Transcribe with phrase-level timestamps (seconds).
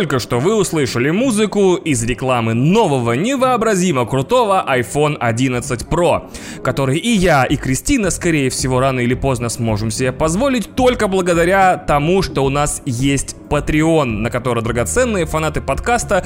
[0.00, 6.30] только что вы услышали музыку из рекламы нового невообразимо крутого iPhone 11 Pro,
[6.62, 11.76] который и я, и Кристина, скорее всего, рано или поздно сможем себе позволить только благодаря
[11.76, 16.24] тому, что у нас есть Patreon, на который драгоценные фанаты подкаста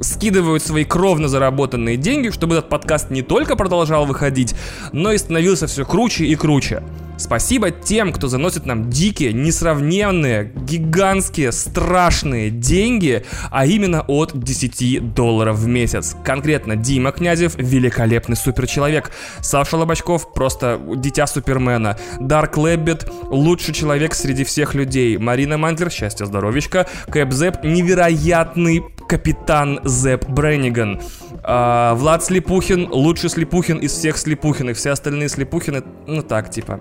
[0.00, 4.54] скидывают свои кровно заработанные деньги, чтобы этот подкаст не только продолжал выходить,
[4.92, 6.82] но и становился все круче и круче.
[7.18, 15.56] Спасибо тем, кто заносит нам дикие, несравненные, гигантские, страшные деньги, а именно от 10 долларов
[15.56, 16.14] в месяц.
[16.24, 19.12] Конкретно Дима Князев, великолепный суперчеловек.
[19.40, 21.98] Саша Лобачков, просто дитя супермена.
[22.20, 25.16] Дарк Лэббит, лучший человек среди всех людей.
[25.16, 26.26] Марина Мантлер, счастье,
[26.66, 26.86] здоровечка.
[27.10, 31.00] Кэп Зэп, невероятный капитан Зэп Бренниган.
[31.42, 36.80] А, Влад Слепухин, лучший Слепухин из всех Слепухин, и все остальные Слепухины, ну так, типа.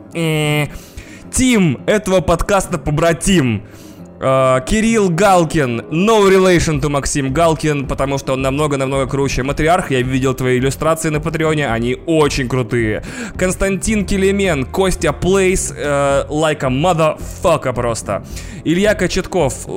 [1.32, 3.64] Тим этого подкаста побратим.
[4.26, 9.44] Uh, Кирилл Галкин, no relation to Максим Галкин, потому что он намного-намного круче.
[9.44, 13.04] Матриарх, я видел твои иллюстрации на Патреоне, они очень крутые.
[13.38, 18.26] Константин Келемен, Костя Плейс, uh, like a motherfucker просто.
[18.64, 19.68] Илья Кочетков,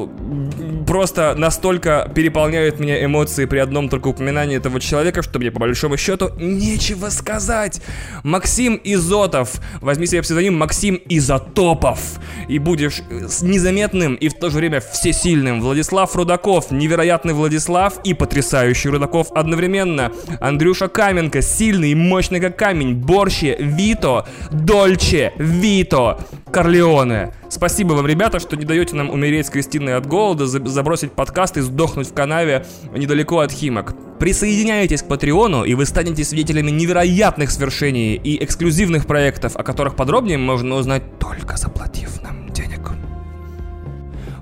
[0.86, 5.98] просто настолько переполняют меня эмоции при одном только упоминании этого человека, что мне по большому
[5.98, 7.82] счету нечего сказать.
[8.22, 12.00] Максим Изотов, возьми себе псевдоним Максим Изотопов,
[12.48, 13.02] и будешь
[13.42, 15.60] незаметным и в то же время всесильным.
[15.60, 20.12] Владислав Рудаков, невероятный Владислав и потрясающий Рудаков одновременно.
[20.40, 22.94] Андрюша Каменко, сильный и мощный как камень.
[22.94, 26.18] Борщи, Вито, Дольче, Вито,
[26.50, 27.34] Корлеоне.
[27.48, 31.60] Спасибо вам, ребята, что не даете нам умереть с Кристиной от голода, забросить подкаст и
[31.60, 33.94] сдохнуть в канаве недалеко от Химок.
[34.18, 40.38] Присоединяйтесь к Патреону, и вы станете свидетелями невероятных свершений и эксклюзивных проектов, о которых подробнее
[40.38, 42.47] можно узнать только заплатив нам.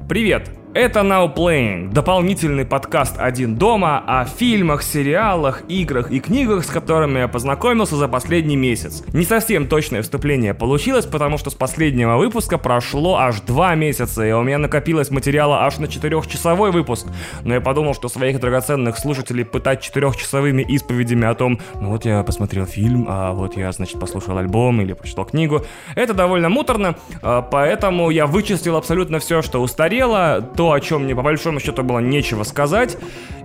[0.08, 0.48] Привет!
[0.76, 7.20] Это Now Playing, дополнительный подкаст «Один дома» о фильмах, сериалах, играх и книгах, с которыми
[7.20, 9.02] я познакомился за последний месяц.
[9.14, 14.32] Не совсем точное вступление получилось, потому что с последнего выпуска прошло аж два месяца, и
[14.32, 17.06] у меня накопилось материала аж на четырехчасовой выпуск.
[17.42, 22.22] Но я подумал, что своих драгоценных слушателей пытать четырехчасовыми исповедями о том, ну вот я
[22.22, 25.62] посмотрел фильм, а вот я, значит, послушал альбом или прочитал книгу,
[25.94, 31.14] это довольно муторно, а, поэтому я вычистил абсолютно все, что устарело, то, о чем мне
[31.14, 32.96] по большому счету было нечего сказать,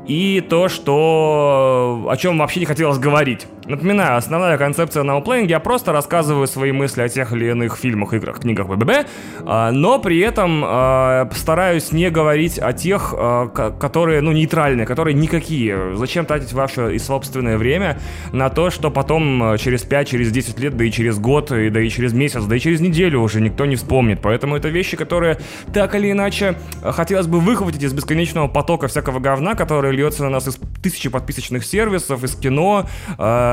[0.07, 3.47] и то, что о чем вообще не хотелось говорить.
[3.65, 8.39] Напоминаю, основная концепция Now я просто рассказываю свои мысли о тех или иных фильмах, играх,
[8.39, 9.07] книгах, БББ,
[9.45, 15.13] а, но при этом а, стараюсь не говорить о тех, а, которые, ну, нейтральные, которые
[15.13, 15.95] никакие.
[15.95, 17.99] Зачем тратить ваше и собственное время
[18.31, 21.81] на то, что потом через 5, через 10 лет, да и через год, и, да
[21.81, 24.21] и через месяц, да и через неделю уже никто не вспомнит.
[24.23, 25.37] Поэтому это вещи, которые
[25.71, 30.47] так или иначе хотелось бы выхватить из бесконечного потока всякого говна, который льется на нас
[30.47, 32.87] из тысячи подписочных сервисов, из кино,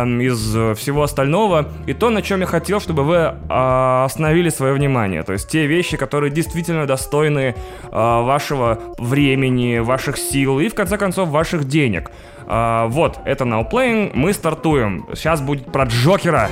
[0.05, 4.73] из э, всего остального, и то, на чем я хотел, чтобы вы а, остановили свое
[4.73, 5.23] внимание.
[5.23, 7.55] То есть те вещи, которые действительно достойны
[7.91, 12.11] а, вашего времени, ваших сил и, в конце концов, ваших денег.
[12.47, 15.07] А, вот, это Now Playing, мы стартуем.
[15.15, 16.49] Сейчас будет про Джокера.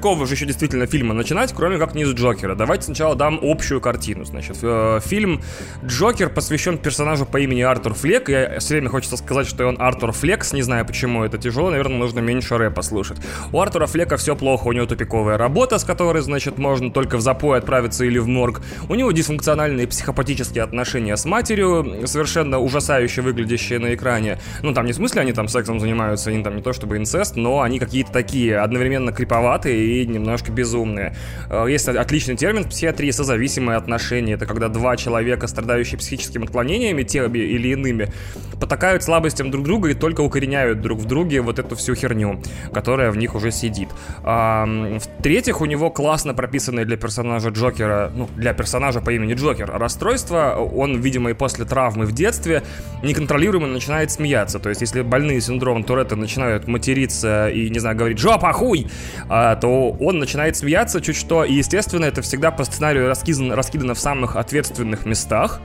[0.00, 2.54] Какого же еще действительно фильма начинать, кроме как не с Джокера?
[2.54, 4.24] Давайте сначала дам общую картину.
[4.24, 5.42] Значит, э, фильм
[5.84, 8.30] Джокер посвящен персонажу по имени Артур Флек.
[8.30, 11.98] Я все время хочется сказать, что он Артур Флекс, не знаю почему это тяжело, наверное,
[11.98, 13.18] нужно меньше рэпа слушать.
[13.52, 17.20] У Артура Флека все плохо, у него тупиковая работа, с которой, значит, можно только в
[17.20, 18.62] запой отправиться или в морг.
[18.88, 24.38] У него дисфункциональные психопатические отношения с матерью, совершенно ужасающе выглядящие на экране.
[24.62, 27.36] Ну, там не в смысле они там сексом занимаются, они там не то чтобы инцест,
[27.36, 31.14] но они какие-то такие одновременно криповатые и немножко безумные.
[31.48, 34.34] Э, есть отличный термин в психиатрии созависимые отношения.
[34.34, 38.12] Это когда два человека, страдающие психическими отклонениями, теми или иными,
[38.60, 42.40] потакают слабостям друг друга и только укореняют друг в друге вот эту всю херню,
[42.72, 43.88] которая в них уже сидит.
[44.22, 50.56] В-третьих, у него классно прописанное для персонажа Джокера, ну, для персонажа по имени Джокер, расстройство.
[50.56, 52.62] Он, видимо, и после травмы в детстве
[53.02, 54.58] неконтролируемо начинает смеяться.
[54.58, 58.86] То есть, если больные синдромом Туретта начинают материться и, не знаю, говорить «жопа, хуй!»,
[59.28, 59.56] а,
[59.88, 64.36] он начинает смеяться чуть что, и, естественно, это всегда по сценарию раскидано, раскидано в самых
[64.36, 65.60] ответственных местах,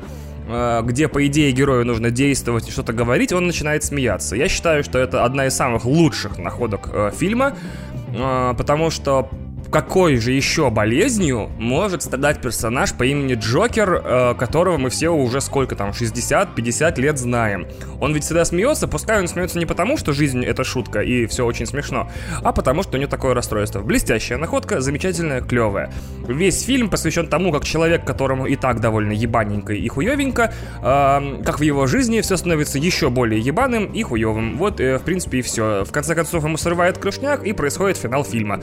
[0.47, 4.35] э, где, по идее, герою нужно действовать и что-то говорить, он начинает смеяться.
[4.35, 7.56] Я считаю, что это одна из самых лучших находок э, фильма,
[8.13, 9.29] э, потому что
[9.69, 15.41] какой же еще болезнью может страдать персонаж по имени Джокер, э, которого мы все уже
[15.41, 17.67] сколько там, 60-50 лет знаем.
[18.00, 21.45] Он ведь всегда смеется, пускай он смеется не потому, что жизнь это шутка и все
[21.45, 22.09] очень смешно,
[22.44, 23.81] а потому, что у него такое расстройство.
[23.81, 25.91] Блестящая находка, замечательная, клевая.
[26.27, 31.59] Весь фильм посвящен тому, как человек, которому и так довольно ебаненько и хуевенько, э, как
[31.59, 34.57] в его жизни все становится еще более ебаным и хуевым.
[34.57, 35.83] Вот, э, в принципе, и все.
[35.85, 38.61] В конце концов, ему срывает крышняк и происходит финал фильма.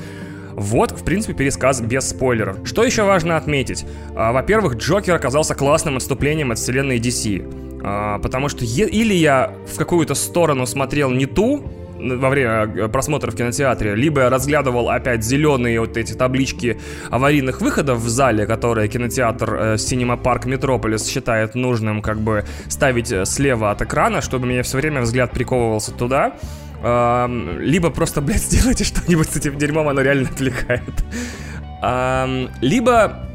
[0.52, 2.58] Вот, в принципе, пересказ без спойлеров.
[2.64, 3.84] Что еще важно отметить?
[4.14, 7.80] А, во-первых, Джокер оказался классным отступлением от вселенной DC.
[7.84, 11.64] А, потому что или я в какую-то сторону смотрел не ту,
[12.02, 17.60] во время э, просмотра в кинотеатре, либо я разглядывал опять зеленые вот эти таблички аварийных
[17.60, 23.70] выходов в зале, которые кинотеатр Cinema Park Metropolis считает нужным как бы ставить э, слева
[23.70, 26.34] от экрана, чтобы мне все время взгляд приковывался туда
[26.82, 31.04] либо просто, блядь, сделайте что-нибудь с этим дерьмом, оно реально отвлекает.
[32.60, 33.31] Либо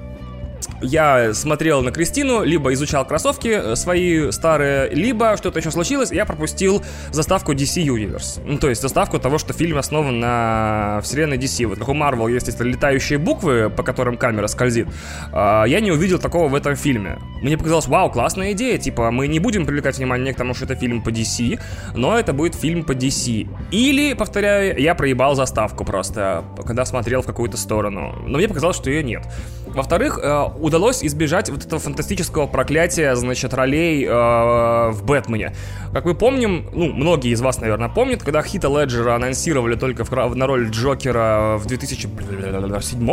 [0.82, 6.16] я смотрел на Кристину, либо изучал кроссовки э, свои старые, либо что-то еще случилось, и
[6.16, 8.42] я пропустил заставку DC Universe.
[8.46, 11.66] Ну, то есть заставку того, что фильм основан на вселенной DC.
[11.66, 14.88] Вот как у Marvel есть эти летающие буквы, по которым камера скользит.
[15.32, 17.20] А, я не увидел такого в этом фильме.
[17.42, 18.78] Мне показалось, вау, классная идея.
[18.78, 21.60] Типа, мы не будем привлекать внимание к тому, что это фильм по DC,
[21.96, 23.48] но это будет фильм по DC.
[23.72, 28.16] Или, повторяю, я проебал заставку просто, когда смотрел в какую-то сторону.
[28.28, 29.24] Но мне показалось, что ее нет.
[29.68, 35.54] Во-вторых, э, удалось избежать вот этого фантастического проклятия, значит, ролей э, в Бэтмене.
[35.94, 40.36] Как мы помним, ну, многие из вас, наверное, помнят, когда Хита Леджера анонсировали только в,
[40.36, 42.12] на роль Джокера в 2007,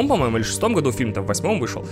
[0.09, 1.87] по-моему, или 2006 году, фильм-то в 2008 вышел,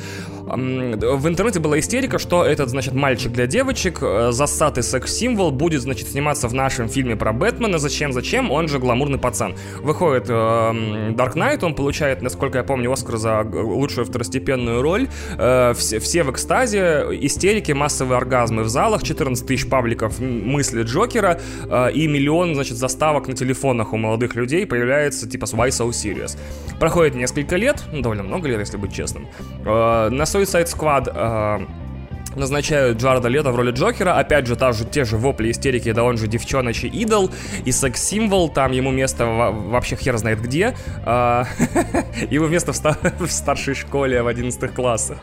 [0.47, 6.09] в интернете была истерика, что этот, значит, мальчик для девочек, э, засатый секс-символ, будет, значит,
[6.09, 7.79] сниматься в нашем фильме про Бэтмена.
[7.79, 8.51] Зачем, зачем?
[8.51, 9.55] Он же гламурный пацан.
[9.81, 15.09] Выходит э, Dark Knight, он получает, насколько я помню, Оскар за лучшую второстепенную роль.
[15.39, 21.41] Э, все, все в экстазе, истерики, массовые оргазмы в залах, 14 тысяч пабликов мысли Джокера
[21.69, 26.39] э, и миллион, значит, заставок на телефонах у молодых людей появляется типа Why So Serious.
[26.79, 29.29] Проходит несколько лет, ну, довольно много лет, если быть честным.
[29.65, 31.82] Э, на Suicide Squad э,
[32.37, 36.05] назначают Джареда Лето в роли Джокера, опять же, та же, те же вопли, истерики, да
[36.05, 37.31] он же девчоночий идол
[37.65, 40.75] и секс-символ, там ему место вообще хер знает где,
[41.05, 41.47] а,
[42.31, 42.73] его место
[43.19, 45.19] в старшей школе в 11 классах.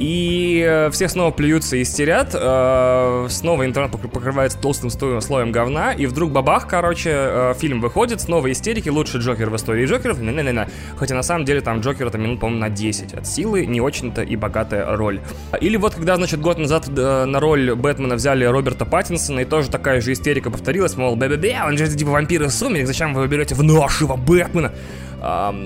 [0.00, 6.06] И э, все снова плюются и истерят, э, снова интернет покрывается толстым слоем говна, и
[6.06, 10.42] вдруг бабах, короче, э, фильм выходит, снова истерики, лучший Джокер в истории Джокеров, не не
[10.42, 10.66] не
[10.96, 14.22] хотя на самом деле там Джокер это минут, по-моему, на 10 от силы, не очень-то
[14.22, 15.20] и богатая роль.
[15.60, 20.00] Или вот когда, значит, год назад на роль Бэтмена взяли Роберта Паттинсона, и тоже такая
[20.00, 23.62] же истерика повторилась, мол, бе-бе-бе, он же типа вампир из сумерек, зачем вы берете в
[23.62, 24.72] нашего Бэтмена?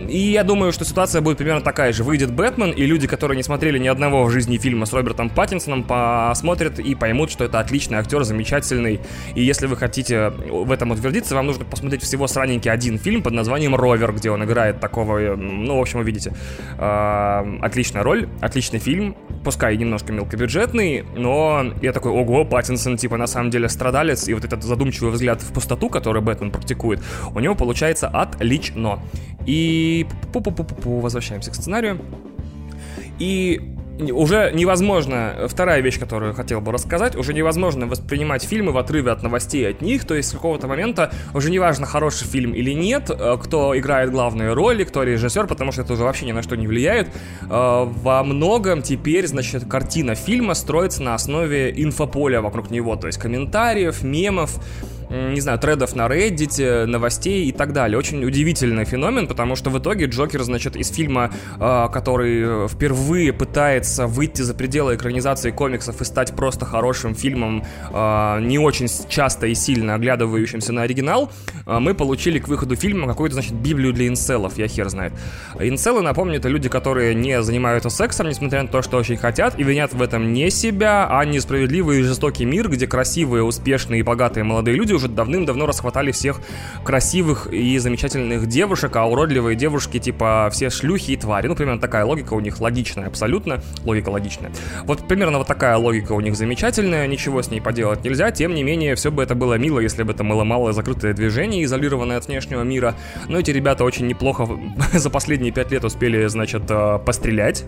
[0.08, 2.02] И я думаю, что ситуация будет примерно такая же.
[2.02, 5.84] Выйдет Бэтмен, и люди, которые не смотрели ни одного в жизни фильма с Робертом Паттинсоном,
[5.84, 9.00] посмотрят и поймут, что это отличный актер, замечательный.
[9.34, 13.32] И если вы хотите в этом утвердиться, вам нужно посмотреть всего сраненький один фильм под
[13.32, 16.32] названием «Ровер», где он играет такого, ну, в общем, вы видите.
[16.78, 23.50] Отличная роль, отличный фильм, пускай немножко мелкобюджетный, но я такой, ого, Паттинсон, типа, на самом
[23.50, 27.00] деле страдалец, и вот этот задумчивый взгляд в пустоту, который Бэтмен практикует,
[27.34, 28.98] у него получается отлично.
[29.46, 32.00] И пу-пу-пу-пу, возвращаемся к сценарию.
[33.18, 39.12] И уже невозможно, вторая вещь, которую хотел бы рассказать, уже невозможно воспринимать фильмы в отрыве
[39.12, 43.10] от новостей от них, то есть с какого-то момента уже неважно, хороший фильм или нет,
[43.10, 46.56] э, кто играет главные роли, кто режиссер, потому что это уже вообще ни на что
[46.56, 47.08] не влияет.
[47.42, 53.18] Э, во многом теперь, значит, картина фильма строится на основе инфополя вокруг него, то есть
[53.18, 54.58] комментариев, мемов,
[55.10, 57.98] не знаю, тредов на Reddit, новостей и так далее.
[57.98, 64.06] Очень удивительный феномен, потому что в итоге Джокер, значит, из фильма, а, который впервые пытается
[64.06, 69.54] выйти за пределы экранизации комиксов и стать просто хорошим фильмом, а, не очень часто и
[69.54, 71.30] сильно оглядывающимся на оригинал,
[71.66, 75.12] а, мы получили к выходу фильма какую-то, значит, библию для инцелов, я хер знает.
[75.58, 79.62] Инцелы, напомню, это люди, которые не занимаются сексом, несмотря на то, что очень хотят, и
[79.62, 84.44] винят в этом не себя, а несправедливый и жестокий мир, где красивые, успешные и богатые
[84.44, 86.40] молодые люди уже давным-давно расхватали всех
[86.84, 91.46] красивых и замечательных девушек, а уродливые девушки типа все шлюхи и твари.
[91.48, 93.60] Ну, примерно такая логика у них логичная абсолютно.
[93.84, 94.52] Логика логичная.
[94.84, 98.30] Вот примерно вот такая логика у них замечательная, ничего с ней поделать нельзя.
[98.30, 101.64] Тем не менее, все бы это было мило, если бы это было малое закрытое движение,
[101.64, 102.94] изолированное от внешнего мира.
[103.28, 104.48] Но эти ребята очень неплохо
[104.92, 107.64] за последние пять лет успели, значит, э, пострелять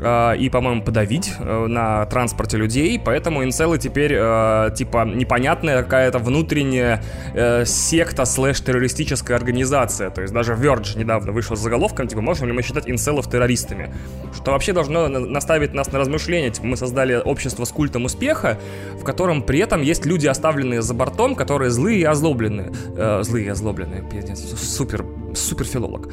[0.00, 6.18] э, и, по-моему, подавить э, на транспорте людей, поэтому инцелы теперь, э, типа, непонятная какая-то
[6.18, 7.02] внутренняя
[7.34, 10.10] э, секта слэш-террористическая организация.
[10.10, 13.94] То есть даже Verge недавно вышел с заголовком, типа, можем ли мы считать инцелов террористами?
[14.34, 16.50] Что вообще должно наставить нас на размышления.
[16.50, 18.58] Типа, мы создали общество с культом успеха,
[19.00, 22.72] в котором при этом есть люди, оставленные за бортом, которые злые и озлобленные.
[22.96, 26.08] Э, злые и озлобленные, супер, супер филолог.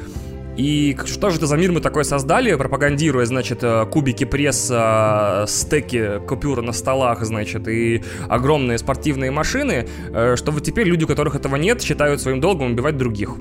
[0.56, 6.20] И что же это за мир мы такой создали, пропагандируя, значит, э, кубики пресса, стеки,
[6.26, 11.34] купюры на столах, значит, и огромные спортивные машины, э, что вот теперь люди, у которых
[11.34, 13.36] этого нет, считают своим долгом убивать других.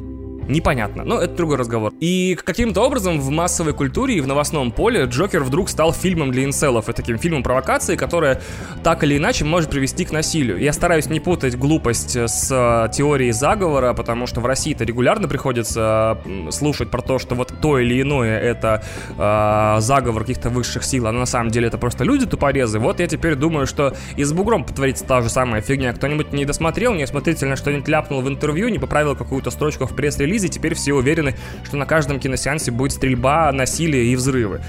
[0.48, 1.94] Непонятно, но это другой разговор.
[2.00, 6.44] И каким-то образом в массовой культуре и в новостном поле Джокер вдруг стал фильмом для
[6.44, 8.42] инселов и таким фильмом провокации, которая
[8.84, 10.60] так или иначе может привести к насилию.
[10.60, 16.18] Я стараюсь не путать глупость с э, теорией заговора, потому что в России-то регулярно приходится
[16.52, 18.84] слушать про то, что вот то или иное это
[19.18, 22.80] э, заговор каких-то высших сил, а на самом деле это просто люди тупорезы.
[22.80, 25.94] Вот я теперь думаю, что и с бугром потворится та же самая фигня.
[25.94, 30.50] Кто-нибудь не досмотрел, неосмотрительно что-нибудь ляпнул в интервью, не поправил какую-то строчку в пресс-релизе, релизе
[30.50, 34.62] теперь все уверены, что на каждом киносеансе будет стрельба, насилие и взрывы.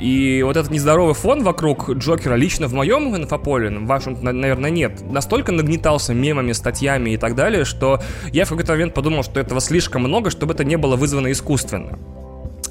[0.00, 5.00] И вот этот нездоровый фон вокруг Джокера лично в моем инфополе, в вашем, наверное, нет,
[5.08, 8.00] настолько нагнетался мемами, статьями и так далее, что
[8.32, 11.96] я в какой-то момент подумал, что этого слишком много, чтобы это не было вызвано искусственно.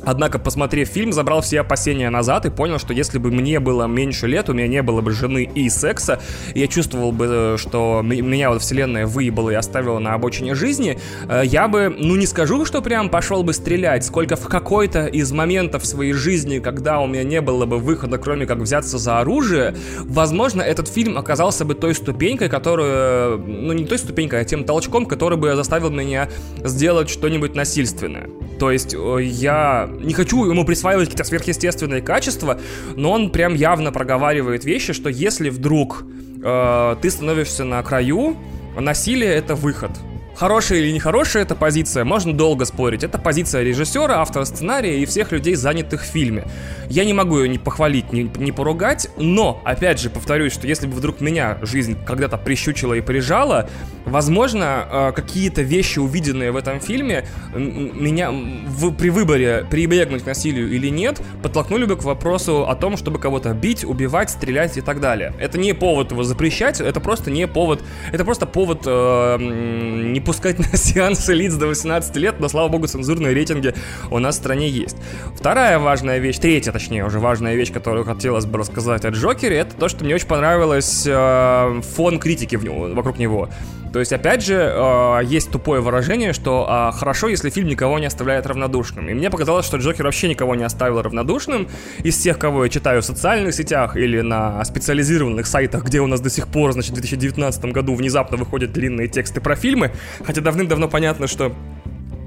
[0.05, 4.27] Однако, посмотрев фильм, забрал все опасения назад и понял, что если бы мне было меньше
[4.27, 6.22] лет, у меня не было бы жены и секса,
[6.55, 11.41] я чувствовал бы, э, что меня вот вселенная выебала и оставила на обочине жизни, э,
[11.45, 15.86] я бы, ну не скажу, что прям пошел бы стрелять, сколько в какой-то из моментов
[15.86, 20.62] своей жизни, когда у меня не было бы выхода, кроме как взяться за оружие, возможно,
[20.62, 25.38] этот фильм оказался бы той ступенькой, которую, ну не той ступенькой, а тем толчком, который
[25.38, 26.29] бы заставил меня
[26.63, 28.29] сделать что-нибудь насильственное.
[28.60, 32.59] То есть э, я не хочу ему присваивать какие-то сверхъестественные качества,
[32.95, 36.05] но он прям явно проговаривает вещи, что если вдруг
[36.43, 38.38] э, ты становишься на краю,
[38.79, 39.91] насилие это выход.
[40.35, 43.03] Хорошая или нехорошая эта позиция, можно долго спорить.
[43.03, 46.45] Это позиция режиссера, автора сценария и всех людей, занятых в фильме.
[46.89, 50.87] Я не могу ее ни похвалить, ни, ни поругать, но, опять же, повторюсь, что если
[50.87, 53.69] бы вдруг меня жизнь когда-то прищучила и прижала,
[54.05, 60.71] возможно, э, какие-то вещи, увиденные в этом фильме, меня в, при выборе прибегнуть к насилию
[60.71, 64.99] или нет, подтолкнули бы к вопросу о том, чтобы кого-то бить, убивать, стрелять и так
[64.99, 65.33] далее.
[65.39, 70.60] Это не повод его запрещать, это просто не повод, это просто повод э, не пускать
[70.60, 73.74] на сеансы лиц до 18 лет, но, слава богу, цензурные рейтинги
[74.10, 74.98] у нас в стране есть.
[75.36, 79.75] Вторая важная вещь, третья, точнее, уже важная вещь, которую хотелось бы рассказать о Джокере, это
[79.75, 83.50] то, что мне очень понравилось э, фон критики в вокруг него.
[83.93, 88.07] То есть, опять же, э, есть тупое выражение, что э, хорошо, если фильм никого не
[88.07, 89.07] оставляет равнодушным.
[89.07, 91.67] И мне показалось, что Джокер вообще никого не оставил равнодушным.
[92.03, 96.21] Из тех, кого я читаю в социальных сетях или на специализированных сайтах, где у нас
[96.21, 99.91] до сих пор, значит, в 2019 году внезапно выходят длинные тексты про фильмы,
[100.25, 101.53] Хотя давным-давно понятно, что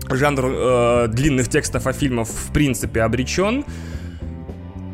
[0.08, 3.64] жанр э, длинных текстов о фильмах в принципе обречен.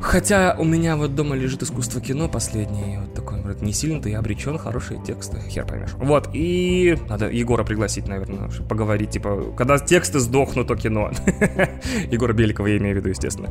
[0.03, 4.19] Хотя у меня вот дома лежит искусство кино последнее, вот такой, говорит, не сильно-то я
[4.19, 5.91] обречен, хорошие тексты, хер поймешь.
[5.97, 11.13] Вот, и надо Егора пригласить, наверное, чтобы поговорить, типа, когда тексты сдохнут, то кино.
[12.11, 13.51] Егора Беликова я имею в виду, естественно.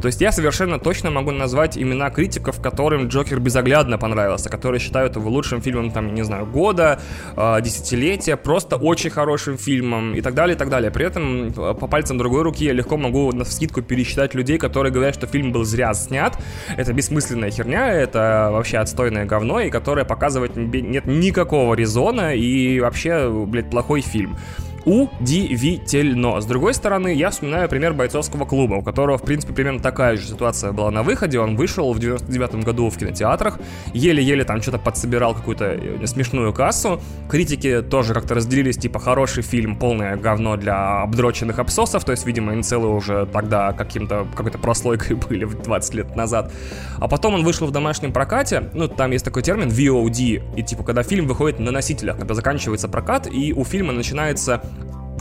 [0.00, 5.16] То есть я совершенно точно могу назвать имена критиков, которым Джокер безоглядно понравился, которые считают
[5.16, 6.98] его лучшим фильмом, там, не знаю, года,
[7.36, 10.90] э, десятилетия, просто очень хорошим фильмом и так далее, и так далее.
[10.90, 15.14] При этом по пальцам другой руки я легко могу на скидку пересчитать людей, которые говорят,
[15.14, 16.36] что фильм был зря снят.
[16.76, 23.30] Это бессмысленная херня, это вообще отстойное говно, и которое показывать нет никакого резона, и вообще,
[23.30, 24.36] блядь, плохой фильм
[24.84, 26.40] удивительно.
[26.40, 30.26] С другой стороны, я вспоминаю пример бойцовского клуба, у которого, в принципе, примерно такая же
[30.26, 31.38] ситуация была на выходе.
[31.38, 33.58] Он вышел в 99 году в кинотеатрах,
[33.92, 37.00] еле-еле там что-то подсобирал какую-то э, смешную кассу.
[37.28, 42.54] Критики тоже как-то разделились, типа, хороший фильм, полное говно для обдроченных обсосов, то есть, видимо,
[42.54, 46.52] инцелы уже тогда каким-то, какой-то прослойкой были 20 лет назад.
[46.98, 50.84] А потом он вышел в домашнем прокате, ну, там есть такой термин VOD, и, типа,
[50.84, 54.62] когда фильм выходит на носителях, когда заканчивается прокат, и у фильма начинается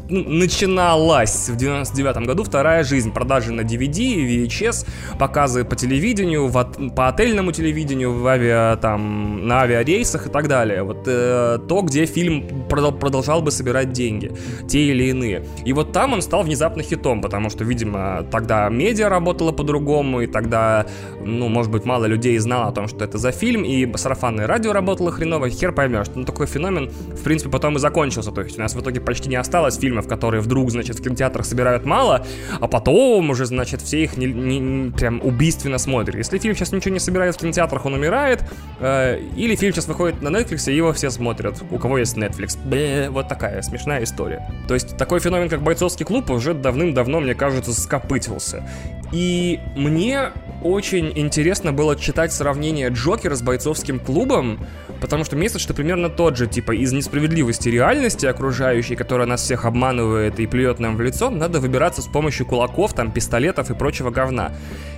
[0.10, 3.12] начиналась в 99 году вторая жизнь.
[3.12, 4.88] Продажи на DVD VHS,
[5.18, 6.64] показы по телевидению, в,
[6.96, 10.84] по отельному телевидению, в авиа, там, на авиарейсах и так далее.
[10.84, 14.32] Вот э, то, где фильм продолжал бы собирать деньги,
[14.68, 15.46] те или иные.
[15.66, 20.28] И вот там он стал внезапно хитом, потому что, видимо, тогда медиа работала по-другому, и
[20.28, 20.86] тогда,
[21.24, 24.74] ну, может быть, мало людей знало о том, что это за фильм, и сарафанное радио
[24.74, 26.08] работало хреново, хер поймешь.
[26.16, 28.32] Ну, такой феномен, в принципе, потом и закончился.
[28.32, 31.04] То есть у нас в итоге почти не осталось фильмов, фильмов, которые вдруг, значит, в
[31.04, 32.26] кинотеатрах собирают мало,
[32.60, 36.16] а потом уже, значит, все их не, не, не, прям убийственно смотрят.
[36.16, 38.44] Если фильм сейчас ничего не собирает в кинотеатрах, он умирает,
[38.80, 42.58] э, или фильм сейчас выходит на Netflix, и его все смотрят, у кого есть Netflix.
[42.66, 44.50] Бе, вот такая смешная история.
[44.68, 48.64] То есть такой феномен, как бойцовский клуб, уже давным-давно, мне кажется, скопытился.
[49.12, 50.32] И мне
[50.64, 54.60] очень интересно было читать сравнение Джокера с бойцовским клубом,
[55.02, 59.66] потому что месяц, что примерно тот же, типа, из несправедливости реальности окружающей, которая нас всех
[59.66, 64.10] обманывает и плюет нам в лицо, надо выбираться с помощью кулаков, там, пистолетов и прочего
[64.10, 64.52] говна.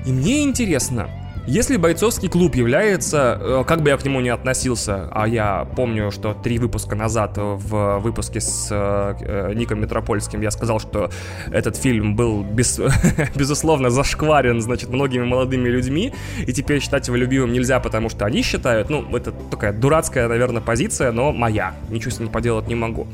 [0.06, 1.10] И мне интересно,
[1.48, 6.12] если бойцовский клуб является, э, как бы я к нему не относился, а я помню,
[6.12, 11.10] что три выпуска назад в выпуске с э, э, Ником Метропольским я сказал, что
[11.52, 12.80] этот фильм был без,
[13.36, 16.14] безусловно зашкварен, значит, многими молодыми людьми,
[16.46, 20.62] и теперь считать его любимым нельзя, потому что они считают, ну, это такая дурацкая, наверное,
[20.62, 23.08] позиция, но моя, ничего с ним поделать не могу.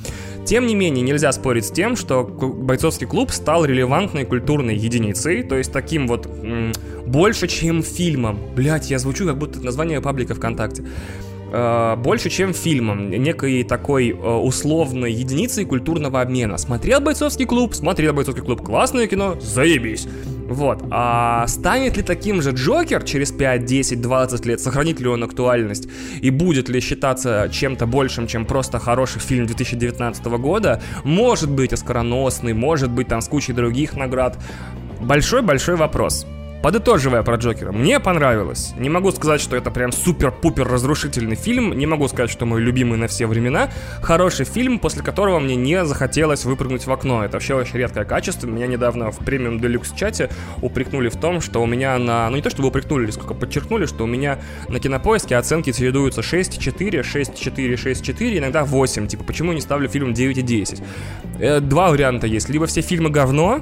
[0.46, 5.56] Тем не менее, нельзя спорить с тем, что бойцовский клуб стал релевантной культурной единицей, то
[5.56, 6.28] есть таким вот
[7.06, 7.82] больше, чем
[8.18, 8.40] фильмом.
[8.56, 10.84] Блять, я звучу как будто название паблика ВКонтакте
[11.52, 16.58] э, больше, чем фильмом, некой такой э, условной единицей культурного обмена.
[16.58, 20.08] Смотрел «Бойцовский клуб», смотрел «Бойцовский клуб», классное кино, заебись.
[20.50, 25.24] Вот, а станет ли таким же Джокер через 5, 10, 20 лет, сохранит ли он
[25.24, 25.90] актуальность
[26.22, 32.54] и будет ли считаться чем-то большим, чем просто хороший фильм 2019 года, может быть оскароносный,
[32.54, 34.38] может быть там с кучей других наград.
[35.02, 36.26] Большой-большой вопрос.
[36.64, 38.74] Подытоживая про Джокера, мне понравилось.
[38.78, 42.98] Не могу сказать, что это прям супер-пупер разрушительный фильм, не могу сказать, что мой любимый
[42.98, 43.70] на все времена.
[44.02, 47.24] Хороший фильм, после которого мне не захотелось выпрыгнуть в окно.
[47.24, 48.48] Это вообще очень редкое качество.
[48.48, 50.30] Меня недавно в премиум делюкс чате
[50.62, 52.30] упрекнули в том, что у меня на...
[52.30, 57.02] Ну не то чтобы упрекнули, сколько подчеркнули, что у меня на кинопоиске оценки чередуются 6,4,
[57.02, 59.08] 6,4, 6,4, иногда 8.
[59.08, 60.84] Типа, почему не ставлю фильм 9,10?
[61.40, 62.50] Э, два варианта есть.
[62.50, 63.62] Либо все фильмы говно,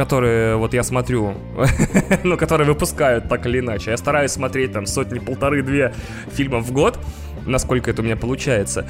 [0.00, 1.34] которые вот я смотрю,
[2.24, 3.90] ну, которые выпускают так или иначе.
[3.90, 5.92] Я стараюсь смотреть там сотни-полторы-две
[6.32, 6.98] фильмов в год,
[7.46, 8.86] насколько это у меня получается.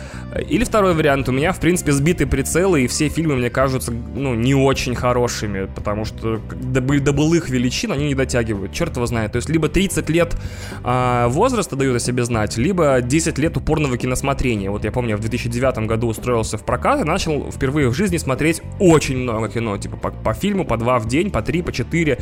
[0.48, 4.34] Или второй вариант, у меня, в принципе, сбиты прицелы, и все фильмы мне кажутся, ну,
[4.34, 9.32] не очень хорошими, потому что до, до былых величин они не дотягивают, черт его знает.
[9.32, 10.36] То есть, либо 30 лет
[10.82, 14.70] а, возраста дают о себе знать, либо 10 лет упорного киносмотрения.
[14.70, 18.62] Вот я помню, в 2009 году устроился в прокат и начал впервые в жизни смотреть
[18.78, 22.18] очень много кино, типа по, по фильму, по два в день, по три, по четыре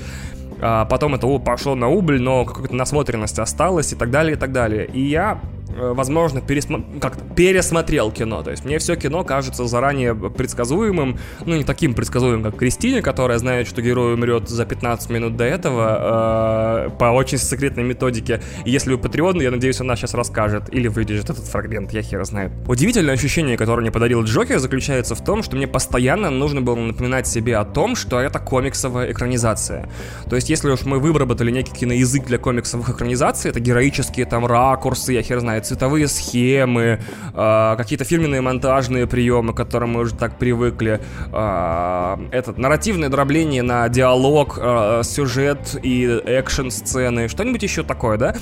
[0.60, 4.52] а потом это пошло на убыль, но какая-то насмотренность осталась и так далее, и так
[4.52, 4.86] далее.
[4.92, 6.82] И я Э, возможно, пересмо...
[7.00, 8.42] как пересмотрел кино.
[8.42, 13.38] То есть мне все кино кажется заранее предсказуемым, ну не таким предсказуемым, как Кристине, которая
[13.38, 18.40] знает, что герой умрет за 15 минут до этого э, по очень секретной методике.
[18.64, 22.24] И если вы патреоны, я надеюсь, она сейчас расскажет или вырежет этот фрагмент, я хер
[22.24, 22.52] знаю.
[22.66, 27.26] Удивительное ощущение, которое мне подарил Джокер, заключается в том, что мне постоянно нужно было напоминать
[27.26, 29.88] себе о том, что это комиксовая экранизация.
[30.28, 35.12] То есть если уж мы выработали некий киноязык для комиксовых экранизаций, это героические там ракурсы,
[35.12, 37.00] я хер знаю, цветовые схемы,
[37.34, 41.00] э, какие-то фирменные монтажные приемы, к которым мы уже так привыкли,
[41.32, 48.34] э, этот нарративное дробление на диалог, э, сюжет и экшн-сцены, что-нибудь еще такое, да?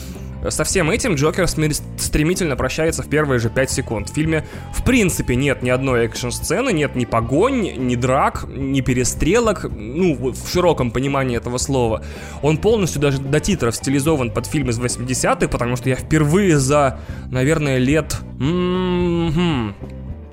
[0.48, 4.10] Со всем этим Джокер стремительно прощается в первые же 5 секунд.
[4.10, 9.66] В фильме в принципе нет ни одной экшн-сцены, нет ни погонь, ни драк, ни перестрелок,
[9.70, 12.04] ну, в широком понимании этого слова.
[12.42, 16.98] Он полностью даже до титров стилизован под фильм из 80-х, потому что я впервые за,
[17.30, 18.16] наверное, лет...
[18.38, 19.74] М-м-м,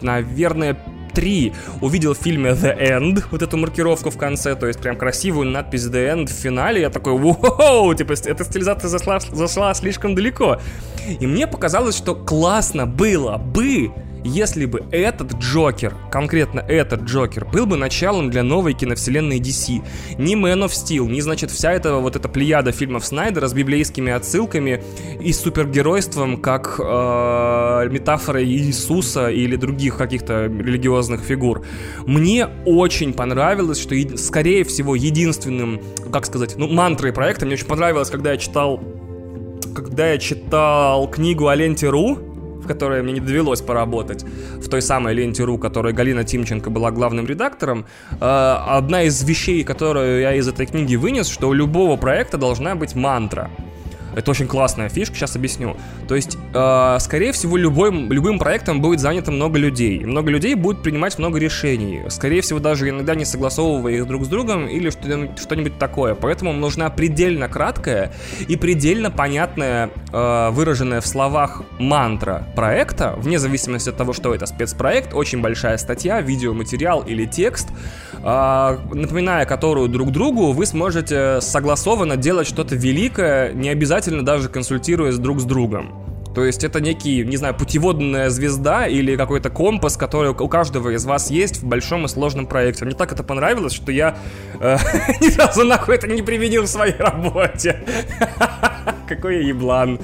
[0.02, 0.78] наверное,
[1.14, 5.50] 3 увидел в фильме The End, вот эту маркировку в конце, то есть прям красивую
[5.50, 10.60] надпись The End в финале, я такой, воу, типа, эта стилизация зашла, зашла слишком далеко.
[11.20, 13.92] И мне показалось, что классно было бы,
[14.24, 19.84] если бы этот Джокер, конкретно этот Джокер, был бы началом для новой киновселенной DC.
[20.18, 24.12] Ни Man of Steel, ни, значит, вся эта вот эта плеяда фильмов Снайдера с библейскими
[24.12, 24.84] отсылками
[25.22, 31.66] и супергеройством как э, метафорой Иисуса или других каких-то религиозных фигур.
[32.06, 35.82] Мне очень понравилось, что, скорее всего, единственным,
[36.12, 38.82] как сказать, ну, мантрой проекта мне очень понравилось, когда я читал
[39.74, 42.33] когда я читал книгу о ленте Ру,
[42.64, 44.26] в которой мне не довелось поработать,
[44.58, 49.64] в той самой ленте РУ, которой Галина Тимченко была главным редактором, э, одна из вещей,
[49.64, 53.50] которую я из этой книги вынес, что у любого проекта должна быть мантра.
[54.16, 55.76] Это очень классная фишка, сейчас объясню.
[56.08, 59.98] То есть, э, скорее всего, любой, любым проектом будет занято много людей.
[59.98, 62.02] И много людей будет принимать много решений.
[62.10, 66.16] Скорее всего, даже иногда не согласовывая их друг с другом или что-нибудь, что-нибудь такое.
[66.16, 68.12] Поэтому нужна предельно краткая
[68.48, 74.46] и предельно понятная, э, выраженная в словах мантра проекта, вне зависимости от того, что это
[74.46, 77.70] спецпроект, очень большая статья, видеоматериал или текст,
[78.24, 85.42] напоминая которую друг другу, вы сможете согласованно делать что-то великое, не обязательно даже консультируясь друг
[85.42, 86.04] с другом.
[86.34, 91.06] То есть это некий, не знаю, путеводная звезда или какой-то компас, который у каждого из
[91.06, 92.86] вас есть в большом и сложном проекте.
[92.86, 94.18] Мне так это понравилось, что я
[94.60, 94.78] э,
[95.22, 97.84] ни разу нахуй это не применил в своей работе.
[99.08, 100.00] Какой я еблан.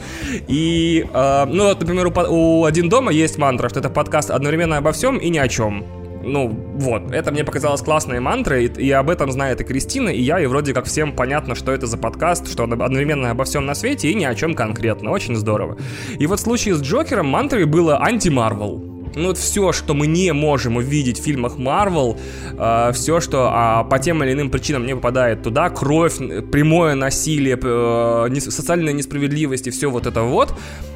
[0.48, 4.92] И, э, ну, например, у, у «Один дома» есть мантра, что это подкаст одновременно обо
[4.92, 5.99] всем и ни о чем
[6.30, 10.39] ну, вот, это мне показалось классной мантрой, и об этом знает и Кристина, и я,
[10.39, 13.76] и вроде как всем понятно, что это за подкаст, что он одновременно обо всем на
[13.76, 15.78] свете и ни о чем конкретно, очень здорово.
[16.18, 18.99] И вот в случае с Джокером мантрой было анти-Марвел.
[19.15, 22.17] Ну вот все, что мы не можем увидеть в фильмах Марвел,
[22.58, 26.17] э, все, что э, по тем или иным причинам не попадает туда, кровь,
[26.52, 30.54] прямое насилие, э, социальная несправедливость и все вот это вот,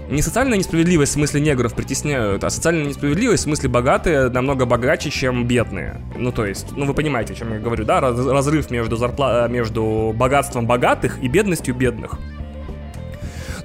[0.10, 5.10] не социальная несправедливость в смысле негров притесняют, а социальная несправедливость в смысле богатые намного богаче,
[5.10, 6.02] чем бедные.
[6.18, 8.00] Ну, то есть, ну, вы понимаете, о чем я говорю, да?
[8.02, 9.48] Разрыв между, зарпла...
[9.48, 12.20] между богатством богатых и бедностью бедных.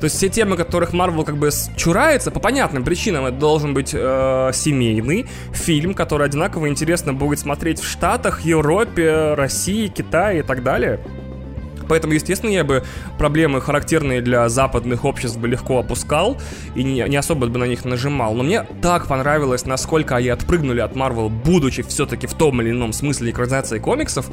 [0.01, 3.91] То есть все темы, которых Марвел как бы чурается, по понятным причинам, это должен быть
[3.93, 10.63] э, семейный фильм, который одинаково интересно будет смотреть в Штатах, Европе, России, Китае и так
[10.63, 11.01] далее.
[11.89, 12.85] Поэтому, естественно, я бы
[13.19, 16.39] проблемы, характерные для западных обществ, бы легко опускал
[16.75, 18.35] и не, не особо бы на них нажимал.
[18.35, 22.93] Но мне так понравилось, насколько они отпрыгнули от Marvel, будучи все-таки в том или ином
[22.93, 24.27] смысле экранизацией комиксов,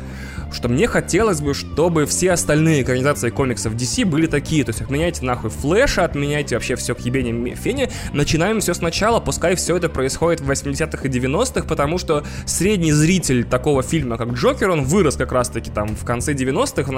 [0.51, 4.63] что мне хотелось бы, чтобы все остальные экранизации комиксов DC были такие.
[4.63, 9.55] То есть отменяйте нахуй Флэша, отменяйте вообще все к ебене фене, начинаем все сначала, пускай
[9.55, 14.69] все это происходит в 80-х и 90-х, потому что средний зритель такого фильма, как Джокер,
[14.69, 16.91] он вырос как раз-таки там в конце 90-х,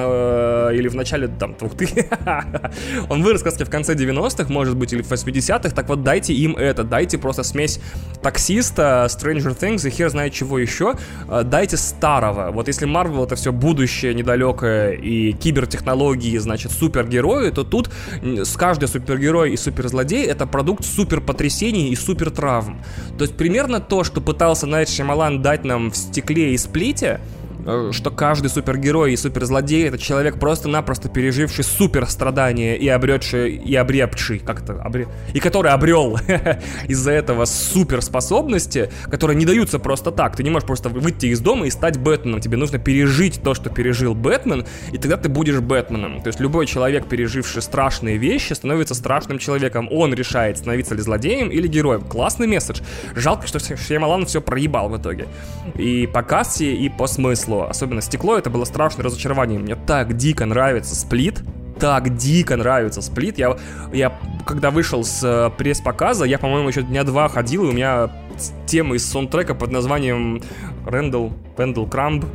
[0.48, 2.08] Э, или в начале там 2000
[3.10, 5.70] Он вырос, кстати, в конце 90-х, может быть, или в 80-х.
[5.70, 6.84] Так вот, дайте им это.
[6.84, 7.80] Дайте просто смесь
[8.22, 10.96] таксиста, Stranger Things и хер знает чего еще.
[11.28, 12.52] Э, дайте старого.
[12.52, 17.90] Вот если Marvel это все будущее недалекое и кибертехнологии, значит, супергерои, то тут
[18.22, 22.82] с каждый супергерой и суперзлодей это продукт супер потрясений и супер травм.
[23.18, 27.20] То есть примерно то, что пытался Найт Шамалан дать нам в стекле и сплите,
[27.92, 34.40] что каждый супергерой и суперзлодей это человек просто-напросто переживший супер страдания и обретший, и обребший,
[34.40, 35.08] как-то, обре...
[35.34, 36.18] и который обрел
[36.88, 40.38] из-за этого суперспособности, которые не даются просто так.
[40.38, 42.40] Ты не можешь просто выйти из дома и стать Бэтменом.
[42.40, 46.22] Тебе нужно пережить то, что пережил Бэтмен, и тогда ты будешь Бэтменом.
[46.22, 49.90] То есть любой человек, переживший страшные вещи, становится страшным человеком.
[49.92, 52.02] Он решает, становиться ли злодеем или героем.
[52.02, 52.80] Классный месседж.
[53.14, 55.28] Жалко, что Шьямалан все проебал в итоге.
[55.76, 57.70] И по кассе, и по смыслу стекло.
[57.70, 59.60] Особенно стекло, это было страшное разочарование.
[59.60, 61.44] Мне так дико нравится сплит,
[61.80, 63.38] так дико нравится сплит.
[63.38, 63.58] Я,
[63.94, 68.10] я когда вышел с э, пресс-показа, я, по-моему, еще дня два ходил, и у меня
[68.66, 70.42] тема из саундтрека под названием
[70.86, 72.26] Рэндл, Рэндл Крамб,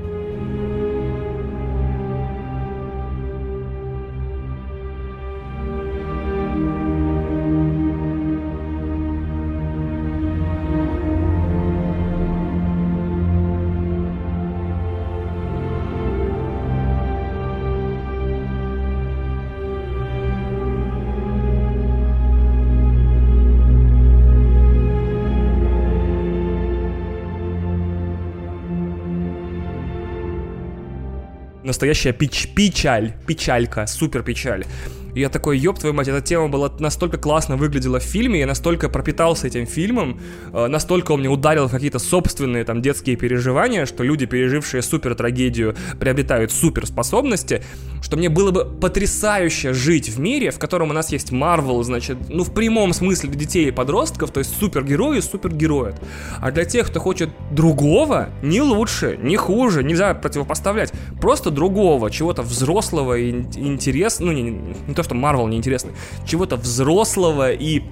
[31.73, 34.67] настоящая печ печаль, печалька, супер печаль.
[35.15, 38.47] И я такой, ёб твою мать, эта тема была настолько классно выглядела в фильме, я
[38.47, 40.21] настолько пропитался этим фильмом,
[40.53, 45.15] э, настолько он мне ударил в какие-то собственные там детские переживания, что люди, пережившие супер
[45.15, 47.63] трагедию, приобретают суперспособности,
[48.03, 52.17] что мне было бы потрясающе жить в мире, в котором у нас есть Марвел, значит,
[52.29, 55.95] ну в прямом смысле для детей и подростков, то есть супергерои и супергерои.
[56.41, 62.43] А для тех, кто хочет другого, не лучше, не хуже, нельзя противопоставлять, просто другого, чего-то
[62.43, 64.43] взрослого и интересного, ну не,
[64.89, 65.93] не то то, что Марвел неинтересный,
[66.27, 67.83] чего-то взрослого и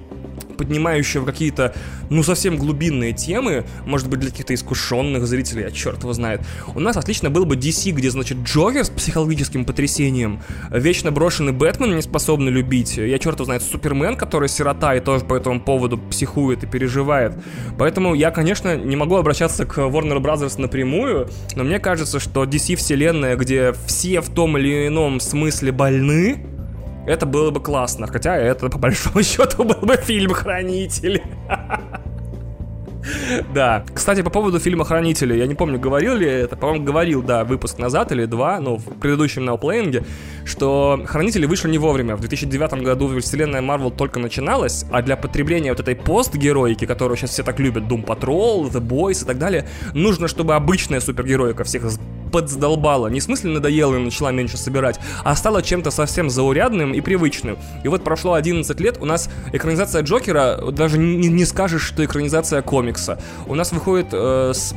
[0.61, 1.73] поднимающего какие-то,
[2.11, 6.41] ну, совсем глубинные темы, может быть, для каких-то искушенных зрителей, а черт его знает.
[6.75, 11.95] У нас отлично был бы DC, где, значит, Джокер с психологическим потрясением, вечно брошенный Бэтмен
[11.95, 15.97] не способный любить, я черт его знает, Супермен, который сирота и тоже по этому поводу
[15.97, 17.33] психует и переживает.
[17.79, 20.61] Поэтому я, конечно, не могу обращаться к Warner Bros.
[20.61, 26.45] напрямую, но мне кажется, что DC-вселенная, где все в том или ином смысле больны,
[27.05, 28.07] это было бы классно.
[28.07, 31.23] Хотя это, по большому счету, был бы фильм «Хранители».
[33.53, 33.83] Да.
[33.93, 37.77] Кстати, по поводу фильма «Хранители», я не помню, говорил ли это, по-моему, говорил, да, выпуск
[37.77, 40.03] назад или два, ну, в предыдущем науплеинге,
[40.45, 42.15] что «Хранители» вышли не вовремя.
[42.15, 47.31] В 2009 году вселенная Марвел только начиналась, а для потребления вот этой постгероики, которую сейчас
[47.31, 51.83] все так любят, Doom Patrol, The Boys и так далее, нужно, чтобы обычная супергероика всех
[52.31, 53.07] подзадолбала.
[53.07, 57.57] Не в смысле надоела и начала меньше собирать, а стала чем-то совсем заурядным и привычным.
[57.83, 62.61] И вот прошло 11 лет, у нас экранизация Джокера, даже не, не скажешь, что экранизация
[62.61, 62.90] комикса.
[63.47, 64.75] У нас выходит э, с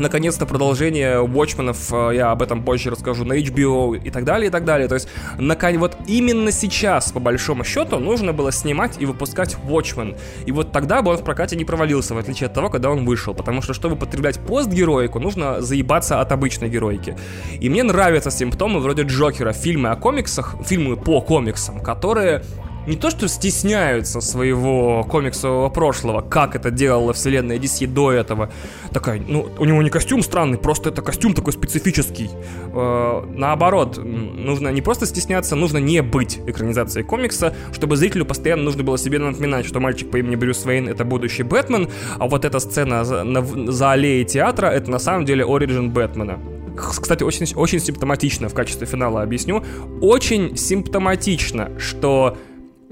[0.00, 4.50] наконец-то продолжение Watchmen'ов, э, я об этом позже расскажу, на HBO и так далее, и
[4.50, 4.88] так далее.
[4.88, 5.08] То есть,
[5.38, 10.16] наконец, вот именно сейчас, по большому счету, нужно было снимать и выпускать Watchmen.
[10.46, 13.04] И вот тогда бы он в прокате не провалился, в отличие от того, когда он
[13.04, 13.34] вышел.
[13.34, 17.16] Потому что, чтобы потреблять постгероику, нужно заебаться от обычной героики.
[17.60, 22.42] И мне нравятся симптомы вроде Джокера, фильмы о комиксах, фильмы по комиксам, которые
[22.90, 28.50] не то что стесняются своего комиксового прошлого, как это делала вселенная DC до этого.
[28.92, 32.30] Такая, ну, у него не костюм странный, просто это костюм такой специфический.
[32.74, 38.82] Э, наоборот, нужно не просто стесняться, нужно не быть экранизацией комикса, чтобы зрителю постоянно нужно
[38.82, 42.58] было себе напоминать, что мальчик по имени Брюс Вейн это будущий Бэтмен, а вот эта
[42.58, 46.40] сцена за, на, за аллеей театра это на самом деле оригин Бэтмена
[46.76, 49.62] кстати, очень, очень симптоматично в качестве финала объясню.
[50.00, 52.38] Очень симптоматично, что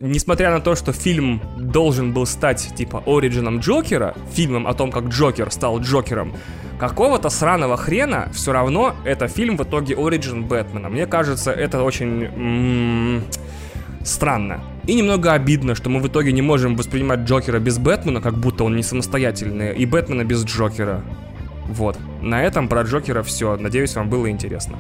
[0.01, 5.09] несмотря на то, что фильм должен был стать типа оригином Джокера, фильмом о том, как
[5.09, 6.35] Джокер стал Джокером,
[6.79, 10.89] какого-то сраного хрена все равно это фильм в итоге оригин Бэтмена.
[10.89, 13.23] Мне кажется, это очень
[14.05, 14.61] странно.
[14.87, 18.65] И немного обидно, что мы в итоге не можем воспринимать Джокера без Бэтмена, как будто
[18.65, 21.03] он не самостоятельный, и Бэтмена без Джокера.
[21.67, 21.99] Вот.
[22.23, 23.57] На этом про Джокера все.
[23.57, 24.79] Надеюсь, вам было интересно.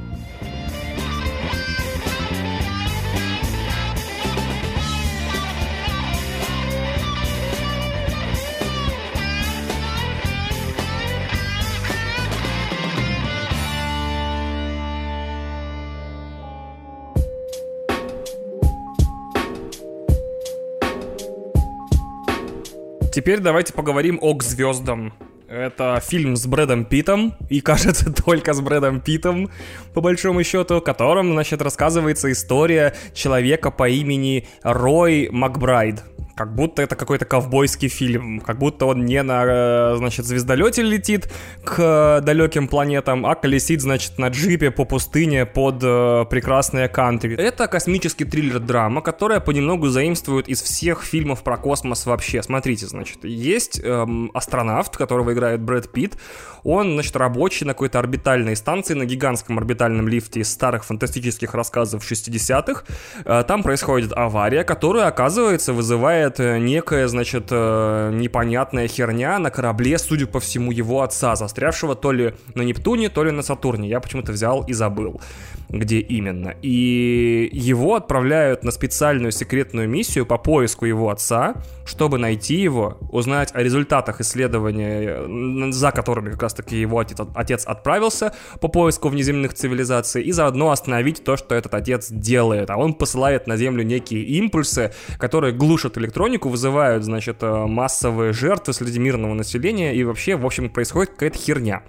[23.18, 25.12] Теперь давайте поговорим о звездам.
[25.48, 29.50] Это фильм с Брэдом Питом, и кажется, только с Брэдом Питом,
[29.94, 36.04] по большому счету, в котором, значит, рассказывается история человека по имени Рой Макбрайд
[36.38, 41.28] как будто это какой-то ковбойский фильм, как будто он не на, э, значит, звездолете летит
[41.64, 47.34] к далеким планетам, а колесит, значит, на джипе по пустыне под э, прекрасные кантри.
[47.34, 52.40] Это космический триллер-драма, которая понемногу заимствует из всех фильмов про космос вообще.
[52.40, 56.18] Смотрите, значит, есть эм, астронавт, которого играет Брэд Питт,
[56.64, 62.10] он, значит, рабочий на какой-то орбитальной станции, на гигантском орбитальном лифте из старых фантастических рассказов
[62.10, 62.84] 60-х.
[63.24, 69.98] Э, там происходит авария, которая, оказывается, вызывает это некая, значит, э, непонятная херня на корабле,
[69.98, 73.88] судя по всему, его отца, застрявшего то ли на Нептуне, то ли на Сатурне.
[73.88, 75.20] Я почему-то взял и забыл,
[75.68, 76.54] где именно.
[76.62, 83.50] И его отправляют на специальную секретную миссию по поиску его отца, чтобы найти его, узнать
[83.54, 86.98] о результатах исследования, э, за которыми как раз-таки его
[87.34, 92.70] отец, отправился по поиску внеземных цивилизаций, и заодно остановить то, что этот отец делает.
[92.70, 98.72] А он посылает на Землю некие импульсы, которые глушат электронику, вызывают, значит, э, массовые жертвы
[98.72, 101.82] среди мирного населения, и вообще, в общем, происходит какая-то херня.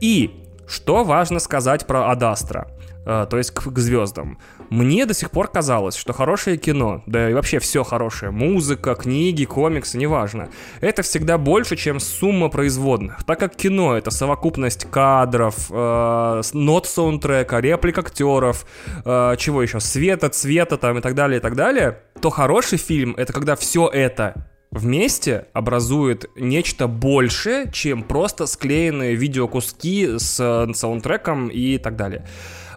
[0.00, 0.30] И
[0.66, 2.68] что важно сказать про Адастра?
[3.04, 4.38] Uh, то есть к звездам.
[4.72, 9.44] Мне до сих пор казалось, что хорошее кино, да и вообще все хорошее, музыка, книги,
[9.44, 10.48] комиксы, неважно,
[10.80, 17.58] это всегда больше, чем сумма производных, так как кино— это совокупность кадров, э, нот саундтрека,
[17.58, 18.64] реплик актеров,
[19.04, 23.14] э, чего еще, света, цвета там и так далее, и так далее, то хороший фильм—
[23.18, 30.36] это когда все это вместе образует нечто большее, чем просто склеенные видеокуски с
[30.72, 32.26] саундтреком и так далее.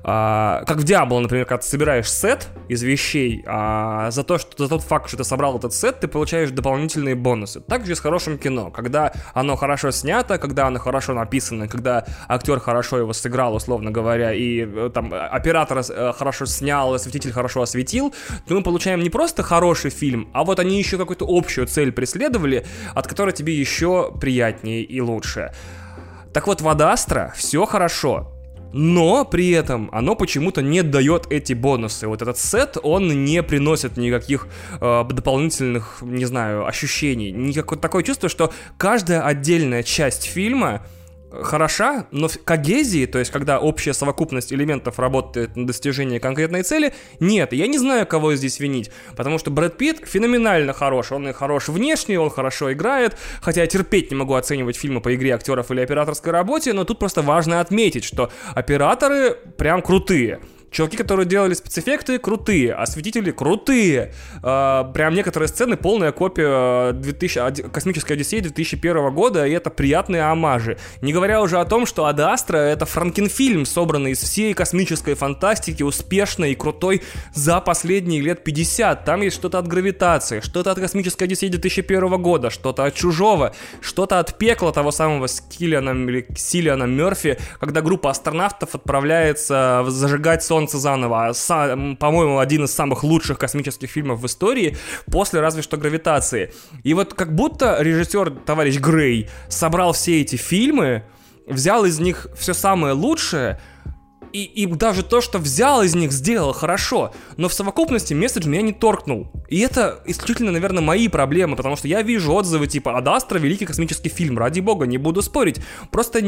[0.08, 4.64] А, как в Diablo, например, когда ты собираешь сет из вещей, а за, то, что,
[4.64, 7.60] за тот факт, что ты собрал этот сет, ты получаешь дополнительные бонусы.
[7.60, 8.70] Также с хорошим кино.
[8.70, 14.32] Когда оно хорошо снято, когда оно хорошо написано, когда актер хорошо его сыграл, условно говоря,
[14.32, 18.14] и э, там оператор э, хорошо снял, осветитель хорошо осветил,
[18.48, 22.64] то мы получаем не просто хороший фильм, а вот они еще какую-то общую цель преследовали,
[22.94, 25.52] от которой тебе еще приятнее и лучше.
[26.32, 28.35] Так вот, в Адастра все хорошо
[28.78, 32.08] но при этом оно почему-то не дает эти бонусы.
[32.10, 34.50] Вот этот сет, он не приносит никаких
[34.82, 37.32] э, дополнительных, не знаю, ощущений.
[37.32, 40.86] Никакое такое чувство, что каждая отдельная часть фильма
[41.32, 46.94] хороша, но в когезии, то есть когда общая совокупность элементов работает на достижение конкретной цели,
[47.20, 47.54] нет.
[47.54, 51.12] Я не знаю, кого здесь винить, потому что Брэд Питт феноменально хорош.
[51.12, 55.14] Он и хорош внешне, он хорошо играет, хотя я терпеть не могу оценивать фильмы по
[55.16, 60.40] игре актеров или операторской работе, но тут просто важно отметить, что операторы прям крутые.
[60.76, 62.74] Чуваки, которые делали спецэффекты, крутые.
[62.74, 64.12] Осветители крутые.
[64.44, 70.78] Э, прям некоторые сцены полная копия 2000, Космической Одиссеи 2001 года, и это приятные амажи.
[71.00, 75.82] Не говоря уже о том, что Ада Астра это франкенфильм, собранный из всей космической фантастики,
[75.82, 79.06] успешный и крутой за последние лет 50.
[79.06, 84.20] Там есть что-то от гравитации, что-то от Космической Одиссеи 2001 года, что-то от Чужого, что-то
[84.20, 90.80] от пекла того самого Скиллиана или Силиана Мерфи, когда группа астронавтов отправляется зажигать сон солнце
[90.80, 91.32] заново.
[91.50, 94.78] А по-моему, один из самых лучших космических фильмов в истории,
[95.12, 96.52] после разве что гравитации.
[96.84, 101.04] И вот как будто режиссер товарищ Грей собрал все эти фильмы,
[101.48, 103.60] взял из них все самое лучшее,
[104.36, 108.62] и, и даже то, что взял из них, сделал хорошо, но в совокупности месседж меня
[108.62, 109.32] не торкнул.
[109.48, 114.10] И это исключительно, наверное, мои проблемы, потому что я вижу отзывы типа «Адастра»— великий космический
[114.10, 115.62] фильм, ради бога, не буду спорить.
[115.92, 116.20] Просто,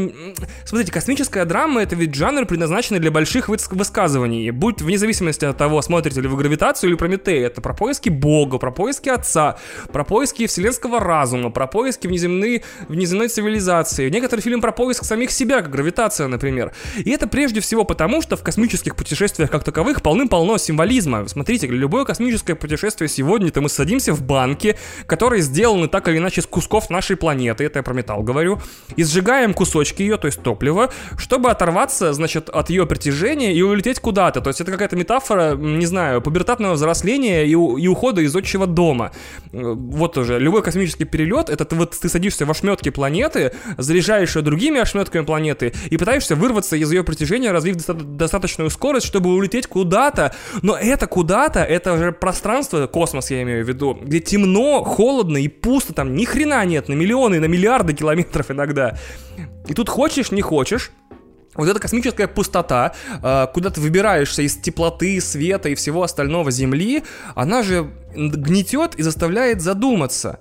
[0.63, 4.51] смотрите, космическая драма— это ведь жанр, предназначенный для больших высказываний.
[4.51, 8.57] Будь вне зависимости от того, смотрите ли вы «Гравитацию» или «Прометей», это про поиски бога,
[8.57, 9.57] про поиски отца,
[9.91, 14.09] про поиски вселенского разума, про поиски внеземной, внеземной цивилизации.
[14.09, 16.71] Некоторые фильмы про поиск самих себя, как «Гравитация», например.
[16.97, 21.27] И это прежде всего потому, что в космических путешествиях как таковых полным-полно символизма.
[21.27, 26.45] Смотрите, любое космическое путешествие сегодня-то мы садимся в банке, которые сделаны так или иначе из
[26.45, 28.61] кусков нашей планеты, это я про металл говорю,
[28.95, 33.99] и сжигаем кусочки ее, то есть топливо, чтобы оторваться, значит, от ее притяжения и улететь
[33.99, 34.41] куда-то.
[34.41, 39.11] То есть это какая-то метафора, не знаю, пубертатного взросления и, и ухода из отчего дома.
[39.51, 44.43] Вот уже, любой космический перелет, это ты, вот, ты садишься в ошметки планеты, заряжаешь ее
[44.43, 50.33] другими ошметками планеты и пытаешься вырваться из ее притяжения, развив достаточную скорость, чтобы улететь куда-то.
[50.61, 55.47] Но это куда-то, это же пространство, космос я имею в виду, где темно, холодно и
[55.47, 58.97] пусто, там ни хрена нет, на миллионы, на миллиарды километров иногда.
[59.67, 60.91] И тут хочешь, не хочешь,
[61.57, 67.03] вот эта космическая пустота, а, куда ты выбираешься из теплоты, света и всего остального Земли,
[67.35, 70.39] она же гнетет и заставляет задуматься.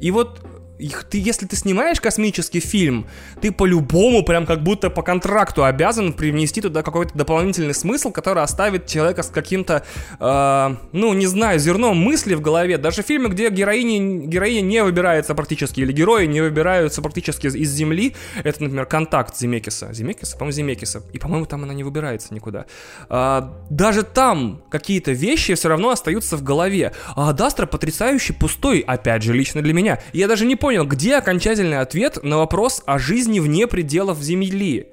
[0.00, 0.40] И вот
[0.78, 3.06] ты, если ты снимаешь космический фильм,
[3.40, 8.86] ты по-любому, прям как будто по контракту обязан привнести туда какой-то дополнительный смысл, который оставит
[8.86, 9.84] человека с каким-то,
[10.20, 12.78] э, ну, не знаю, зерном мысли в голове.
[12.78, 17.70] Даже фильмы, где героиня, героиня не выбирается практически, или герои не выбираются практически из, из
[17.70, 19.92] Земли, это, например, «Контакт» Земекиса.
[19.92, 20.36] Земекиса?
[20.36, 21.02] По-моему, Земекиса.
[21.12, 22.66] И, по-моему, там она не выбирается никуда.
[23.08, 26.92] Э, даже там какие-то вещи все равно остаются в голове.
[27.14, 30.00] А Адастра потрясающе пустой, опять же, лично для меня.
[30.12, 34.88] Я даже не понял, где окончательный ответ на вопрос о жизни вне пределов Земли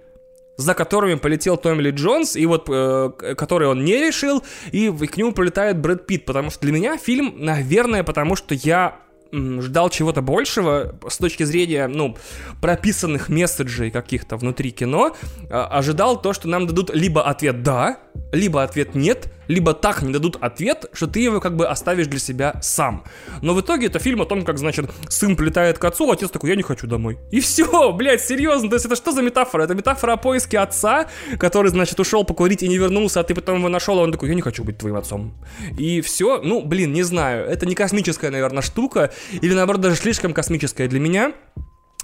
[0.55, 5.31] за которыми полетел Томми Джонс, и вот, э, который он не решил, и, к нему
[5.31, 8.99] прилетает Брэд Питт, потому что для меня фильм, наверное, потому что я
[9.31, 12.15] ждал чего-то большего с точки зрения, ну,
[12.61, 15.15] прописанных месседжей каких-то внутри кино,
[15.49, 17.97] а, ожидал то, что нам дадут либо ответ «да»,
[18.31, 22.19] либо ответ «нет», либо так не дадут ответ, что ты его как бы оставишь для
[22.19, 23.03] себя сам.
[23.41, 26.29] Но в итоге это фильм о том, как, значит, сын прилетает к отцу, а отец
[26.29, 27.19] такой, я не хочу домой.
[27.31, 29.63] И все, блядь, серьезно, то есть это что за метафора?
[29.63, 31.07] Это метафора о поиске отца,
[31.39, 34.29] который, значит, ушел покурить и не вернулся, а ты потом его нашел, а он такой,
[34.29, 35.33] я не хочу быть твоим отцом.
[35.77, 40.33] И все, ну, блин, не знаю, это не космическая, наверное, штука, или наоборот даже слишком
[40.33, 41.33] космическая для меня.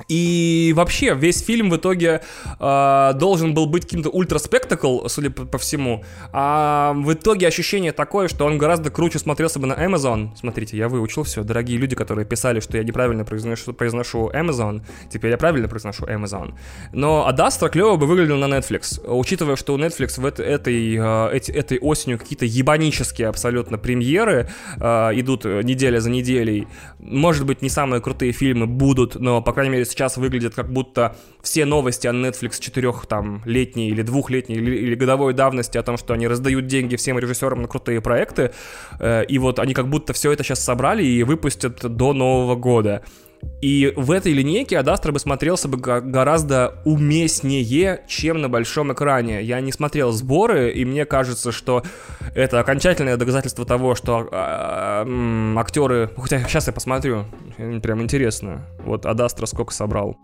[0.07, 2.21] И вообще, весь фильм в итоге
[2.59, 6.03] э, должен был быть каким-то ультра-спектакл, судя по, по всему.
[6.31, 10.29] А в итоге ощущение такое, что он гораздо круче смотрелся бы на Amazon.
[10.35, 11.43] Смотрите, я выучил все.
[11.43, 14.81] Дорогие люди, которые писали, что я неправильно произношу, произношу Amazon,
[15.11, 16.53] теперь я правильно произношу Amazon.
[16.93, 19.05] Но Адастра клево бы выглядел на Netflix.
[19.05, 24.49] Учитывая, что у Netflix в это, этой, э, эти, этой осенью какие-то ебанические абсолютно премьеры
[24.77, 24.83] э,
[25.15, 26.67] идут неделя за неделей.
[26.99, 31.15] Может быть, не самые крутые фильмы будут, но, по крайней мере, сейчас выглядит как будто
[31.41, 35.97] все новости о Netflix четырех там летней или двухлетней или, или годовой давности о том,
[35.97, 38.51] что они раздают деньги всем режиссерам на крутые проекты,
[38.99, 43.03] э, и вот они как будто все это сейчас собрали и выпустят до Нового года.
[43.61, 49.41] И в этой линейке Адастра бы смотрелся бы гораздо уместнее, чем на большом экране.
[49.41, 51.83] Я не смотрел сборы, и мне кажется, что
[52.35, 56.09] это окончательное доказательство того, что э, актеры...
[56.17, 57.25] Хотя сейчас я посмотрю,
[57.57, 58.65] прям интересно.
[58.85, 60.17] Вот Адастра сколько собрал.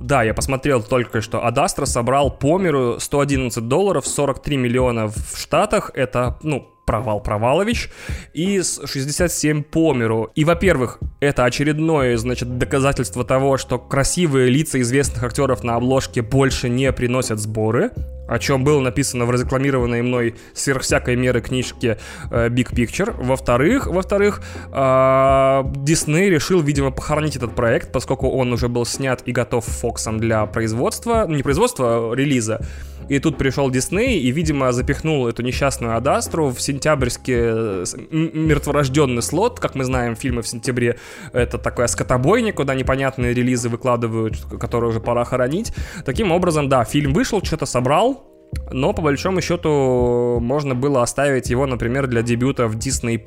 [0.00, 1.44] Да, я посмотрел только что.
[1.44, 5.90] Адастра собрал по миру 111 долларов, 43 миллиона в Штатах.
[5.92, 7.90] Это, ну, провал Провалович,
[8.32, 10.30] и 67 по миру.
[10.34, 16.70] И, во-первых, это очередное, значит, доказательство того, что красивые лица известных актеров на обложке больше
[16.70, 17.90] не приносят сборы,
[18.26, 21.98] о чем было написано в разрекламированной мной сверх всякой меры книжке
[22.30, 23.14] э, Big Picture.
[23.22, 29.32] Во-вторых, во-вторых, Дисней э, решил, видимо, похоронить этот проект, поскольку он уже был снят и
[29.32, 32.60] готов Фоксом для производства, не производства, а релиза.
[33.08, 39.60] И тут пришел Дисней и, видимо, запихнул эту несчастную Адастру в сентябрьский э, мертворожденный слот.
[39.60, 40.98] Как мы знаем, фильмы в сентябре—
[41.32, 45.72] это такая скотобойня, куда непонятные релизы выкладывают, которые уже пора хоронить.
[46.04, 48.24] Таким образом, да, фильм вышел, что-то собрал,
[48.70, 53.18] но, по большому счету, можно было оставить его, например, для дебюта в Disney+,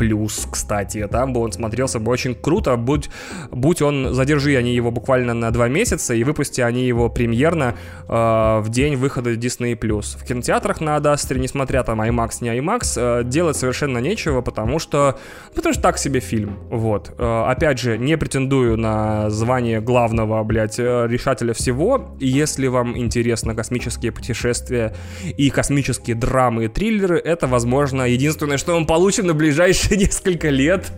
[0.51, 1.07] кстати.
[1.07, 3.09] Там бы он смотрелся бы очень круто, будь,
[3.51, 7.75] будь он, задержи они его буквально на два месяца, и выпусти они его премьерно
[8.07, 8.13] э,
[8.59, 9.75] в день выхода Disney+.
[9.75, 15.17] В кинотеатрах на Адастре, несмотря там IMAX, не IMAX, э, делать совершенно нечего, потому что,
[15.55, 17.13] потому что так себе фильм, вот.
[17.17, 22.15] Э, опять же, не претендую на звание главного, блядь, э, решателя всего.
[22.19, 24.93] Если вам интересно космические путешествия
[25.37, 30.91] и космические драмы и триллеры, это, возможно, единственное, что мы получим на ближайшие несколько лет,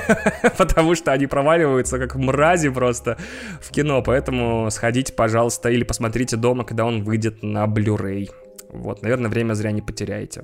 [0.58, 3.18] потому что они проваливаются как мрази просто
[3.60, 8.30] в кино, поэтому сходите, пожалуйста, или посмотрите дома, когда он выйдет на Blu-ray.
[8.70, 10.42] Вот, наверное, время зря не потеряете.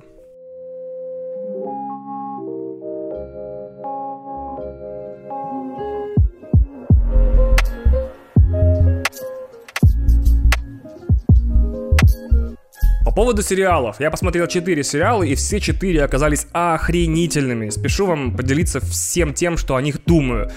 [13.03, 13.99] По поводу сериалов.
[13.99, 17.69] Я посмотрел 4 сериала, и все 4 оказались охренительными.
[17.69, 20.51] Спешу вам поделиться всем тем, что о них думаю.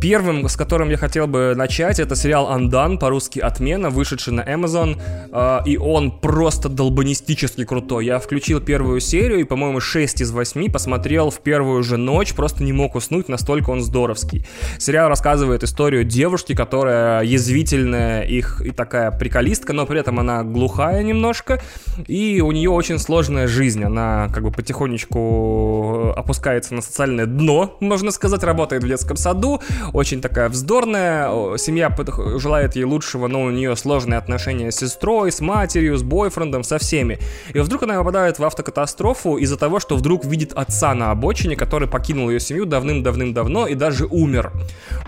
[0.00, 4.98] Первым, с которым я хотел бы начать, это сериал «Андан», по-русски «Отмена», вышедший на Amazon,
[5.30, 8.06] э, и он просто долбанистически крутой.
[8.06, 12.62] Я включил первую серию, и, по-моему, 6 из 8 посмотрел в первую же ночь, просто
[12.62, 14.46] не мог уснуть, настолько он здоровский.
[14.78, 21.02] Сериал рассказывает историю девушки, которая язвительная их и такая приколистка, но при этом она глухая
[21.02, 21.60] немножко,
[22.06, 23.84] и у нее очень сложная жизнь.
[23.84, 29.60] Она как бы потихонечку опускается на социальное дно, можно сказать, работает в детском саду,
[29.92, 31.94] очень такая вздорная, семья
[32.36, 36.78] желает ей лучшего, но у нее сложные отношения с сестрой, с матерью, с бойфрендом, со
[36.78, 37.18] всеми.
[37.52, 41.88] И вдруг она попадает в автокатастрофу из-за того, что вдруг видит отца на обочине, который
[41.88, 44.52] покинул ее семью давным-давным-давно и даже умер.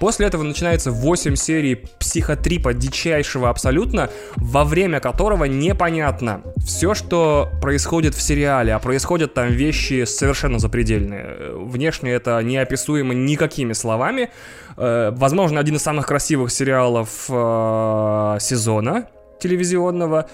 [0.01, 8.15] После этого начинается 8 серий психотрипа дичайшего абсолютно, во время которого непонятно все, что происходит
[8.15, 11.53] в сериале, а происходят там вещи совершенно запредельные.
[11.55, 14.31] Внешне это неописуемо никакими словами,
[14.72, 19.09] Э, возможно, один из самых красивых сериалов э, сезона
[19.41, 20.29] телевизионного.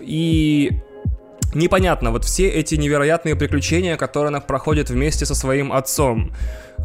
[0.00, 0.82] И
[1.54, 6.32] непонятно, вот все эти невероятные приключения, которые она проходит вместе со своим отцом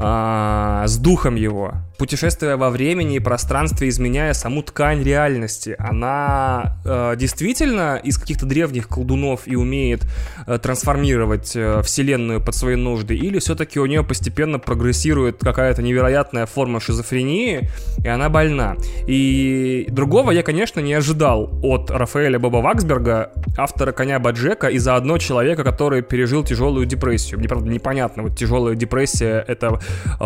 [0.01, 5.75] а, с духом его, путешествуя во времени и пространстве, изменяя саму ткань реальности.
[5.77, 10.07] Она э, действительно из каких-то древних колдунов и умеет
[10.47, 16.45] э, трансформировать э, вселенную под свои нужды, или все-таки у нее постепенно прогрессирует какая-то невероятная
[16.45, 17.69] форма шизофрении,
[18.01, 18.77] и она больна.
[19.05, 25.17] И другого я, конечно, не ожидал от Рафаэля Боба Ваксберга, автора «Коня Баджека», и заодно
[25.17, 27.39] человека, который пережил тяжелую депрессию.
[27.39, 29.81] Мне, правда, непонятно, вот тяжелая депрессия— это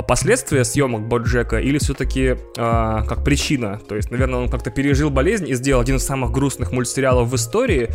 [0.07, 3.79] последствия съемок Боджека или все-таки э, как причина?
[3.87, 7.35] То есть, наверное, он как-то пережил болезнь и сделал один из самых грустных мультсериалов в
[7.35, 7.89] истории,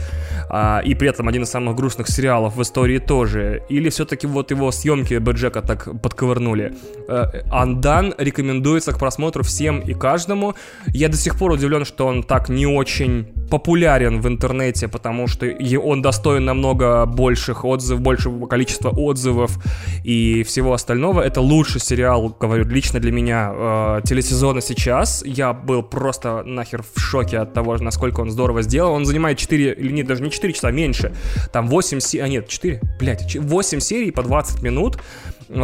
[0.50, 3.62] э, и при этом один из самых грустных сериалов в истории тоже.
[3.68, 6.74] Или все-таки вот его съемки Боджека так подковырнули.
[7.08, 10.54] Э, Андан рекомендуется к просмотру всем и каждому.
[10.86, 15.46] Я до сих пор удивлен, что он так не очень популярен в интернете, потому что
[15.82, 19.58] он достоин намного больших отзывов, большего количества отзывов
[20.04, 21.22] и всего остального.
[21.22, 25.22] Это лучший сериал, говорю, лично для меня э, телесезона сейчас.
[25.24, 28.92] Я был просто нахер в шоке от того, насколько он здорово сделал.
[28.92, 31.12] Он занимает 4, или нет, даже не 4 часа, меньше.
[31.52, 34.98] Там 8 серий, а нет, 4, блядь, 8 серий по 20 минут.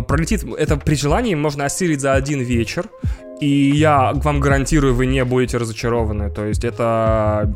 [0.08, 2.86] Пролетит, это при желании можно осилить за один вечер.
[3.40, 6.30] И я вам гарантирую, вы не будете разочарованы.
[6.30, 7.54] То есть это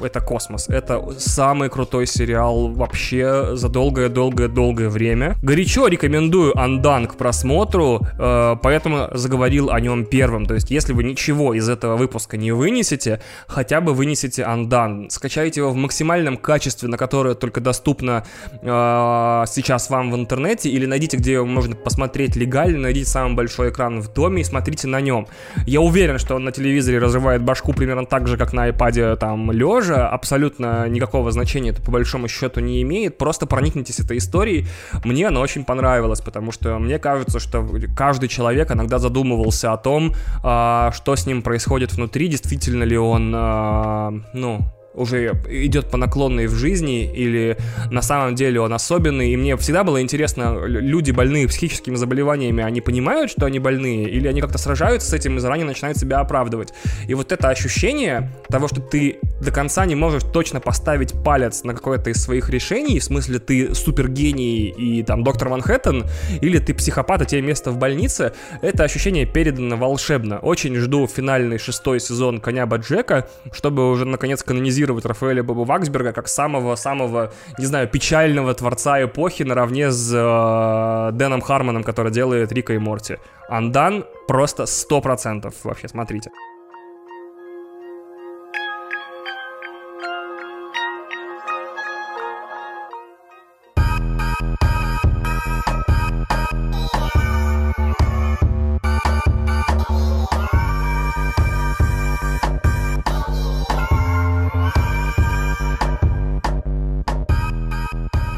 [0.00, 0.68] это космос.
[0.68, 5.36] Это самый крутой сериал вообще за долгое-долгое-долгое время.
[5.42, 10.46] Горячо рекомендую Андан к просмотру, э, поэтому заговорил о нем первым.
[10.46, 15.10] То есть, если вы ничего из этого выпуска не вынесете, хотя бы вынесите Андан.
[15.10, 18.24] Скачайте его в максимальном качестве, на которое только доступно
[18.62, 23.70] э, сейчас вам в интернете, или найдите, где его можно посмотреть легально, найдите самый большой
[23.70, 25.26] экран в доме и смотрите на нем.
[25.66, 29.50] Я уверен, что он на телевизоре разрывает башку примерно так же, как на iPad там
[29.52, 33.18] лежа, тоже абсолютно никакого значения это по большому счету не имеет.
[33.18, 34.66] Просто проникнитесь этой историей.
[35.04, 40.14] Мне она очень понравилась, потому что мне кажется, что каждый человек иногда задумывался о том,
[40.42, 44.60] а, что с ним происходит внутри, действительно ли он, а, ну,
[44.94, 47.56] уже идет по наклонной в жизни, или
[47.90, 49.32] на самом деле он особенный.
[49.32, 54.28] И мне всегда было интересно, люди больные психическими заболеваниями, они понимают, что они больные, или
[54.28, 56.72] они как-то сражаются с этим и заранее начинают себя оправдывать.
[57.08, 61.74] И вот это ощущение того, что ты до конца не можешь точно поставить палец на
[61.74, 66.04] какое-то из своих решений, в смысле ты супергений и там доктор Манхэттен,
[66.40, 68.32] или ты психопат, и тебе место в больнице,
[68.62, 70.38] это ощущение передано волшебно.
[70.38, 76.12] Очень жду финальный шестой сезон «Коня Баджека», чтобы уже наконец канонизировать канонизировать Рафаэля Боба Ваксберга
[76.12, 82.74] как самого-самого, не знаю, печального творца эпохи наравне с э, Дэном Хармоном, который делает Рика
[82.74, 83.18] и Морти.
[83.48, 86.30] Андан просто 100% вообще, смотрите.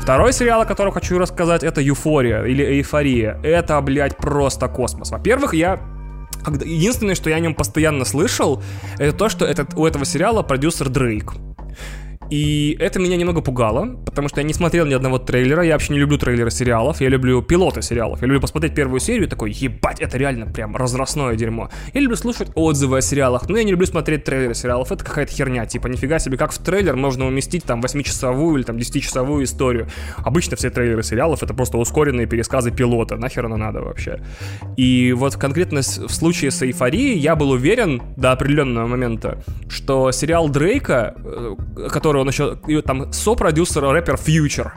[0.06, 3.40] Второй сериал, о котором хочу рассказать, это «Юфория» или «Эйфория».
[3.42, 5.10] Это, блядь, просто космос.
[5.10, 5.80] Во-первых, я
[6.64, 8.62] Единственное, что я о нем постоянно слышал,
[9.00, 11.32] это то, что этот, у этого сериала продюсер Дрейк.
[12.30, 15.92] И это меня немного пугало, потому что я не смотрел ни одного трейлера, я вообще
[15.92, 20.00] не люблю трейлеры сериалов, я люблю пилоты сериалов, я люблю посмотреть первую серию такой, ебать,
[20.00, 21.70] это реально прям разросное дерьмо.
[21.94, 25.32] Я люблю слушать отзывы о сериалах, но я не люблю смотреть трейлеры сериалов, это какая-то
[25.32, 29.88] херня, типа, нифига себе, как в трейлер можно уместить там 8-часовую или там 10-часовую историю.
[30.18, 34.20] Обычно все трейлеры сериалов это просто ускоренные пересказы пилота, нахер оно надо вообще.
[34.76, 40.48] И вот конкретно в случае с эйфорией я был уверен до определенного момента, что сериал
[40.48, 41.54] Дрейка, э,
[41.90, 44.70] который который он еще, и там сопродюсер рэпер Future.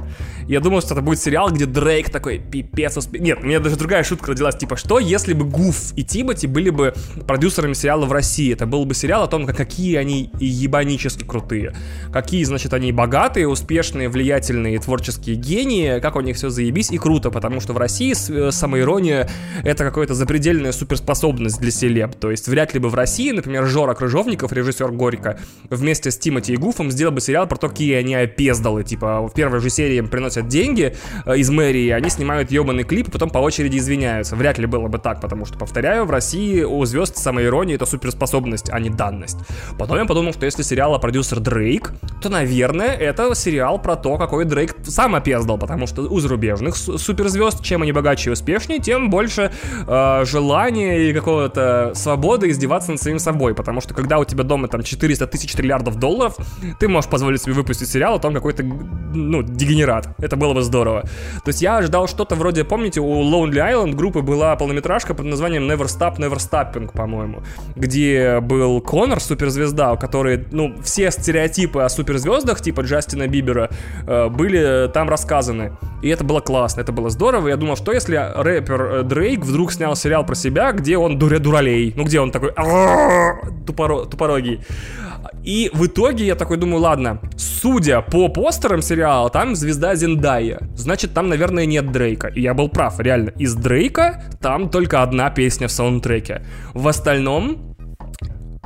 [0.47, 3.19] Я думал, что это будет сериал, где Дрейк такой пипец успе...
[3.19, 6.71] Нет, у меня даже другая шутка родилась, типа, что если бы Гуф и Тиботи были
[6.71, 6.95] бы
[7.27, 8.51] продюсерами сериала в России?
[8.51, 11.75] Это был бы сериал о том, какие они ебанически крутые.
[12.11, 17.29] Какие, значит, они богатые, успешные, влиятельные, творческие гении, как у них все заебись и круто,
[17.29, 19.29] потому что в России э, самоирония—
[19.63, 22.15] это какая-то запредельная суперспособность для селеб.
[22.15, 26.53] То есть вряд ли бы в России, например, Жора Крыжовников, режиссер Горько, вместе с Тимоти
[26.53, 28.83] и Гуфом сделал бы сериал про то, какие они опездалы.
[28.83, 33.09] Типа, в первой же серии им приносят деньги э, из мэрии, они снимают ебаный клип,
[33.09, 34.35] и потом по очереди извиняются.
[34.35, 38.71] Вряд ли было бы так, потому что, повторяю, в России у звезд самоирония это суперспособность,
[38.71, 39.37] а не данность.
[39.77, 44.45] Потом я подумал, что если сериала продюсер Дрейк, то, наверное, это сериал про то, какой
[44.45, 49.51] Дрейк сам опездал, потому что у зарубежных суперзвезд, чем они богаче и успешнее, тем больше
[49.87, 54.67] э, желания и какого-то свободы издеваться над самим собой, потому что когда у тебя дома
[54.67, 56.35] там 400 тысяч триллиардов долларов,
[56.79, 60.07] ты можешь позволить себе выпустить сериал о том, какой то ну, дегенерат.
[60.19, 61.01] Это было бы здорово.
[61.43, 65.69] То есть я ожидал что-то вроде, помните, у Lonely Island группы была полнометражка под названием
[65.69, 67.43] Never Stop, Never Stopping, по-моему,
[67.75, 73.69] где был Конор, суперзвезда, у которой, ну, все стереотипы о суперзвездах, типа Джастина Бибера,
[74.07, 75.73] э, были там рассказаны.
[76.01, 77.49] И это было классно, это было здорово.
[77.49, 81.39] Я думал, что если рэпер э, Дрейк вдруг снял сериал про себя, где он дуре
[81.39, 82.53] дуралей, ну, где он такой
[83.65, 84.61] тупорогий.
[85.43, 90.59] И в итоге я такой думаю, ладно, судя по постерам сериала, там звезда Зендая.
[90.75, 92.27] Значит, там, наверное, нет Дрейка.
[92.27, 93.29] И я был прав, реально.
[93.37, 96.43] Из Дрейка там только одна песня в саундтреке.
[96.73, 97.75] В остальном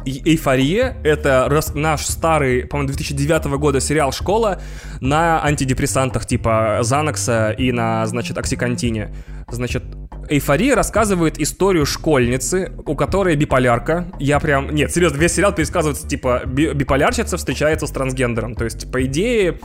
[0.06, 4.62] Эйфория— это наш старый, по-моему, 2009 года сериал «Школа»
[5.00, 9.14] на антидепрессантах типа Занокса и на, значит, Оксикантине.
[9.50, 9.84] Значит,
[10.30, 14.08] Эйфория рассказывает историю школьницы, у которой биполярка.
[14.20, 14.74] Я прям...
[14.74, 18.56] Нет, серьезно, весь сериал пересказывается, типа, биполярщица встречается с трансгендером.
[18.56, 19.60] То есть, по идее,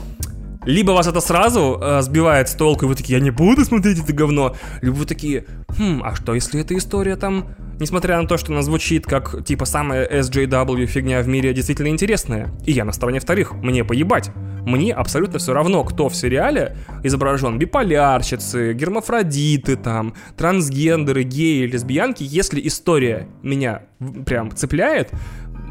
[0.65, 3.99] либо вас это сразу э, сбивает с толку, и вы такие, я не буду смотреть
[3.99, 7.47] это говно, либо вы такие, хм, а что если эта история там,
[7.79, 12.49] несмотря на то, что она звучит как, типа, самая SJW фигня в мире, действительно интересная?
[12.65, 14.31] И я на стороне вторых, мне поебать.
[14.65, 17.57] Мне абсолютно все равно, кто в сериале изображен.
[17.57, 22.23] Биполярщицы, гермафродиты там, трансгендеры, геи, лесбиянки.
[22.23, 23.83] Если история меня
[24.25, 25.11] прям цепляет,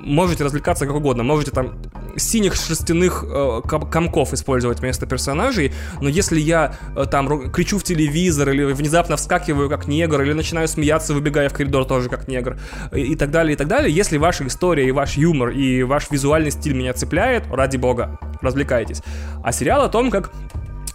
[0.08, 1.80] можете развлекаться как угодно, можете там
[2.16, 8.50] синих шерстяных э, комков использовать вместо персонажей, но если я э, там кричу в телевизор
[8.50, 12.58] или внезапно вскакиваю как негр, или начинаю смеяться, выбегая в коридор тоже как негр,
[12.92, 16.10] и, и так далее, и так далее, если ваша история и ваш юмор и ваш
[16.10, 19.02] визуальный стиль меня цепляет, ради бога, развлекайтесь.
[19.42, 20.32] А сериал о том, как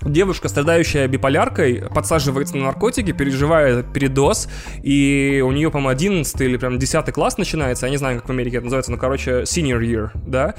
[0.05, 4.49] девушка, страдающая биполяркой, подсаживается на наркотики, переживает передоз,
[4.81, 8.31] и у нее, по-моему, 11 или прям 10 класс начинается, я не знаю, как в
[8.31, 10.55] Америке это называется, но, короче, senior year, да,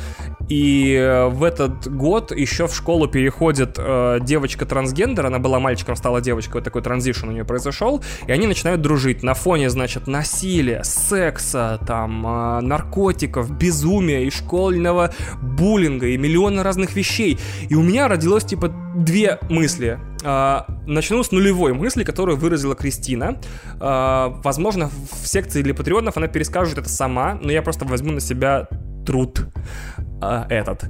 [0.48, 6.20] и э, в этот год еще в школу переходит э, девочка-трансгендер, она была мальчиком, стала
[6.20, 10.82] девочкой, вот такой транзишн у нее произошел, и они начинают дружить на фоне, значит, насилия,
[10.84, 17.38] секса, там, э, наркотиков, безумия и школьного буллинга, и миллиона разных вещей.
[17.68, 19.98] И у меня родилось, типа, две мысли.
[20.24, 23.38] А, начну с нулевой мысли, которую выразила Кристина.
[23.80, 28.20] А, возможно, в секции для патреонов она перескажет это сама, но я просто возьму на
[28.20, 28.68] себя
[29.06, 29.46] труд
[30.20, 30.84] а, этот.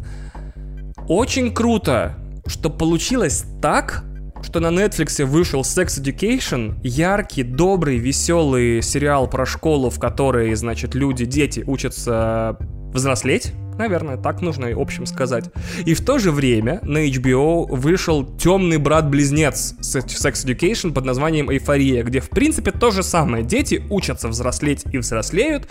[1.09, 2.16] Очень круто,
[2.47, 4.05] что получилось так,
[4.42, 10.95] что на Netflix вышел Sex Education, яркий, добрый, веселый сериал про школу, в которой, значит,
[10.95, 12.57] люди, дети учатся
[12.92, 15.51] взрослеть, Наверное, так нужно и общем сказать.
[15.85, 22.03] И в то же время на HBO вышел темный брат-близнец Sex Education под названием Эйфория,
[22.05, 23.45] где в принципе то же самое.
[23.45, 25.68] Дети учатся взрослеть и взрослеют,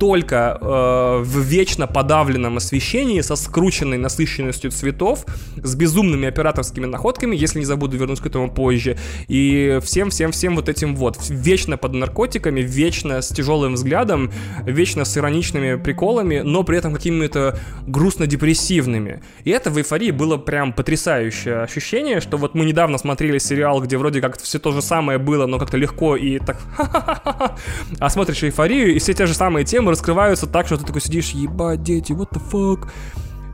[0.00, 5.26] только э, в вечно подавленном освещении со скрученной насыщенностью цветов,
[5.62, 8.96] с безумными операторскими находками, если не забуду вернусь к этому позже,
[9.28, 14.32] и всем-всем-всем вот этим вот, вечно под наркотиками, вечно с тяжелым взглядом,
[14.64, 16.94] вечно с ироничными приколами, но при этом
[17.30, 19.22] какими-то грустно-депрессивными.
[19.44, 23.96] И это в эйфории было прям потрясающее ощущение, что вот мы недавно смотрели сериал, где
[23.96, 26.58] вроде как все то же самое было, но как-то легко и так
[27.98, 31.30] а смотришь эйфорию, и все те же самые темы раскрываются так, что ты такой сидишь,
[31.30, 32.88] ебать, дети, what the fuck.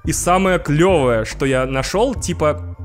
[0.04, 2.75] И самое клевое, что я нашел, типа,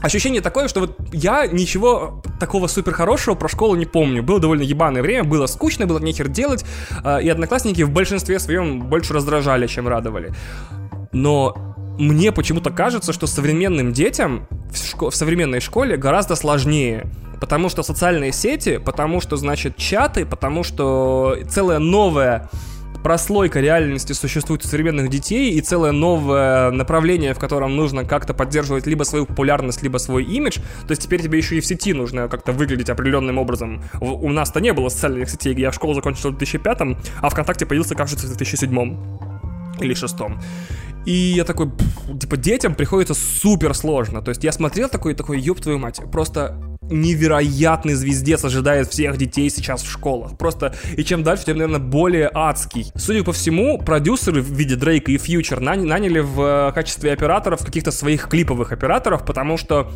[0.00, 4.22] Ощущение такое, что вот я ничего такого супер хорошего про школу не помню.
[4.22, 6.64] Было довольно ебаное время, было скучно, было нехер делать,
[7.02, 10.32] а, и одноклассники в большинстве своем больше раздражали, чем радовали.
[11.12, 17.10] Но мне почему-то кажется, что современным детям в, шко- в современной школе гораздо сложнее.
[17.40, 22.50] Потому что социальные сети, потому что, значит, чаты, потому что целая новая
[23.02, 28.86] прослойка реальности существует у современных детей и целое новое направление, в котором нужно как-то поддерживать
[28.86, 30.58] либо свою популярность, либо свой имидж.
[30.86, 33.82] То есть теперь тебе еще и в сети нужно как-то выглядеть определенным образом.
[34.00, 36.78] У нас-то не было социальных сетей, я школу закончил в 2005,
[37.20, 38.70] а ВКонтакте появился, кажется, в 2007
[39.80, 40.16] или 2006.
[41.06, 41.70] И я такой,
[42.20, 44.20] типа, детям приходится супер сложно.
[44.20, 46.60] То есть я смотрел такой, такой, ёб твою мать, просто
[46.90, 50.36] невероятный звездец ожидает всех детей сейчас в школах.
[50.36, 52.90] Просто, и чем дальше, тем, наверное, более адский.
[52.94, 57.90] Судя по всему, продюсеры в виде Дрейка и Фьючер наняли в э, качестве операторов каких-то
[57.90, 59.90] своих клиповых операторов, потому что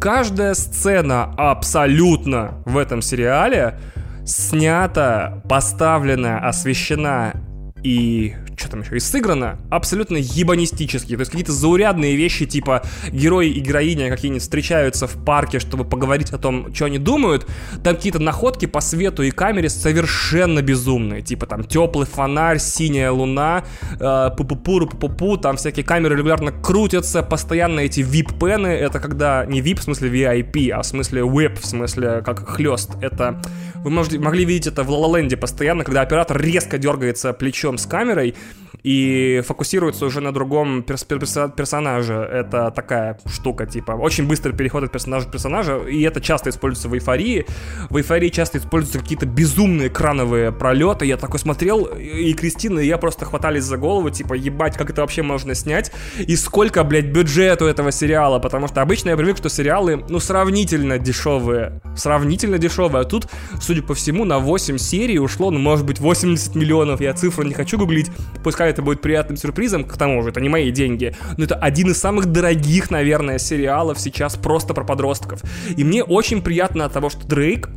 [0.00, 3.78] каждая сцена абсолютно в этом сериале
[4.24, 7.34] снята, поставлена, освещена
[7.82, 11.14] и что там еще, и сыграно абсолютно ебанистически.
[11.14, 16.30] То есть какие-то заурядные вещи, типа герои и героиня какие-нибудь встречаются в парке, чтобы поговорить
[16.30, 17.46] о том, что они думают.
[17.82, 21.22] Там какие-то находки по свету и камере совершенно безумные.
[21.22, 23.64] Типа там теплый фонарь, синяя луна,
[23.98, 29.80] э, пу-пу-пу, пу-пу-пу, там всякие камеры регулярно крутятся, постоянно эти VIP-пены, это когда не VIP
[29.80, 32.90] в смысле VIP, а в смысле whip, в смысле как хлест.
[33.00, 33.40] Это
[33.84, 38.34] вы можете, могли видеть это в Лололенде постоянно, когда оператор резко дергается плечом с камерой,
[38.82, 42.14] и фокусируется уже на другом перс перс персонаже.
[42.14, 46.88] Это такая штука, типа, очень быстрый переход от персонажа к персонажу, и это часто используется
[46.88, 47.46] в эйфории.
[47.90, 51.06] В эйфории часто используются какие-то безумные крановые пролеты.
[51.06, 55.00] Я такой смотрел, и Кристина, и я просто хватались за голову, типа, ебать, как это
[55.00, 59.48] вообще можно снять, и сколько, блядь, бюджету этого сериала, потому что обычно я привык, что
[59.48, 61.80] сериалы, ну, сравнительно дешевые.
[61.96, 63.26] Сравнительно дешевые, а тут,
[63.60, 67.00] судя по всему, на 8 серий ушло, ну, может быть, 80 миллионов.
[67.00, 68.10] Я цифру не хочу гуглить,
[68.42, 71.90] пускай это будет приятным сюрпризом, к тому же, это не мои деньги, но это один
[71.90, 75.42] из самых дорогих, наверное, сериалов сейчас просто про подростков.
[75.76, 77.68] И мне очень приятно от того, что Дрейк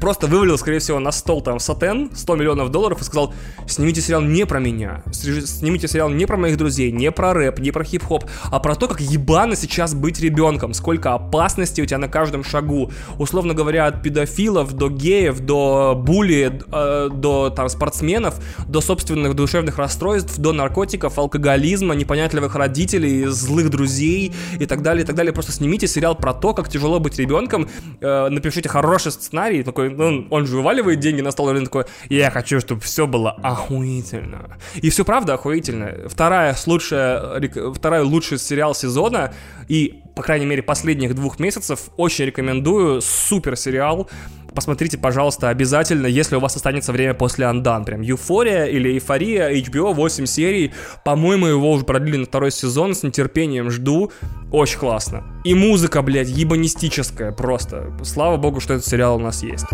[0.00, 3.34] просто вывалил, скорее всего, на стол там сатен 100 миллионов долларов и сказал,
[3.66, 7.70] снимите сериал не про меня, снимите сериал не про моих друзей, не про рэп, не
[7.70, 12.08] про хип-хоп, а про то, как ебано сейчас быть ребенком, сколько опасностей у тебя на
[12.08, 12.90] каждом шагу.
[13.18, 18.36] Условно говоря, от педофилов до геев, до були, э, до там спортсменов,
[18.68, 25.06] до собственных душевных расстройств, до наркотиков, алкоголизма, непонятливых родителей, злых друзей и так далее, и
[25.06, 25.32] так далее.
[25.32, 27.68] Просто снимите сериал про то, как тяжело быть ребенком,
[28.00, 31.84] э, напишите хороший сценарий, такой, ну, он же вываливает деньги на стол, и он такой,
[32.08, 34.58] я хочу, чтобы все было охуительно.
[34.76, 36.08] И все правда охуительно.
[36.08, 37.40] Вторая лучшая,
[37.72, 39.32] вторая лучший сериал сезона,
[39.68, 44.10] и, по крайней мере, последних двух месяцев очень рекомендую, супер сериал,
[44.52, 47.84] посмотрите, пожалуйста, обязательно, если у вас останется время после Андан.
[47.84, 50.72] Прям Юфория или Эйфория, HBO, 8 серий.
[51.04, 54.10] По-моему, его уже продлили на второй сезон, с нетерпением жду.
[54.50, 55.22] Очень классно.
[55.44, 57.96] И музыка, блядь, ебанистическая просто.
[58.02, 59.66] Слава богу, что этот сериал у нас есть.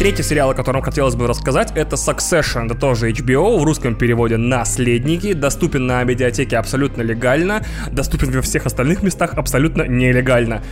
[0.00, 2.64] Третий сериал, о котором хотелось бы рассказать, это Succession.
[2.64, 5.34] Это тоже HBO, в русском переводе «Наследники».
[5.34, 10.62] Доступен на медиатеке абсолютно легально, доступен во всех остальных местах абсолютно нелегально.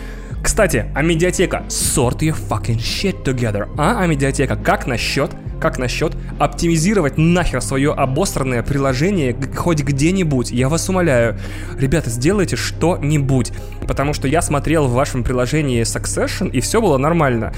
[0.43, 3.68] Кстати, а медиатека Sort your fucking shit together.
[3.76, 5.30] А, а медиатека, как насчет
[5.61, 10.51] как насчет оптимизировать нахер свое обосранное приложение хоть где-нибудь?
[10.51, 11.39] Я вас умоляю.
[11.78, 13.53] Ребята, сделайте что-нибудь.
[13.86, 17.53] Потому что я смотрел в вашем приложении Succession, и все было нормально.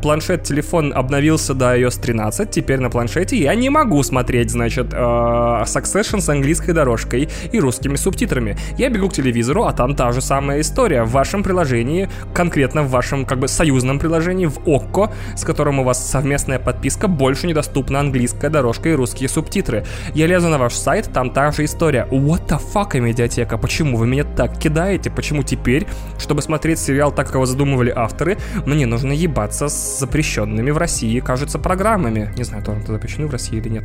[0.00, 4.96] Планшет телефон обновился до iOS 13, теперь на планшете я не могу смотреть, значит, э,
[4.96, 8.56] Succession с английской дорожкой и русскими субтитрами.
[8.78, 11.02] Я бегу к телевизору, а там та же самая история.
[11.02, 15.84] В вашем приложении, конкретно в вашем, как бы, союзном приложении, в ОККО, с которым у
[15.84, 19.84] вас совместная подписка, больше недоступна английская дорожка и русские субтитры.
[20.14, 22.06] Я лезу на ваш сайт, там та же история.
[22.10, 23.58] What the fuck, медиатека?
[23.58, 25.10] Почему вы меня так кидаете?
[25.10, 25.86] Почему теперь,
[26.18, 31.20] чтобы смотреть сериал так, как его задумывали авторы, мне нужно ебаться с запрещенными в России,
[31.20, 32.32] кажется, программами?
[32.36, 33.84] Не знаю, тоже это запрещены в России или нет.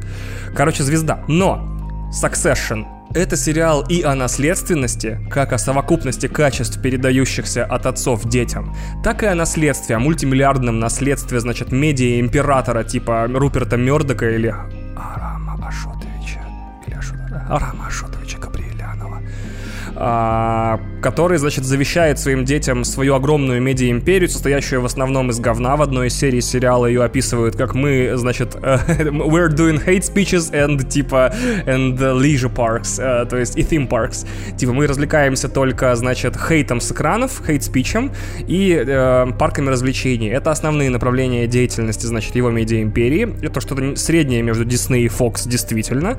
[0.55, 1.23] Короче, звезда.
[1.27, 1.80] Но
[2.11, 9.23] Succession это сериал и о наследственности, как о совокупности качеств, передающихся от отцов детям, так
[9.23, 14.55] и о наследстве, о мультимиллиардном наследстве, значит, медиа-императора типа Руперта Мёрдока или
[14.95, 16.41] Арама Ашотовича.
[16.87, 17.45] Или Ашотовича.
[17.49, 18.60] Арама Ашотовича Габриэлянова.
[19.95, 25.75] А, который, значит, завещает своим детям свою огромную медиа-империю, состоящую в основном из говна.
[25.75, 30.87] В одной из серий сериала ее описывают, как мы, значит, we're doing hate speeches and,
[30.87, 31.33] типа,
[31.65, 34.25] and leisure parks, uh, то есть и theme parks.
[34.57, 38.11] Типа, мы развлекаемся только, значит, хейтом с экранов, хейт-спичем
[38.47, 40.29] и uh, парками развлечений.
[40.29, 43.35] Это основные направления деятельности, значит, его медиа-империи.
[43.41, 46.17] Это что-то среднее между Disney и Fox, действительно.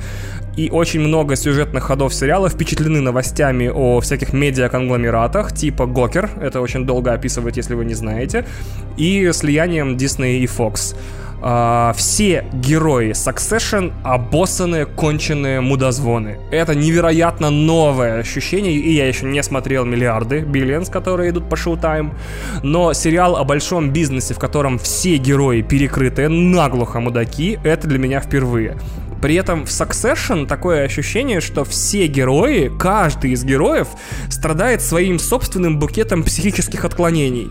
[0.57, 6.61] И очень много сюжетных ходов сериала впечатлены новостями о всяких медиа конгломератах типа Гокер, это
[6.61, 8.45] очень долго описывать, если вы не знаете,
[8.97, 10.97] и слиянием Disney и Fox.
[11.43, 16.39] Uh, все герои Succession обоссанные, конченые мудозвоны.
[16.53, 22.13] Это невероятно новое ощущение, и я еще не смотрел миллиарды Биллианс, которые идут по Showtime,
[22.63, 28.21] но сериал о большом бизнесе, в котором все герои перекрытые, наглухо мудаки, это для меня
[28.21, 28.77] впервые.
[29.23, 33.87] При этом в Succession такое ощущение, что все герои, каждый из героев
[34.29, 37.49] страдает своим собственным букетом психических отклонений.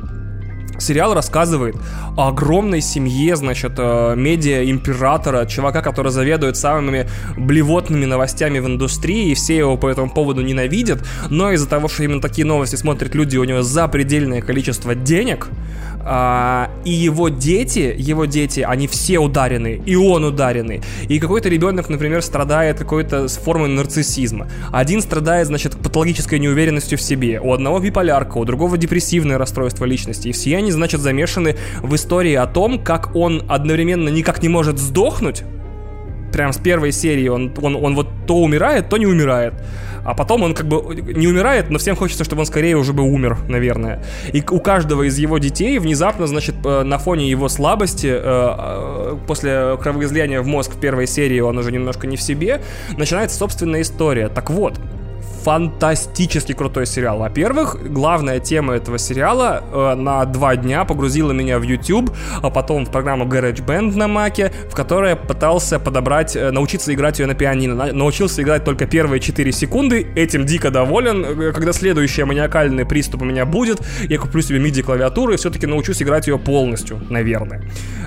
[0.81, 1.75] Сериал рассказывает
[2.17, 7.07] о огромной семье, значит, э, медиа-императора, чувака, который заведует самыми
[7.37, 12.03] блевотными новостями в индустрии, и все его по этому поводу ненавидят, но из-за того, что
[12.03, 15.49] именно такие новости смотрят люди, у него запредельное количество денег,
[16.05, 20.81] а, и его дети, его дети, они все ударены, и он ударенный.
[21.07, 24.47] И какой-то ребенок, например, страдает какой-то с формой нарциссизма.
[24.71, 27.39] Один страдает, значит, патологической неуверенностью в себе.
[27.39, 30.29] У одного биполярка, у другого депрессивное расстройство личности.
[30.29, 34.77] И все они, значит, замешаны в истории о том, как он одновременно никак не может
[34.77, 35.43] сдохнуть,
[36.31, 39.53] прям с первой серии он, он, он вот то умирает, то не умирает.
[40.03, 43.03] А потом он как бы не умирает, но всем хочется, чтобы он скорее уже бы
[43.03, 44.03] умер, наверное.
[44.33, 49.17] И у каждого из его детей внезапно, значит, э, на фоне его слабости, э, э,
[49.27, 52.61] после кровоизлияния в мозг в первой серии он уже немножко не в себе,
[52.97, 54.29] начинается собственная история.
[54.29, 54.79] Так вот,
[55.43, 57.19] фантастически крутой сериал.
[57.19, 62.11] Во-первых, главная тема этого сериала э, на два дня погрузила меня в YouTube,
[62.41, 67.19] а потом в программу GarageBand на Маке, в которой я пытался подобрать, э, научиться играть
[67.19, 67.75] ее на пианино.
[67.75, 71.25] На, научился играть только первые 4 секунды, этим дико доволен.
[71.25, 73.79] Э, когда следующий маниакальный приступ у меня будет,
[74.09, 77.63] я куплю себе MIDI-клавиатуру и все-таки научусь играть ее полностью, наверное.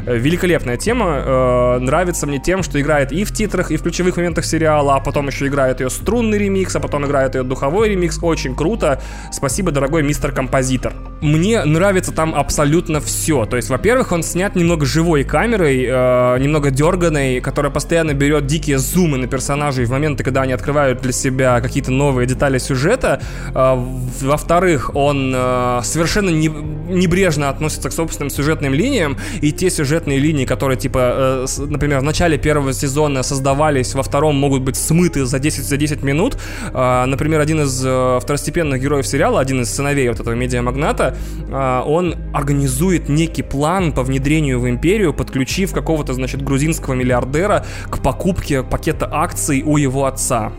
[0.06, 4.16] Э, великолепная тема, э, нравится мне тем, что играет и в титрах, и в ключевых
[4.16, 7.90] моментах сериала, а потом еще играет ее струнный ремикс, а потом играет играет ее духовой
[7.90, 9.00] ремикс, очень круто.
[9.32, 10.92] Спасибо, дорогой мистер композитор.
[11.20, 13.46] Мне нравится там абсолютно все.
[13.46, 18.78] То есть, во-первых, он снят немного живой камерой, э, немного дерганой, которая постоянно берет дикие
[18.78, 23.20] зумы на персонажей в моменты, когда они открывают для себя какие-то новые детали сюжета.
[23.54, 23.74] Э,
[24.20, 30.44] во-вторых, он э, совершенно не, небрежно относится к собственным сюжетным линиям, и те сюжетные линии,
[30.44, 35.38] которые, типа, э, например, в начале первого сезона создавались, во втором могут быть смыты за
[35.38, 36.36] 10 за 10 минут.
[36.74, 41.16] Э, например, один из э, второстепенных героев сериала, один из сыновей вот этого медиамагната,
[41.48, 48.02] э, он организует некий план по внедрению в империю, подключив какого-то, значит, грузинского миллиардера к
[48.02, 50.52] покупке пакета акций у его отца.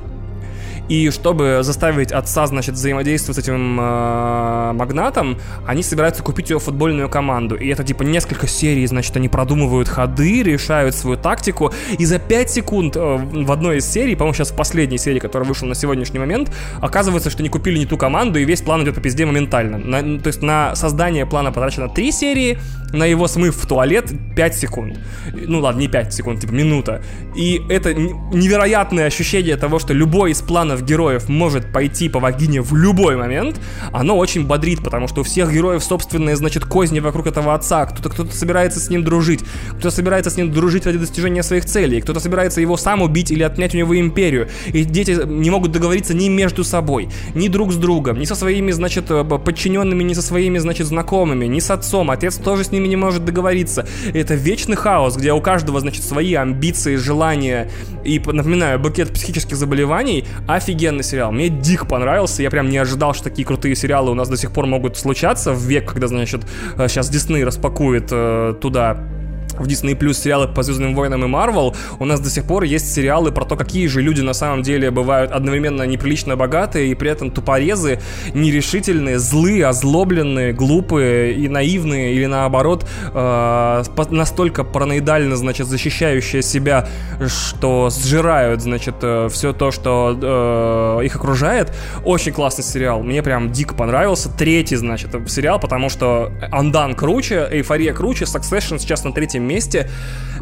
[0.90, 7.10] И чтобы заставить отца, значит, взаимодействовать с этим э, магнатом, они собираются купить его футбольную
[7.10, 7.56] команду.
[7.56, 11.74] И это типа несколько серий, значит, они продумывают ходы, решают свою тактику.
[11.98, 15.48] И за 5 секунд э, в одной из серий, по-моему, сейчас в последней серии, которая
[15.48, 18.96] вышла на сегодняшний момент, оказывается, что они купили не ту команду, и весь план идет
[18.96, 19.78] по пизде моментально.
[19.78, 22.60] На, то есть на создание плана потрачено 3 серии,
[22.96, 25.00] на его смыв в туалет 5 секунд.
[25.34, 27.02] Ну ладно, не 5 секунд, типа минута.
[27.36, 32.76] И это невероятное ощущение того, что любой из планов героев может пойти по вагине в
[32.76, 33.60] любой момент,
[33.91, 37.86] оно очень бодрит, потому что у всех героев собственные, значит, козни вокруг этого отца.
[37.86, 39.41] Кто-то кто собирается с ним дружить,
[39.72, 43.43] кто-то собирается с ним дружить ради достижения своих целей, кто-то собирается его сам убить или
[43.43, 44.48] отнять у него империю.
[44.68, 48.72] И дети не могут договориться ни между собой, ни друг с другом, ни со своими,
[48.72, 52.12] значит, э, подчиненными, ни со своими, значит, знакомыми, ни с отцом.
[52.12, 53.86] Отец тоже с ними ними не может договориться.
[54.14, 57.70] Это вечный хаос, где у каждого, значит, свои амбиции, желания.
[58.04, 60.26] И, напоминаю, букет психических заболеваний.
[60.48, 61.32] Офигенный сериал.
[61.32, 62.42] Мне дико понравился.
[62.42, 65.52] Я прям не ожидал, что такие крутые сериалы у нас до сих пор могут случаться
[65.52, 66.42] в век, когда, значит,
[66.78, 69.14] сейчас Дисней распакует э, туда
[69.58, 72.93] в Disney Plus сериалы по Звездным войнам и Марвел, у нас до сих пор есть
[72.93, 77.10] сериалы про то, какие же люди на самом деле бывают одновременно неприлично богатые и при
[77.10, 77.99] этом тупорезы,
[78.34, 86.88] нерешительные, злые, озлобленные, глупые и наивные, или наоборот, э, настолько параноидально, значит, защищающие себя,
[87.28, 91.74] что сжирают, значит, э, все то, что э, их окружает.
[92.03, 94.30] Очень классный сериал, мне прям дико понравился.
[94.30, 99.89] Третий, значит, сериал, потому что Андан круче, Эйфория круче, Succession сейчас на третьем месте.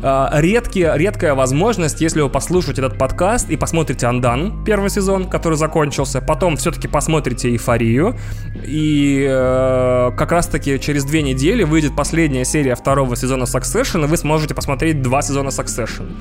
[0.01, 5.57] А, редкий, редкая возможность, если вы послушаете этот подкаст и посмотрите Андан, первый сезон, который
[5.57, 8.17] закончился, потом все-таки посмотрите Эйфорию,
[8.65, 14.17] и э, как раз-таки через две недели выйдет последняя серия второго сезона Succession, и вы
[14.17, 16.11] сможете посмотреть два сезона Succession.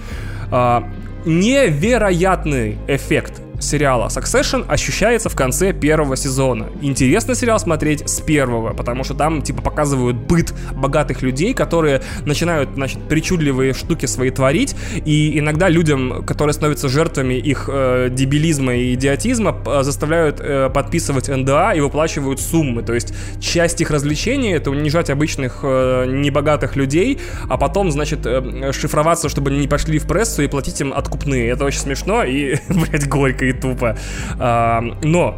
[0.52, 0.82] Э,
[1.24, 6.68] невероятный эффект сериала Succession ощущается в конце первого сезона.
[6.80, 12.70] Интересно сериал смотреть с первого, потому что там, типа, показывают быт богатых людей, которые начинают,
[12.74, 18.94] значит, причудливые штуки свои творить, и иногда людям, которые становятся жертвами их э, дебилизма и
[18.94, 22.82] идиотизма, э, заставляют э, подписывать НДА и выплачивают суммы.
[22.82, 28.72] То есть часть их развлечений— это унижать обычных э, небогатых людей, а потом, значит, э,
[28.72, 31.48] шифроваться, чтобы они не пошли в прессу и платить им откупные.
[31.48, 33.96] Это очень смешно и, блядь, горько и тупо.
[34.38, 35.36] А, но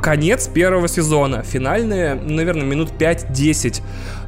[0.00, 3.82] конец первого сезона, финальные, наверное, минут 5-10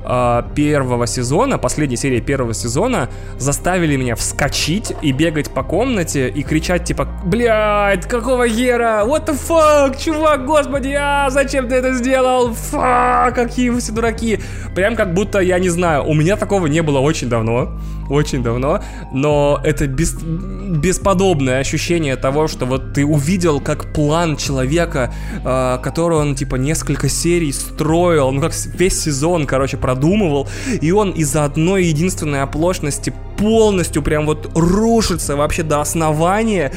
[0.04, 6.42] э, первого сезона, последней серии первого сезона, заставили меня вскочить и бегать по комнате и
[6.42, 12.52] кричать типа, блядь, какого хера, what the fuck, чувак, господи, а, зачем ты это сделал,
[12.52, 14.40] фак, какие вы все дураки.
[14.74, 17.78] Прям как будто, я не знаю, у меня такого не было очень давно,
[18.10, 18.80] очень давно,
[19.12, 25.12] но это бес, бесподобное ощущение того, что вот ты увидел, как план человека,
[25.44, 30.48] э, который он, типа, несколько серий строил, ну, как весь сезон, короче, про продумывал,
[30.80, 36.72] и он из-за одной единственной оплошности полностью прям вот рушится вообще до основания.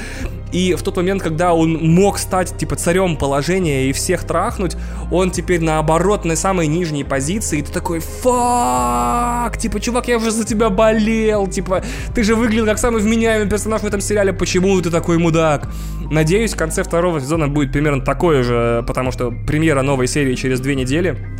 [0.51, 4.77] И в тот момент, когда он мог стать, типа, царем положения и всех трахнуть,
[5.11, 10.31] он теперь, наоборот, на самой нижней позиции, и ты такой, фак, типа, чувак, я уже
[10.31, 14.81] за тебя болел, типа, ты же выглядел как самый вменяемый персонаж в этом сериале, почему
[14.81, 15.67] ты такой мудак?
[16.11, 20.59] Надеюсь, в конце второго сезона будет примерно такое же, потому что премьера новой серии через
[20.59, 21.34] две недели.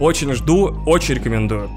[0.00, 1.68] Очень жду, очень рекомендую.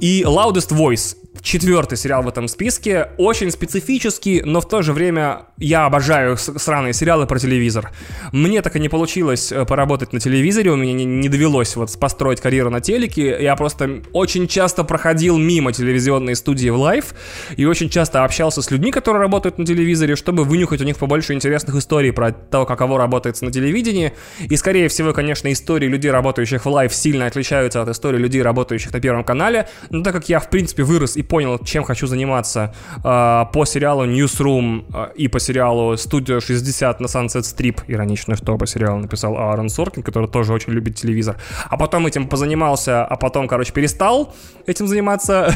[0.00, 3.10] И Loudest Voice четвертый сериал в этом списке.
[3.16, 7.90] Очень специфический, но в то же время я обожаю сраные сериалы про телевизор.
[8.32, 11.98] Мне так и не получилось э, поработать на телевизоре, у меня не, не довелось вот
[11.98, 13.38] построить карьеру на телеке.
[13.40, 17.14] Я просто очень часто проходил мимо телевизионной студии в Life
[17.56, 21.34] и очень часто общался с людьми, которые работают на телевизоре, чтобы вынюхать у них побольше
[21.34, 24.12] интересных историй про то, каково работает на телевидении.
[24.40, 28.92] И, скорее всего, конечно, истории людей, работающих в Life, сильно отличаются от истории людей, работающих
[28.92, 29.68] на Первом канале.
[29.90, 34.06] Но так как я, в принципе, вырос и понял, чем хочу заниматься э, по сериалу
[34.06, 37.82] Newsroom э, и по сериалу Studio 60 на Sunset Strip.
[37.86, 41.36] Иронично, что по сериалу написал Аарон Соркин, который тоже очень любит телевизор.
[41.68, 44.34] А потом этим позанимался, а потом, короче, перестал
[44.66, 45.52] этим заниматься,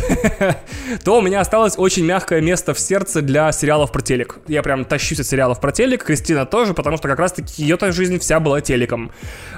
[1.05, 4.39] то у меня осталось очень мягкое место в сердце для сериалов про телек.
[4.49, 8.19] Я прям тащусь от сериалов про телек, Кристина тоже, потому что как раз-таки ее-то жизнь
[8.19, 9.11] вся была телеком.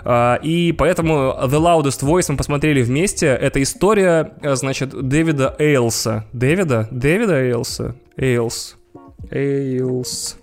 [0.04, 3.26] Э, и поэтому The Loudest Voice мы посмотрели вместе.
[3.26, 5.56] Это история, э, значит, Дэвида
[6.04, 6.24] Эйлса.
[6.32, 6.88] Дэвида?
[6.90, 7.94] Дэвида Эйлса?
[8.16, 8.76] Эйлс.
[9.30, 10.36] Эйлс.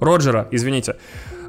[0.00, 0.96] Роджера, извините.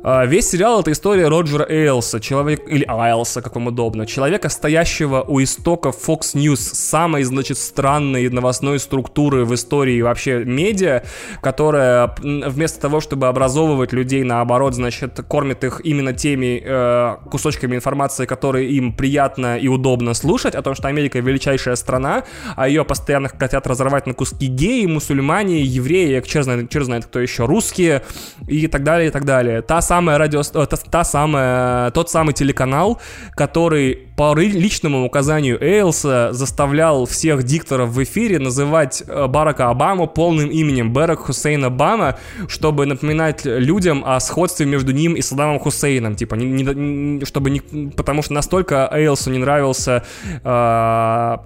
[0.05, 5.23] А, весь сериал— это история Роджера Эйлса, человек, или Айлса, как вам удобно, человека, стоящего
[5.25, 11.03] у истоков Fox News, самой, значит, странной новостной структуры в истории вообще медиа,
[11.41, 18.25] которая вместо того, чтобы образовывать людей, наоборот, значит, кормит их именно теми э, кусочками информации,
[18.25, 22.25] которые им приятно и удобно слушать, о том, что Америка величайшая страна,
[22.57, 27.21] а ее постоянно хотят разорвать на куски геи, мусульмане, евреи, черт знает, черт знает кто
[27.21, 28.03] еще, русские
[28.49, 29.61] и так далее, и так далее.
[29.61, 30.43] Та самая радио...
[30.43, 31.91] Та, та самая...
[31.91, 32.99] Тот самый телеканал,
[33.35, 40.49] который по личному указанию Эйлса заставлял всех дикторов в эфире называть э, Барака Обаму полным
[40.49, 42.17] именем Барак Хусейн Обама,
[42.47, 46.15] чтобы напоминать людям о сходстве между ним и Саддамом Хусейном.
[46.15, 47.59] Типа, не, не, чтобы не...
[47.91, 50.03] Потому что настолько Эйлсу не нравился
[50.43, 51.37] э,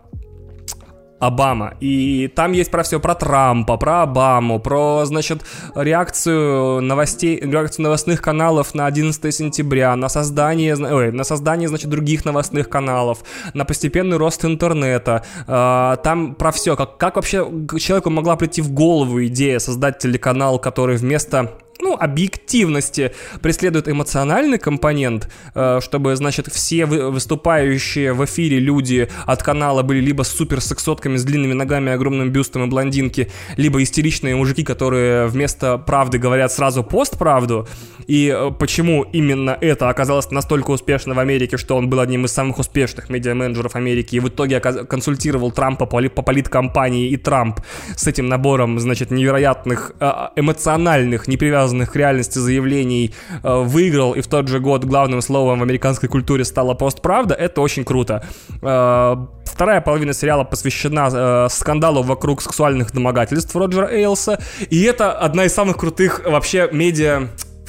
[1.19, 1.73] Обама.
[1.79, 5.41] И там есть про все, про Трампа, про Обаму, про, значит,
[5.75, 12.23] реакцию новостей, реакцию новостных каналов на 11 сентября, на создание, ой, на создание, значит, других
[12.23, 13.19] новостных каналов,
[13.53, 15.23] на постепенный рост интернета.
[15.47, 17.47] А, там про все, как, как вообще
[17.79, 25.29] человеку могла прийти в голову идея создать телеканал, который вместо ну, объективности преследует эмоциональный компонент,
[25.55, 31.23] э, чтобы, значит, все выступающие в эфире люди от канала были либо супер сексотками с
[31.23, 37.67] длинными ногами, огромным бюстом и блондинки, либо истеричные мужики, которые вместо правды говорят сразу постправду.
[38.07, 42.31] И э, почему именно это оказалось настолько успешно в Америке, что он был одним из
[42.31, 47.59] самых успешных медиа-менеджеров Америки и в итоге консультировал Трампа по политкомпании, и Трамп
[47.95, 53.13] с этим набором, значит, невероятных э, эмоциональных, непривязанных привязанных к реальности заявлений
[53.43, 57.61] э, выиграл, и в тот же год главным словом в американской культуре стала постправда, это
[57.61, 58.23] очень круто.
[58.61, 59.15] Э,
[59.45, 64.39] вторая половина сериала посвящена э, скандалу вокруг сексуальных домогательств Роджера Эйлса,
[64.69, 67.27] и это одна из самых крутых вообще медиа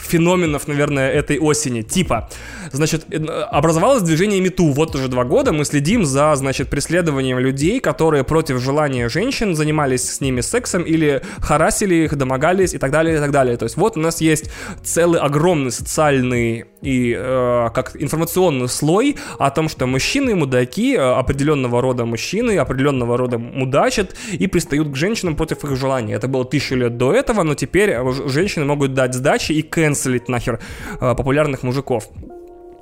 [0.09, 1.83] феноменов, наверное, этой осени.
[1.83, 2.29] Типа,
[2.73, 4.73] значит, э, образовалось движение МИТУ.
[4.73, 10.11] Вот уже два года мы следим за, значит, преследованием людей, которые против желания женщин занимались
[10.11, 13.57] с ними сексом или харасили их, домогались и так далее, и так далее.
[13.57, 14.51] То есть вот у нас есть
[14.83, 21.81] целый огромный социальный и э, как информационный слой о том, что мужчины мудаки, э, определенного
[21.83, 26.15] рода мужчины, определенного рода мудачат и пристают к женщинам против их желания.
[26.15, 27.97] Это было тысячу лет до этого, но теперь
[28.27, 29.63] женщины могут дать сдачи и
[29.99, 30.59] кэнселить нахер
[31.01, 32.09] э, популярных мужиков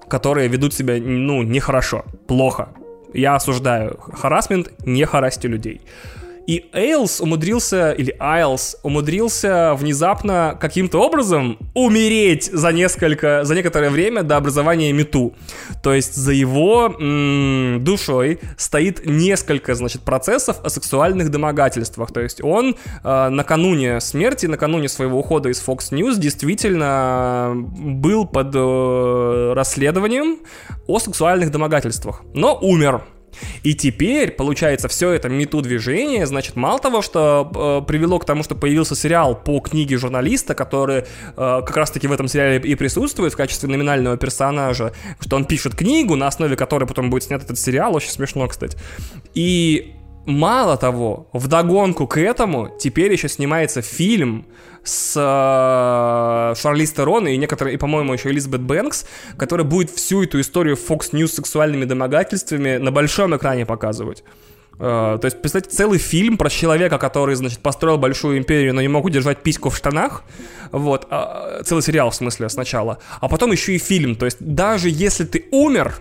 [0.08, 2.68] которые ведут себя, ну, нехорошо, плохо.
[3.12, 5.80] Я осуждаю харасмент, не харасьте людей.
[6.46, 14.22] И Эйлс умудрился, или Айлс умудрился внезапно каким-то образом умереть за несколько, за некоторое время
[14.22, 15.34] до образования Мету.
[15.82, 22.12] То есть за его м- душой стоит несколько, значит, процессов о сексуальных домогательствах.
[22.12, 28.54] То есть он э, накануне смерти, накануне своего ухода из Fox News действительно был под
[28.54, 30.38] э, расследованием
[30.86, 33.02] о сексуальных домогательствах, но умер.
[33.62, 38.42] И теперь, получается, все это мету движение, значит, мало того, что э, привело к тому,
[38.42, 41.04] что появился сериал по книге журналиста, который э,
[41.36, 46.16] как раз-таки в этом сериале и присутствует в качестве номинального персонажа, что он пишет книгу,
[46.16, 48.78] на основе которой потом будет снят этот сериал, очень смешно, кстати.
[49.34, 49.95] И
[50.26, 54.44] Мало того, в догонку к этому теперь еще снимается фильм
[54.82, 59.06] с э, Шарлиз Терон и некоторые, и, по-моему, еще Элизабет Бэнкс,
[59.36, 64.24] который будет всю эту историю Fox News с сексуальными домогательствами на большом экране показывать.
[64.78, 68.88] Uh, то есть, представьте, целый фильм про человека, который, значит, построил большую империю, но не
[68.88, 70.22] мог удержать письку в штанах.
[70.70, 71.06] Вот.
[71.08, 72.98] Uh, целый сериал, в смысле, сначала.
[73.20, 74.16] А потом еще и фильм.
[74.16, 75.94] То есть, даже если ты умер,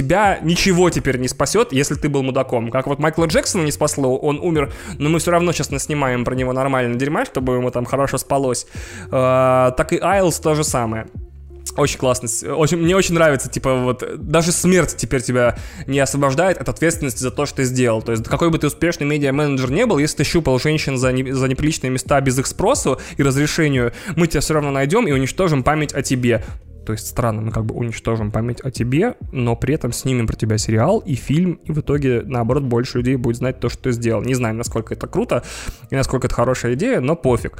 [0.00, 2.70] тебя ничего теперь не спасет, если ты был мудаком.
[2.70, 6.34] Как вот Майкла Джексона не спасло, он умер, но мы все равно сейчас снимаем про
[6.34, 8.66] него нормально дерьма, чтобы ему там хорошо спалось.
[9.06, 11.06] Э, так и Айлс то же самое.
[11.76, 12.28] Очень классно.
[12.54, 17.30] Очень, мне очень нравится, типа, вот, даже смерть теперь тебя не освобождает от ответственности за
[17.30, 18.02] то, что ты сделал.
[18.02, 21.30] То есть, какой бы ты успешный медиа-менеджер не был, если ты щупал женщин за, не,
[21.30, 25.62] за неприличные места без их спросу и разрешению, мы тебя все равно найдем и уничтожим
[25.62, 26.42] память о тебе.
[26.90, 30.34] То есть странно, мы как бы уничтожим память о тебе, но при этом снимем про
[30.34, 33.92] тебя сериал и фильм, и в итоге, наоборот, больше людей будет знать то, что ты
[33.92, 34.22] сделал.
[34.22, 35.44] Не знаю, насколько это круто
[35.88, 37.58] и насколько это хорошая идея, но пофиг.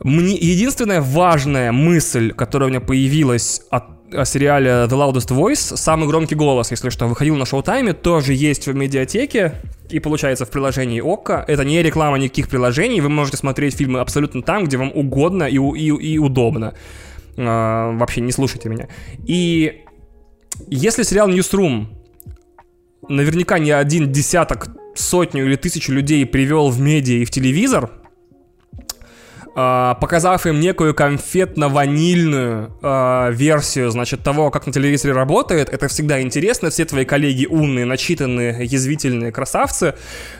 [0.00, 6.08] Мне единственная важная мысль, которая у меня появилась от о сериале The Loudest Voice, самый
[6.08, 9.54] громкий голос, если что, выходил на шоу-тайме, тоже есть в медиатеке
[9.90, 11.44] и получается в приложении ОККО.
[11.48, 15.56] Это не реклама никаких приложений, вы можете смотреть фильмы абсолютно там, где вам угодно и,
[15.56, 16.74] и, и удобно.
[17.36, 18.88] А, вообще не слушайте меня.
[19.26, 19.84] И
[20.68, 21.86] если сериал Newsroom
[23.08, 27.90] наверняка не один десяток, сотню или тысячу людей привел в медиа и в телевизор,
[29.56, 35.68] Uh, показав им некую конфетно-ванильную uh, версию, значит, того, как на телевизоре работает.
[35.68, 36.70] Это всегда интересно.
[36.70, 39.94] Все твои коллеги умные, начитанные, язвительные красавцы.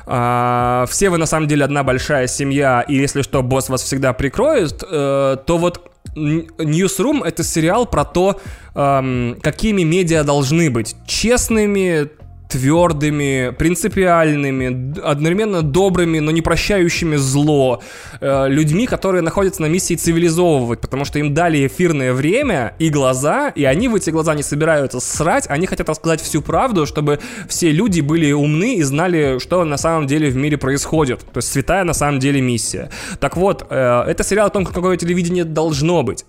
[0.05, 4.14] Uh, все вы на самом деле одна большая семья, и если что, босс вас всегда
[4.14, 8.40] прикроет, то вот Newsroom— это сериал про то,
[8.74, 10.96] эм, какими медиа должны быть.
[11.06, 12.08] Честными,
[12.49, 17.82] твердыми, принципиальными, одновременно добрыми, но не прощающими зло,
[18.20, 23.49] э, людьми, которые находятся на миссии цивилизовывать, потому что им дали эфирное время и глаза,
[23.49, 27.18] и они в эти глаза не собираются срать, они хотят рассказать всю правду, чтобы
[27.49, 31.20] все люди были умны и знали, что на самом деле в мире происходит.
[31.20, 32.90] То есть святая на самом деле миссия.
[33.20, 36.24] Так вот, э, это сериал о том, какое телевидение должно быть.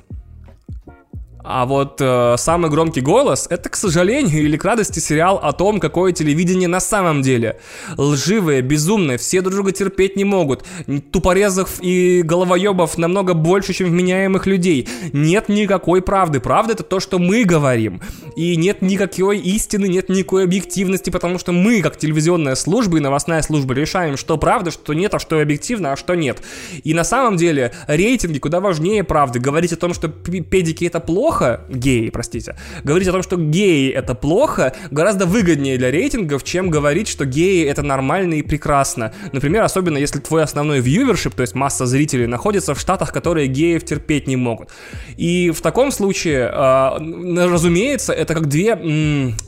[1.47, 5.79] А вот э, самый громкий голос— это, к сожалению или к радости, сериал о том,
[5.79, 7.59] какое телевидение на самом деле.
[7.97, 10.65] Лживые, безумные, все друг друга терпеть не могут.
[11.11, 14.89] Тупорезов и головоебов намного больше, чем вменяемых людей.
[15.13, 16.39] Нет никакой правды.
[16.39, 18.01] Правда— это то, что мы говорим.
[18.35, 23.43] И нет никакой истины, нет никакой объективности, потому что мы, как телевизионная служба и новостная
[23.43, 26.41] служба, решаем, что правда, что нет, а что объективно, а что нет.
[26.83, 29.39] И на самом деле рейтинги куда важнее правды.
[29.39, 33.91] Говорить о том, что педики— это плохо, плохо, геи, простите, говорить о том, что геи
[33.91, 39.11] это плохо, гораздо выгоднее для рейтингов, чем говорить, что геи это нормально и прекрасно.
[39.33, 43.83] Например, особенно если твой основной вьювершип, то есть масса зрителей, находится в штатах, которые геев
[43.83, 44.69] терпеть не могут.
[45.17, 48.75] И в таком случае, э, разумеется, это как две,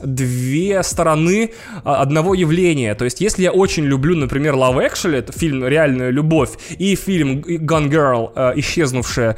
[0.02, 1.50] две стороны
[1.84, 2.94] а, одного явления.
[2.94, 7.88] То есть, если я очень люблю, например, Love Actually, фильм «Реальная любовь», и фильм Gone
[7.88, 9.36] Girl, э, «Исчезнувшая»,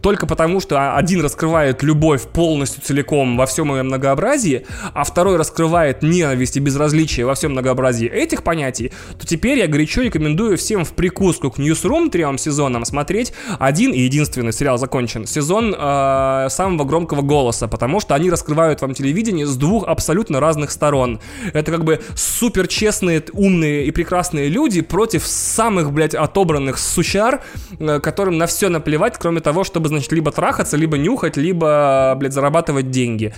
[0.00, 6.02] только потому, что один раскрывает любовь полностью целиком во всем ее многообразии, а второй раскрывает
[6.02, 10.92] ненависть и безразличие во всем многообразии этих понятий, то теперь я горячо рекомендую всем в
[10.92, 17.22] прикуску к Newsroom трем сезонам смотреть один и единственный сериал закончен, сезон э, самого громкого
[17.22, 21.20] голоса, потому что они раскрывают вам телевидение с двух абсолютно разных сторон.
[21.52, 27.42] Это как бы супер честные, умные и прекрасные люди против самых, блядь, отобранных сучар,
[27.78, 31.81] э, которым на все наплевать, кроме того, чтобы, значит, либо трахаться, либо нюхать, либо,
[32.18, 33.34] блядь, зарабатывать деньги.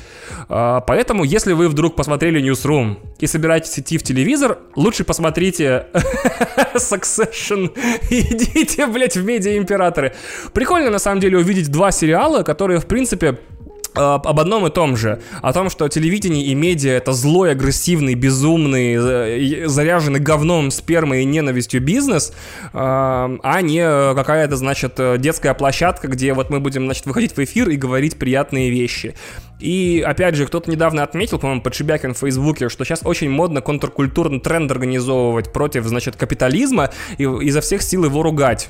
[0.48, 5.86] А, поэтому, если вы вдруг посмотрели Newsroom и собираетесь идти в телевизор, лучше посмотрите
[6.74, 7.70] Succession
[8.10, 10.14] и идите, блядь, в Медиа Императоры.
[10.52, 13.53] Прикольно, на самом деле, увидеть два сериала, которые, в принципе, Э,
[13.94, 15.20] об одном и том же.
[15.42, 21.24] О том, что телевидение и медиа— это злой, агрессивный, безумный, э, заряженный говном, спермой и
[21.24, 22.32] ненавистью бизнес,
[22.62, 23.82] э, а не
[24.14, 28.70] какая-то, значит, детская площадка, где вот мы будем, значит, выходить в эфир и говорить приятные
[28.70, 29.14] вещи.
[29.60, 34.40] И, опять же, кто-то недавно отметил, по-моему, Подшибякин в Фейсбуке, что сейчас очень модно контркультурный
[34.40, 38.68] тренд организовывать против, значит, капитализма и изо всех сил его ругать.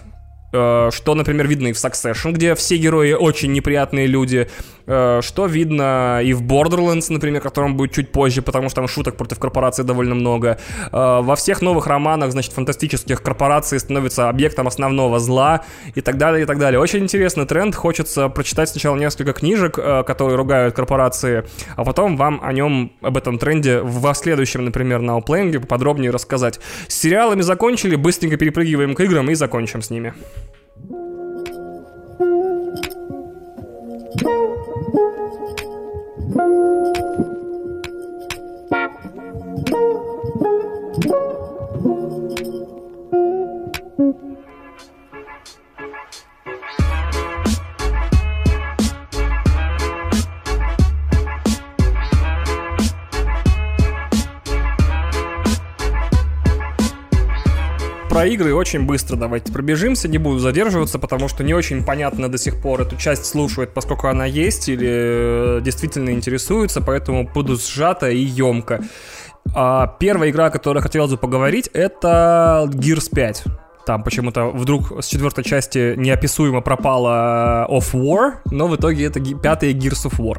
[0.55, 4.49] Э, что, например, видно и в Succession, где все герои очень неприятные люди,
[4.84, 9.17] э, что видно и в Borderlands, например, которым будет чуть позже, потому что там шуток
[9.17, 10.59] против корпорации довольно много.
[10.93, 15.65] Э, во всех новых романах, значит, фантастических корпораций становится объектом основного зла
[15.95, 16.81] и так далее, и так далее.
[16.81, 21.45] Очень интересный тренд, хочется прочитать сначала несколько книжек, которые ругают корпорации,
[21.77, 26.61] а потом вам о нем, об этом тренде в следующем, например, на Outplaying поподробнее рассказать.
[26.89, 30.15] С сериалами закончили, быстренько перепрыгиваем к играм и закончим с ними.
[36.37, 36.97] Thank
[41.05, 41.34] you.
[58.15, 62.39] Про игры очень быстро давайте пробежимся, не буду задерживаться, потому что не очень понятно до
[62.39, 68.11] сих пор эту часть слушают, поскольку она есть или э, действительно интересуется, поэтому буду сжато
[68.11, 68.85] и емко.
[69.53, 73.45] А первая игра, о которой хотелось бы поговорить, это Gears 5.
[73.85, 79.73] Там почему-то вдруг с четвертой части неописуемо пропала Of War, но в итоге это пятая
[79.73, 80.39] Gears of War.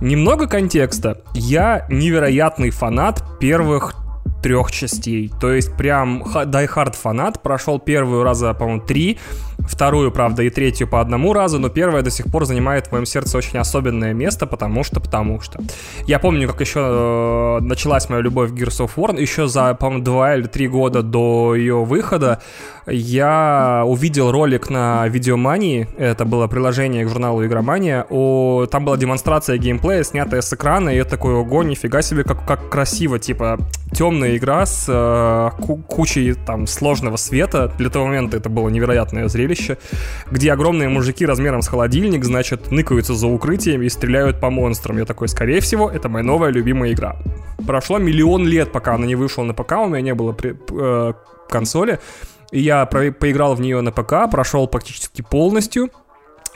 [0.00, 1.22] Немного контекста.
[1.34, 4.03] Я невероятный фанат первых
[4.44, 5.32] трех частей.
[5.40, 7.42] То есть прям Die Hard фанат.
[7.42, 9.18] Прошел первую раза, по-моему, три.
[9.60, 13.06] Вторую, правда, и третью по одному разу, но первая до сих пор занимает в моем
[13.06, 15.60] сердце очень особенное место, потому что, потому что.
[16.06, 20.04] Я помню, как еще э, началась моя любовь к Gears of War, еще за, по-моему,
[20.04, 22.42] два или три года до ее выхода
[22.86, 29.56] я увидел ролик на Видеомании, это было приложение к журналу Игромания, о, там была демонстрация
[29.56, 33.58] геймплея, снятая с экрана, и я такой, ого, нифига себе, как, как красиво, типа,
[34.34, 35.50] темная игра с э,
[35.88, 39.78] кучей там сложного света, для того момента это было невероятное зрелище,
[40.30, 44.98] где огромные мужики размером с холодильник, значит, ныкаются за укрытием и стреляют по монстрам.
[44.98, 47.16] Я такой, скорее всего, это моя новая любимая игра.
[47.66, 51.12] Прошло миллион лет, пока она не вышла на ПК, у меня не было при, э,
[51.48, 51.98] консоли,
[52.52, 55.90] и я про- поиграл в нее на ПК, прошел практически полностью,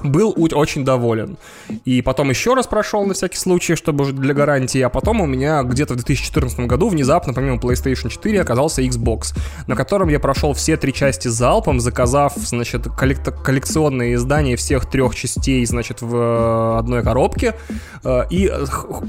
[0.03, 1.37] был очень доволен.
[1.85, 5.27] И потом еще раз прошел на всякий случай, чтобы уже для гарантии, а потом у
[5.27, 10.53] меня где-то в 2014 году внезапно, помимо PlayStation 4, оказался Xbox, на котором я прошел
[10.53, 16.79] все три части залпом, заказав, значит, коллек- коллекционные издания всех трех частей, значит, в э,
[16.79, 17.55] одной коробке,
[18.05, 18.51] э, и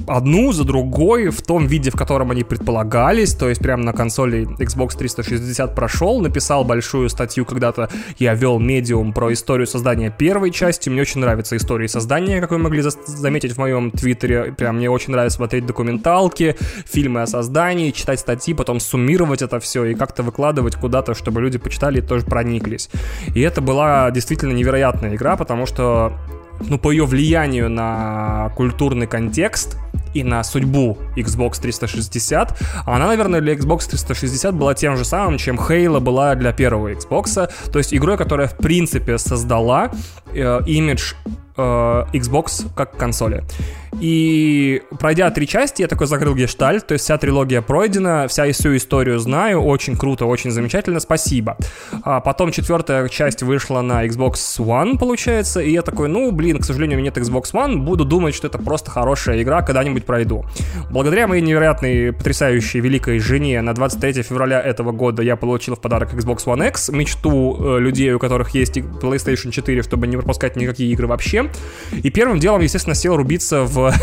[0.07, 4.47] одну за другой в том виде, в котором они предполагались, то есть прямо на консоли
[4.59, 10.78] Xbox 360 прошел, написал большую статью когда-то, я вел медиум про историю создания первой части,
[10.79, 10.89] части.
[10.89, 14.53] Мне очень нравятся истории создания, как вы могли заметить в моем твиттере.
[14.57, 19.85] Прям мне очень нравится смотреть документалки, фильмы о создании, читать статьи, потом суммировать это все
[19.85, 22.89] и как-то выкладывать куда-то, чтобы люди почитали и тоже прониклись.
[23.35, 26.13] И это была действительно невероятная игра, потому что
[26.67, 29.77] ну, по ее влиянию на культурный контекст
[30.13, 35.57] и на судьбу Xbox 360, она, наверное, для Xbox 360 была тем же самым, чем
[35.57, 39.91] Halo была для первого Xbox, то есть игрой, которая, в принципе, создала
[40.33, 41.13] э, имидж
[42.13, 43.43] Xbox как консоли.
[43.99, 48.75] И пройдя три части, я такой закрыл гештальт, то есть вся трилогия пройдена, вся всю
[48.75, 51.57] историю знаю, очень круто, очень замечательно, спасибо.
[52.03, 56.65] А потом четвертая часть вышла на Xbox One, получается, и я такой, ну, блин, к
[56.65, 60.45] сожалению, у меня нет Xbox One, буду думать, что это просто хорошая игра, когда-нибудь пройду.
[60.89, 66.13] Благодаря моей невероятной, потрясающей, великой жене на 23 февраля этого года я получил в подарок
[66.13, 70.91] Xbox One X, мечту э, людей, у которых есть PlayStation 4, чтобы не пропускать никакие
[70.91, 71.48] игры вообще.
[71.91, 73.93] И первым делом, естественно, сел рубиться в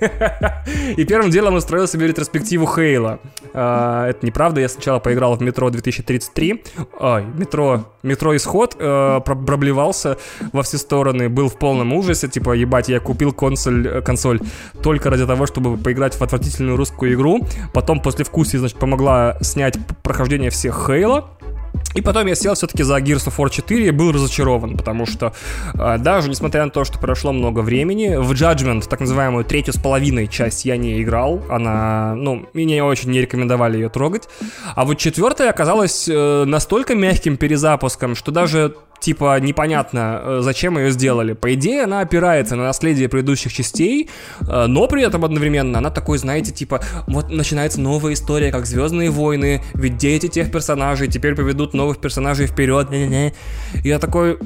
[0.96, 3.20] и первым делом устроил себе ретроспективу Хейла.
[3.52, 6.64] А, это неправда, я сначала поиграл в Метро 2033.
[6.98, 10.18] Ой, Метро, Метро Исход, э, проблевался
[10.52, 14.40] во все стороны, был в полном ужасе, типа, ебать, я купил консоль, э, консоль
[14.82, 17.46] только ради того, чтобы поиграть в отвратительную русскую игру.
[17.72, 21.30] Потом после вкуса, значит, помогла снять прохождение всех Хейла.
[21.94, 25.32] И потом я сел все-таки за Gears of War 4 и был разочарован, потому что
[25.74, 29.76] э, даже несмотря на то, что прошло много времени, в Judgment, так называемую третью с
[29.76, 31.42] половиной часть, я не играл.
[31.48, 34.28] Она, ну, мне очень не рекомендовали ее трогать.
[34.74, 40.90] А вот четвертая оказалась э, настолько мягким перезапуском, что даже типа непонятно, э, зачем ее
[40.90, 41.34] сделали.
[41.34, 44.08] По идее, она опирается на наследие предыдущих частей,
[44.40, 49.10] э, но при этом одновременно она такой, знаете, типа, вот начинается новая история, как Звездные
[49.10, 52.88] войны, ведь дети тех персонажей теперь поведут новых персонажей вперед.
[53.84, 54.38] Я такой...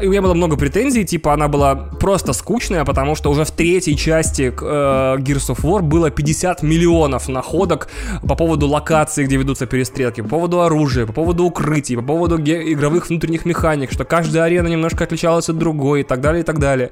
[0.00, 3.44] «Э, и у меня было много претензий, типа она была просто скучная, потому что уже
[3.44, 7.88] в третьей части э, Gears of War было 50 миллионов находок
[8.26, 13.08] по поводу локаций, где ведутся перестрелки, по поводу оружия, по поводу укрытий, по поводу игровых
[13.08, 16.90] внутренних механик, что каждая арена немножко отличалась от другой и так далее, и так далее.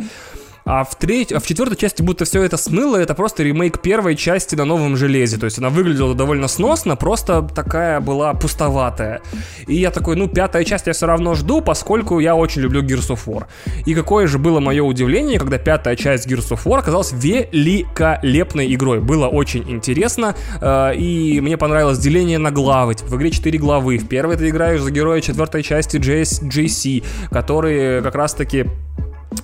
[0.66, 4.16] А в, треть, а в четвертой части будто все это смыло, это просто ремейк первой
[4.16, 5.36] части на новом железе.
[5.36, 9.22] То есть она выглядела довольно сносно, просто такая была пустоватая.
[9.68, 13.14] И я такой, ну, пятая часть я все равно жду, поскольку я очень люблю Gears
[13.14, 13.44] of War.
[13.84, 19.00] И какое же было мое удивление, когда пятая часть Gears of War оказалась великолепной игрой.
[19.00, 22.96] Было очень интересно, э, и мне понравилось деление на главы.
[23.02, 23.98] В игре 4 главы.
[23.98, 28.66] В первой ты играешь за героя четвертой части JC, который как раз-таки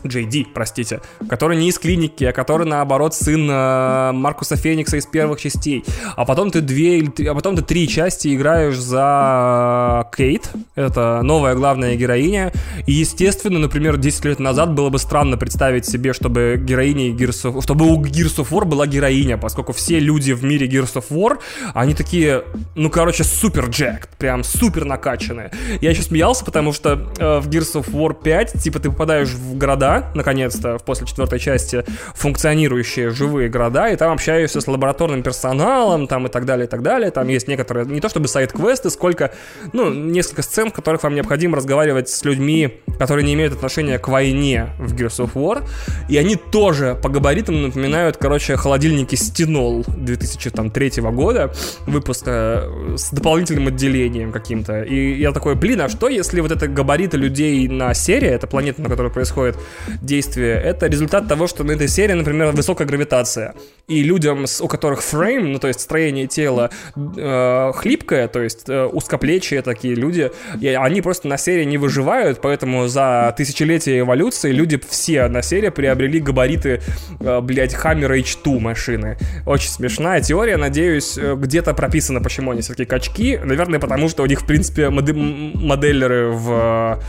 [0.06, 5.40] Джей простите, который не из клиники, а который, наоборот, сын э, Маркуса Феникса из первых
[5.40, 5.84] частей.
[6.16, 11.22] А потом ты две или три, а потом ты три части играешь за Кейт, это
[11.22, 12.52] новая главная героиня.
[12.86, 17.62] И, естественно, например, 10 лет назад было бы странно представить себе, чтобы героиней Gears of,
[17.62, 21.38] чтобы у Gears of War была героиня, поскольку все люди в мире Gears of War,
[21.74, 22.42] они такие,
[22.74, 25.50] ну, короче, супер джек, прям супер накачанные.
[25.80, 29.56] Я еще смеялся, потому что э, в Gears of War 5, типа, ты попадаешь в
[29.56, 36.26] города, наконец-то, после четвертой части, функционирующие живые города, и там общаешься с лабораторным персоналом, там
[36.26, 37.10] и так далее, и так далее.
[37.10, 39.32] Там есть некоторые, не то чтобы сайт-квесты, сколько,
[39.72, 44.08] ну, несколько сцен, в которых вам необходимо разговаривать с людьми, которые не имеют отношения к
[44.08, 45.64] войне в Gears of War,
[46.08, 51.52] и они тоже по габаритам напоминают, короче, холодильники Стенол 2003 года,
[51.86, 54.82] выпуска э, с дополнительным отделением каким-то.
[54.82, 58.82] И я такой, блин, а что если вот это габариты людей на серии, это планета,
[58.82, 59.56] на которой происходит
[60.00, 63.54] действие, это результат того, что на этой серии, например, высокая гравитация.
[63.88, 68.86] И людям, у которых фрейм, ну то есть строение тела э, хлипкое, то есть э,
[68.86, 70.30] узкоплечие такие люди,
[70.60, 75.70] и они просто на серии не выживают, поэтому за тысячелетия эволюции люди все на серии
[75.70, 76.80] приобрели габариты,
[77.20, 79.18] э, блядь, Hammer H2 машины.
[79.46, 83.38] Очень смешная теория, надеюсь, э, где-то прописано, почему они все-таки качки.
[83.42, 87.02] Наверное, потому что у них, в принципе, модель моделлеры в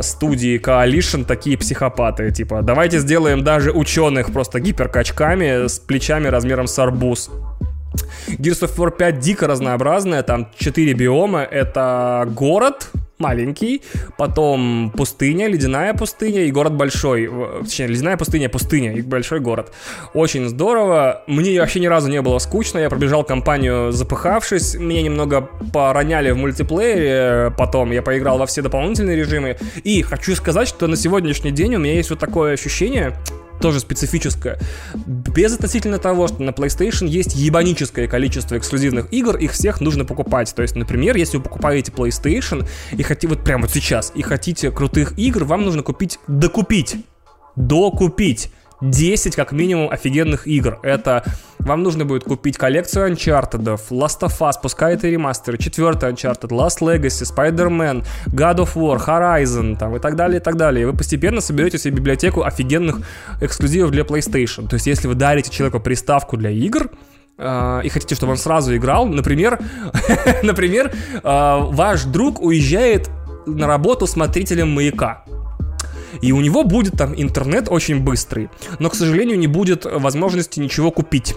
[0.00, 2.30] студии Coalition такие психопаты.
[2.30, 7.30] Типа, давайте сделаем даже ученых просто гиперкачками с плечами размером с арбуз.
[8.28, 12.90] Gears of War 5 дико разнообразная, там 4 биома, это город,
[13.22, 13.82] маленький,
[14.18, 17.30] потом пустыня, ледяная пустыня и город большой.
[17.62, 19.72] Точнее, ледяная пустыня, пустыня и большой город.
[20.14, 21.22] Очень здорово.
[21.26, 22.78] Мне вообще ни разу не было скучно.
[22.78, 24.74] Я пробежал компанию запыхавшись.
[24.74, 27.52] Меня немного пороняли в мультиплеере.
[27.56, 29.56] Потом я поиграл во все дополнительные режимы.
[29.84, 33.16] И хочу сказать, что на сегодняшний день у меня есть вот такое ощущение,
[33.62, 34.58] тоже специфическое.
[35.06, 40.52] Без относительно того, что на PlayStation есть ебаническое количество эксклюзивных игр, их всех нужно покупать.
[40.54, 44.70] То есть, например, если вы покупаете PlayStation и хотите, вот прямо вот сейчас, и хотите
[44.70, 46.96] крутых игр, вам нужно купить, докупить,
[47.56, 48.50] докупить
[48.82, 50.78] 10 как минимум офигенных игр.
[50.82, 51.24] Это
[51.60, 56.80] вам нужно будет купить коллекцию Uncharted, Last of Us, пускай это ремастер, четвертый Uncharted, Last
[56.80, 60.82] Legacy, Spider-Man, God of War, Horizon там, и так далее, и так далее.
[60.82, 63.00] И вы постепенно соберете себе библиотеку офигенных
[63.40, 64.68] эксклюзивов для PlayStation.
[64.68, 66.90] То есть, если вы дарите человеку приставку для игр,
[67.38, 69.58] Uh, и хотите, чтобы он сразу играл, например,
[70.42, 70.92] например,
[71.22, 73.08] uh, ваш друг уезжает
[73.46, 75.24] на работу смотрителем маяка
[76.20, 80.90] и у него будет там интернет очень быстрый, но, к сожалению, не будет возможности ничего
[80.90, 81.36] купить.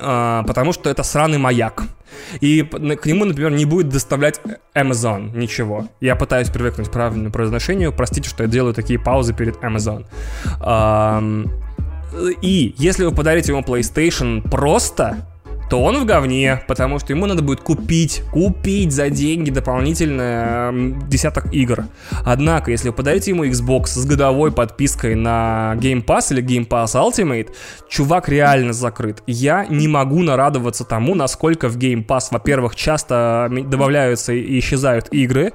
[0.00, 1.84] А, потому что это сраный маяк.
[2.40, 4.40] И к нему, например, не будет доставлять
[4.74, 5.88] Amazon ничего.
[6.00, 7.92] Я пытаюсь привыкнуть к правильному произношению.
[7.92, 10.04] Простите, что я делаю такие паузы перед Amazon.
[12.42, 15.26] И если вы подарите ему PlayStation просто,
[15.70, 20.72] то он в говне, потому что ему надо будет купить, купить за деньги дополнительно
[21.08, 21.84] десяток игр.
[22.24, 26.94] Однако, если вы подарите ему Xbox с годовой подпиской на Game Pass или Game Pass
[26.94, 27.48] Ultimate,
[27.88, 29.22] чувак реально закрыт.
[29.26, 35.52] Я не могу нарадоваться тому, насколько в Game Pass, во-первых, часто добавляются и исчезают игры,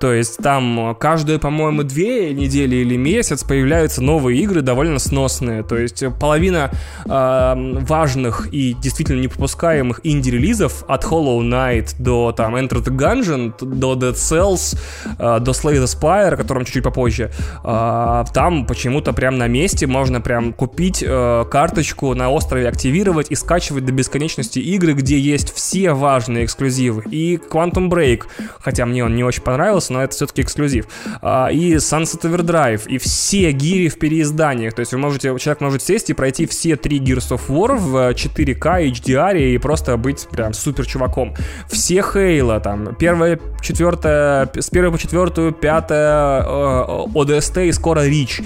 [0.00, 5.62] то есть там каждые, по-моему, две недели или месяц появляются новые игры довольно сносные.
[5.62, 6.70] То есть половина
[7.04, 13.94] э, важных и действительно непропускаемых инди-релизов от Hollow Knight до там Enter the Gungeon, до
[13.94, 14.78] Dead Cells,
[15.18, 17.32] э, до Slay the Spire, о котором чуть-чуть попозже,
[17.64, 23.34] э, там почему-то прям на месте можно прям купить э, карточку на острове, активировать и
[23.34, 27.04] скачивать до бесконечности игры, где есть все важные эксклюзивы.
[27.10, 28.24] И Quantum Break,
[28.60, 30.86] хотя мне он не очень понравился, но это все-таки эксклюзив.
[31.22, 34.74] А, и Sunset Overdrive, и все гири в переизданиях.
[34.74, 37.94] То есть вы можете, человек может сесть и пройти все три Gears of War в
[38.12, 41.34] 4К, HDR и просто быть прям супер чуваком.
[41.68, 48.44] Все Хейла, там, первая, четвертая, с первой по четвертую, пятая, э, и скоро Reach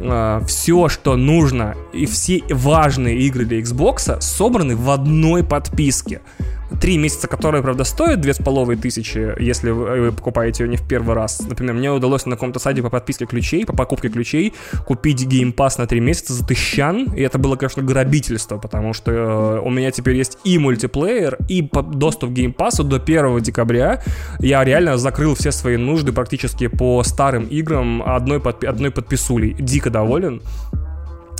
[0.00, 6.20] э, все, что нужно, и все важные игры для Xbox собраны в одной подписке.
[6.80, 10.76] Три месяца, которые, правда, стоят две с половиной тысячи, если вы, вы покупаете ее не
[10.76, 11.40] в первый раз.
[11.40, 14.54] Например, мне удалось на каком-то сайте по подписке ключей, по покупке ключей,
[14.86, 19.10] купить Game Pass на три месяца за тысячан, и это было, конечно, грабительство, потому что
[19.10, 24.02] э, у меня теперь есть и мультиплеер, и доступ к Game Pass до 1 декабря.
[24.38, 29.54] Я реально закрыл все свои нужды практически по старым играм одной, подпи- одной подписулей.
[29.58, 30.42] Дико доволен.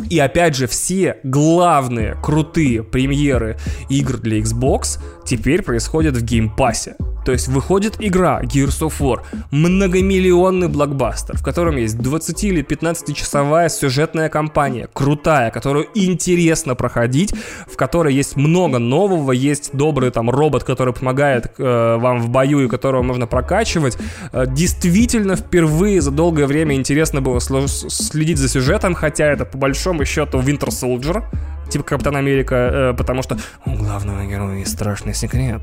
[0.08, 3.58] И опять же, все главные крутые премьеры
[3.88, 6.96] игр для Xbox теперь происходят в Game Pass е.
[7.24, 9.20] То есть выходит игра Gears of War,
[9.50, 17.34] многомиллионный блокбастер, в котором есть 20 или 15-часовая сюжетная кампания, крутая, которую интересно проходить,
[17.66, 22.64] в которой есть много нового, есть добрый там робот, который помогает э, вам в бою
[22.64, 23.96] и которого можно прокачивать.
[24.32, 30.04] Э, действительно, впервые за долгое время интересно было следить за сюжетом, хотя это по большому
[30.04, 31.24] счету Winter Soldier,
[31.70, 35.62] типа Капитан Америка, э, потому что у главного героя есть страшный секрет,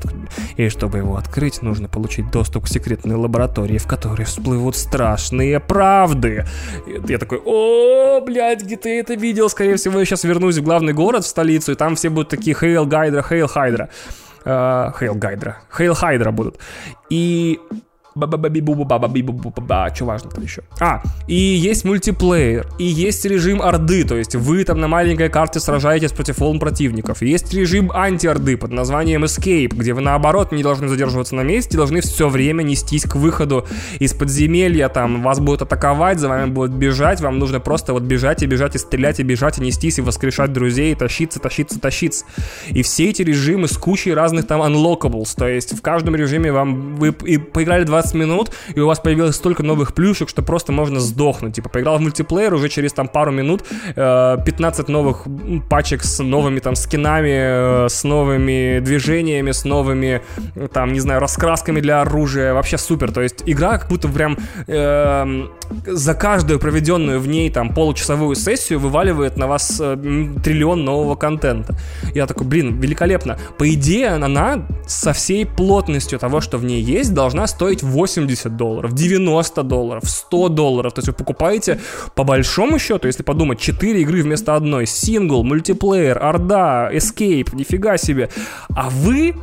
[0.56, 6.44] и чтобы его открыть, нужно получить доступ к секретной лаборатории, в которой всплывут страшные правды.
[6.86, 9.48] И я такой, о, блядь, где ты это видел?
[9.48, 12.56] Скорее всего, я сейчас вернусь в главный город, в столицу, и там все будут такие
[12.56, 13.88] Хейл Гайдра, Хейл Хайдра.
[14.44, 15.58] Хейл Гайдра.
[15.76, 16.58] Хейл Хайдра будут.
[17.10, 17.60] И
[19.94, 20.62] что важно там еще?
[20.80, 25.60] А, и есть мультиплеер, и есть режим Орды, то есть вы там на маленькой карте
[25.60, 27.22] сражаетесь против волн противников.
[27.22, 32.00] Есть режим анти-Орды под названием Escape, где вы наоборот не должны задерживаться на месте, должны
[32.00, 33.66] все время нестись к выходу
[33.98, 38.42] из подземелья, там вас будут атаковать, за вами будут бежать, вам нужно просто вот бежать
[38.42, 42.24] и бежать и стрелять и бежать и нестись и воскрешать друзей, и тащиться, тащиться, тащиться.
[42.70, 46.96] И все эти режимы с кучей разных там unlockables, то есть в каждом режиме вам
[46.96, 50.72] вы и поиграли 20 15 минут, и у вас появилось столько новых плюшек, что просто
[50.72, 51.54] можно сдохнуть.
[51.54, 53.64] Типа, поиграл в мультиплеер, уже через там пару минут
[53.96, 55.26] э, 15 новых
[55.68, 60.20] пачек с новыми там скинами, э, с новыми движениями, с новыми,
[60.72, 62.54] там, не знаю, раскрасками для оружия.
[62.54, 63.12] Вообще супер.
[63.12, 64.36] То есть игра как будто прям
[64.66, 65.46] э,
[65.86, 69.96] за каждую проведенную в ней там получасовую сессию вываливает на вас э,
[70.42, 71.74] триллион нового контента.
[72.14, 73.38] Я такой, блин, великолепно.
[73.58, 78.92] По идее, она со всей плотностью того, что в ней есть, должна стоить 80 долларов,
[78.92, 80.92] 90 долларов, 100 долларов.
[80.92, 81.80] То есть вы покупаете
[82.14, 84.86] по большому счету, если подумать, 4 игры вместо одной.
[84.86, 88.28] Сингл, мультиплеер, Орда, Escape, нифига себе.
[88.68, 89.34] А вы,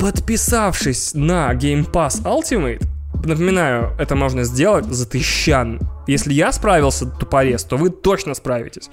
[0.00, 2.82] подписавшись на Game Pass Ultimate,
[3.24, 5.80] напоминаю, это можно сделать за тысячан.
[6.06, 8.88] Если я справился, тупорез, то вы точно справитесь.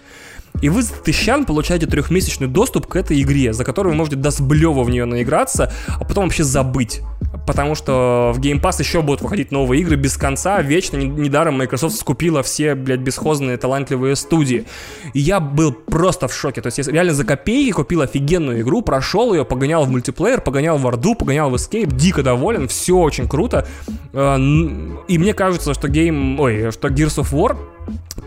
[0.62, 4.32] И вы за тысячан получаете трехмесячный доступ к этой игре, за которую вы можете до
[4.32, 7.02] сблева в нее наиграться, а потом вообще забыть.
[7.46, 10.98] Потому что в Game Pass еще будут выходить новые игры без конца, вечно.
[10.98, 14.66] Недаром Microsoft скупила все, блядь, бесхозные талантливые студии.
[15.14, 16.62] И я был просто в шоке.
[16.62, 20.78] То есть я реально за копейки купил офигенную игру, прошел ее, погонял в мультиплеер, погонял
[20.78, 23.68] в Орду, погонял в Escape, дико доволен, все очень круто.
[24.14, 24.38] Э,
[25.08, 26.40] и мне кажется, что Game...
[26.40, 27.58] Ой, что Gears of War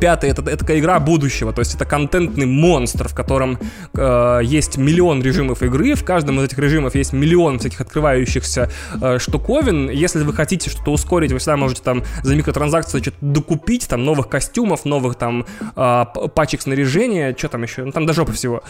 [0.00, 3.58] Пятый это, это игра будущего, то есть это контентный монстр, в котором
[3.94, 8.70] э, есть миллион режимов игры, в каждом из этих режимов есть миллион всяких открывающихся
[9.00, 9.88] э, штуковин.
[9.88, 14.28] Если вы хотите что-то ускорить, вы всегда можете там за микротранзакции что-то докупить, там новых
[14.28, 15.46] костюмов, новых там
[15.76, 16.04] э,
[16.34, 18.62] пачек снаряжения, что там еще, ну там до жопы всего.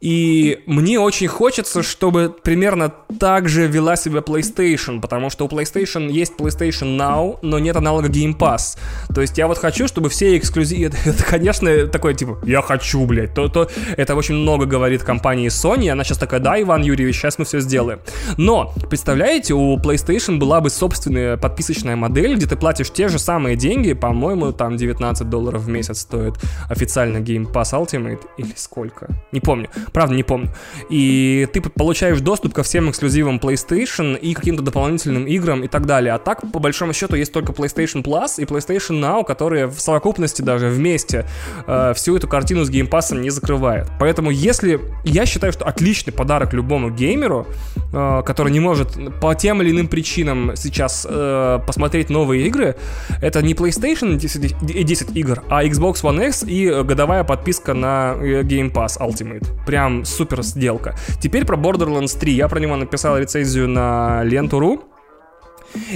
[0.00, 6.08] И мне очень хочется, чтобы примерно так же вела себя PlayStation, потому что у PlayStation
[6.10, 8.78] есть PlayStation Now, но нет аналога Game Pass.
[9.12, 10.92] То есть я вот хочу, чтобы все эксклюзивы...
[11.04, 13.34] Это, конечно, такое типа, я хочу, блядь.
[13.34, 17.38] То, то, это очень много говорит компании Sony, она сейчас такая, да, Иван Юрьевич, сейчас
[17.38, 18.00] мы все сделаем.
[18.36, 23.56] Но, представляете, у PlayStation была бы собственная подписочная модель, где ты платишь те же самые
[23.56, 26.34] деньги, по-моему, там 19 долларов в месяц стоит
[26.68, 29.08] официально Game Pass Ultimate, или сколько?
[29.32, 29.68] Не помню.
[29.92, 30.48] Правда, не помню.
[30.90, 36.14] И ты получаешь доступ ко всем эксклюзивам PlayStation и каким-то дополнительным играм и так далее.
[36.14, 40.42] А так, по большому счету, есть только PlayStation Plus и PlayStation Now, которые в совокупности
[40.42, 41.26] даже вместе
[41.66, 43.88] э, всю эту картину с геймпасом не закрывают.
[43.98, 44.80] Поэтому, если...
[45.04, 47.46] Я считаю, что отличный подарок любому геймеру,
[47.92, 52.76] э, который не может по тем или иным причинам сейчас э, посмотреть новые игры,
[53.22, 58.42] это не PlayStation 10, 10 игр, а Xbox One X и годовая подписка на э,
[58.42, 59.46] Game Pass Ultimate.
[59.66, 60.96] Прям прям супер сделка.
[61.20, 62.32] Теперь про Borderlands 3.
[62.32, 64.82] Я про него написал рецензию на ленту.ру.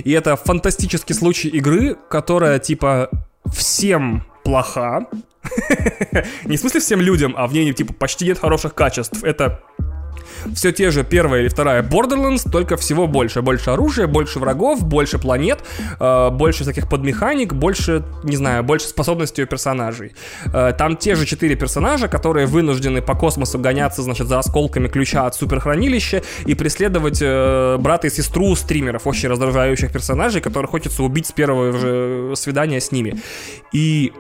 [0.05, 3.11] И это фантастический случай игры, которая типа
[3.53, 5.09] всем плоха.
[6.45, 9.25] Не в смысле всем людям, а в ней типа почти нет хороших качеств.
[9.25, 9.61] Это
[10.55, 13.43] все те же первая или вторая Borderlands, только всего больше.
[13.43, 15.61] Больше оружия, больше врагов, больше планет,
[16.01, 20.15] э, больше всяких подмеханик, больше, не знаю, больше способностей у персонажей.
[20.53, 25.27] Э, там те же четыре персонажа, которые вынуждены по космосу гоняться, значит, за осколками ключа
[25.27, 31.27] от суперхранилища и преследовать э, брата и сестру стримеров, очень раздражающих персонажей, которых хочется убить
[31.27, 33.21] с первого же свидания с ними.
[33.73, 34.13] И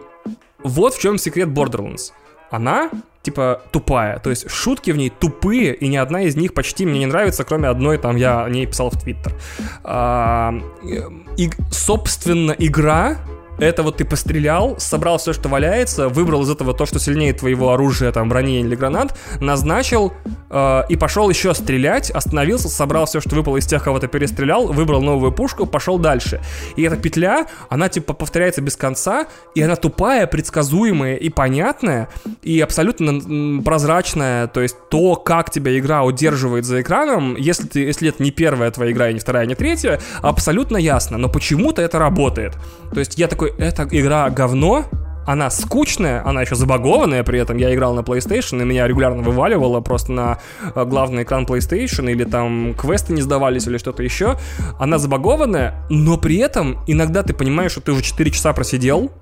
[0.63, 2.13] вот в чем секрет Borderlands.
[2.51, 2.91] Она
[3.23, 4.19] типа, тупая.
[4.19, 7.45] То есть шутки в ней тупые, и ни одна из них почти мне не нравится,
[7.45, 9.33] кроме одной, там, я о ней писал в Твиттер.
[9.85, 10.55] А,
[11.37, 13.19] и, собственно, игра
[13.59, 17.73] это вот ты пострелял, собрал все, что валяется, выбрал из этого то, что сильнее твоего
[17.73, 20.13] оружия, там, брони или гранат, назначил
[20.51, 24.67] э, и пошел еще стрелять, остановился, собрал все, что выпало из тех, кого ты перестрелял,
[24.67, 26.41] выбрал новую пушку, пошел дальше.
[26.77, 32.09] И эта петля, она типа повторяется без конца, и она тупая, предсказуемая и понятная,
[32.43, 38.09] и абсолютно прозрачная, то есть то, как тебя игра удерживает за экраном, если, ты, если
[38.09, 41.83] это не первая твоя игра, и не вторая, и не третья, абсолютно ясно, но почему-то
[41.83, 42.55] это работает.
[42.93, 44.87] То есть я такой, эта игра говно,
[45.27, 47.57] она скучная, она еще забагованная при этом.
[47.57, 50.39] Я играл на PlayStation, и меня регулярно вываливало просто на
[50.75, 54.39] э, главный экран PlayStation, или там квесты не сдавались, или что-то еще.
[54.79, 59.13] Она забагованная, но при этом иногда ты понимаешь, что ты уже 4 часа просидел,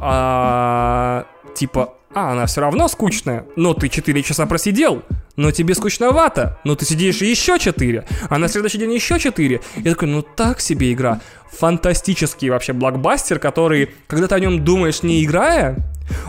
[0.00, 5.02] а, типа, а, она все равно скучная, но ты 4 часа просидел,
[5.36, 9.60] но тебе скучновато, но ты сидишь еще 4, а на следующий день еще 4.
[9.76, 11.20] Я такой, ну так себе игра.
[11.58, 15.76] Фантастический вообще блокбастер, который, когда ты о нем думаешь не играя,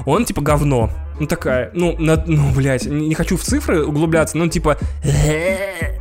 [0.06, 0.90] он типа говно.
[1.20, 4.78] Ну такая, ну, на, ну, блядь, не, не хочу в цифры углубляться, но типа,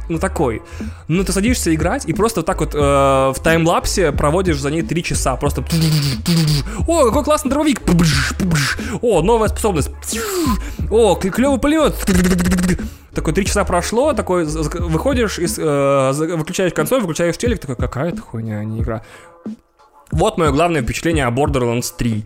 [0.08, 0.62] ну такой.
[1.08, 4.82] Ну ты садишься играть и просто вот так вот э, в таймлапсе проводишь за ней
[4.82, 5.62] 3 часа, просто
[6.86, 7.82] о, какой классный дробовик,
[9.02, 9.90] о, новая способность,
[10.90, 11.94] о, клевый пулемет,
[13.14, 18.58] такой три часа прошло, такой выходишь, из, э, выключаешь консоль, выключаешь телек, такой, какая-то хуйня,
[18.58, 19.02] а не игра.
[20.10, 22.24] Вот мое главное впечатление о Borderlands 3.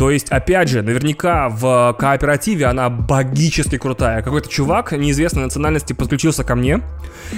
[0.00, 4.22] То есть, опять же, наверняка в кооперативе она богически крутая.
[4.22, 6.80] Какой-то чувак неизвестной национальности подключился ко мне,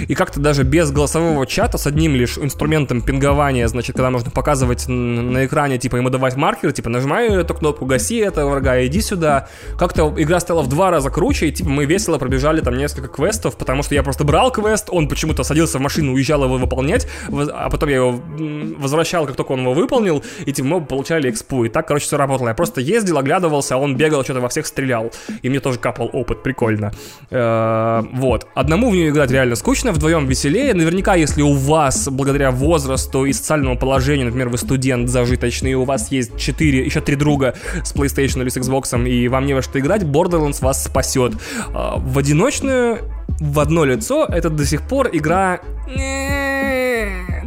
[0.07, 4.85] и как-то даже без голосового чата с одним лишь инструментом пингования, значит, когда можно показывать
[4.87, 9.49] на экране, типа, ему давать маркеры, типа, нажимай эту кнопку, гаси этого врага, иди сюда.
[9.77, 13.57] Как-то игра стала в два раза круче, и, типа, мы весело пробежали там несколько квестов,
[13.57, 17.69] потому что я просто брал квест, он почему-то садился в машину, уезжал его выполнять, а
[17.69, 18.21] потом я его
[18.77, 21.65] возвращал, как только он его выполнил, и, типа, мы получали экспу.
[21.65, 22.52] И так, короче, все работало.
[22.53, 25.11] Я просто ездил, оглядывался, а он бегал, что-то во всех стрелял.
[25.41, 26.91] И мне тоже капал опыт, прикольно.
[27.31, 28.45] Э, вот.
[28.53, 30.75] Одному в нее играть реально скучно, вдвоем веселее.
[30.75, 36.11] Наверняка, если у вас, благодаря возрасту и социальному положению, например, вы студент зажиточный, у вас
[36.11, 39.79] есть 4, еще 3 друга с PlayStation или с Xbox, и вам не во что
[39.79, 41.33] играть, Borderlands вас спасет.
[41.73, 42.99] Э, в одиночную,
[43.39, 45.59] в одно лицо, это до сих пор игра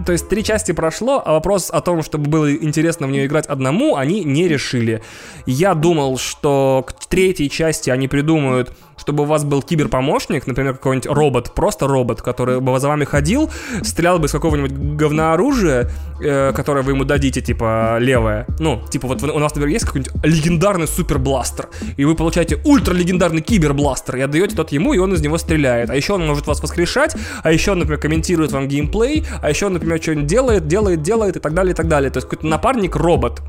[0.07, 3.47] то есть три части прошло, а вопрос о том, чтобы было интересно в нее играть
[3.47, 5.03] одному, они не решили.
[5.47, 11.10] Я думал, что к третьей части они придумают чтобы у вас был киберпомощник, например, какой-нибудь
[11.10, 13.51] робот, просто робот, который бы за вами ходил,
[13.82, 15.90] стрелял бы из какого-нибудь говнооружия,
[16.20, 18.47] э, которое вы ему дадите, типа, левое.
[18.59, 24.16] Ну, типа, вот у нас, например, есть какой-нибудь легендарный супербластер, и вы получаете ультралегендарный кибербластер,
[24.16, 25.90] и отдаете тот ему, и он из него стреляет.
[25.90, 30.01] А еще он может вас воскрешать, а еще например, комментирует вам геймплей, а еще например,
[30.02, 32.10] что-нибудь делает, делает, делает и так далее, и так далее.
[32.10, 33.43] То есть какой-то напарник-робот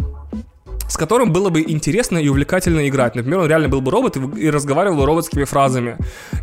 [0.88, 3.16] с которым было бы интересно и увлекательно играть.
[3.16, 5.98] Например, он реально был бы робот и, и разговаривал роботскими фразами.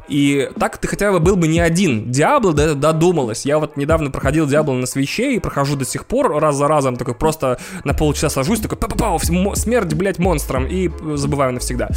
[0.09, 2.11] И так ты хотя бы был бы не один.
[2.11, 3.47] Диабло до этого додумалась.
[3.47, 6.97] Я вот недавно проходил Диабло на свече и прохожу до сих пор раз за разом,
[6.97, 11.89] такой просто на полчаса сажусь, такой па па па смерть, блядь, монстром, и забываю навсегда.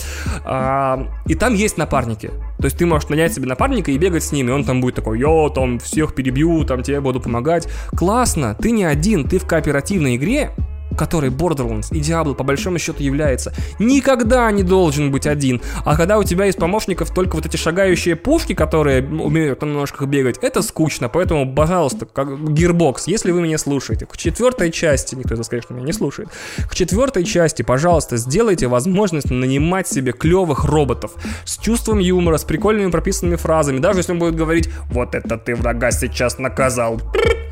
[0.45, 2.31] А, и там есть напарники.
[2.57, 4.95] То есть ты можешь нанять себе напарника и бегать с ним, и он там будет
[4.95, 7.67] такой, я там всех перебью, там тебе буду помогать.
[7.95, 10.51] Классно, ты не один, ты в кооперативной игре,
[10.97, 15.61] который Borderlands и Diablo по большому счету является, никогда не должен быть один.
[15.85, 20.07] А когда у тебя есть помощников только вот эти шагающие пушки, которые умеют на ножках
[20.07, 21.09] бегать, это скучно.
[21.09, 25.73] Поэтому, пожалуйста, как Gearbox, если вы меня слушаете, к четвертой части, никто из вас, конечно,
[25.73, 26.29] меня не слушает,
[26.69, 31.11] к четвертой части, пожалуйста, сделайте возможность нанимать себе клевых роботов
[31.45, 35.55] с чувством юмора, с прикольными прописанными фразами, даже если он будет говорить «Вот это ты
[35.55, 37.01] врага сейчас наказал».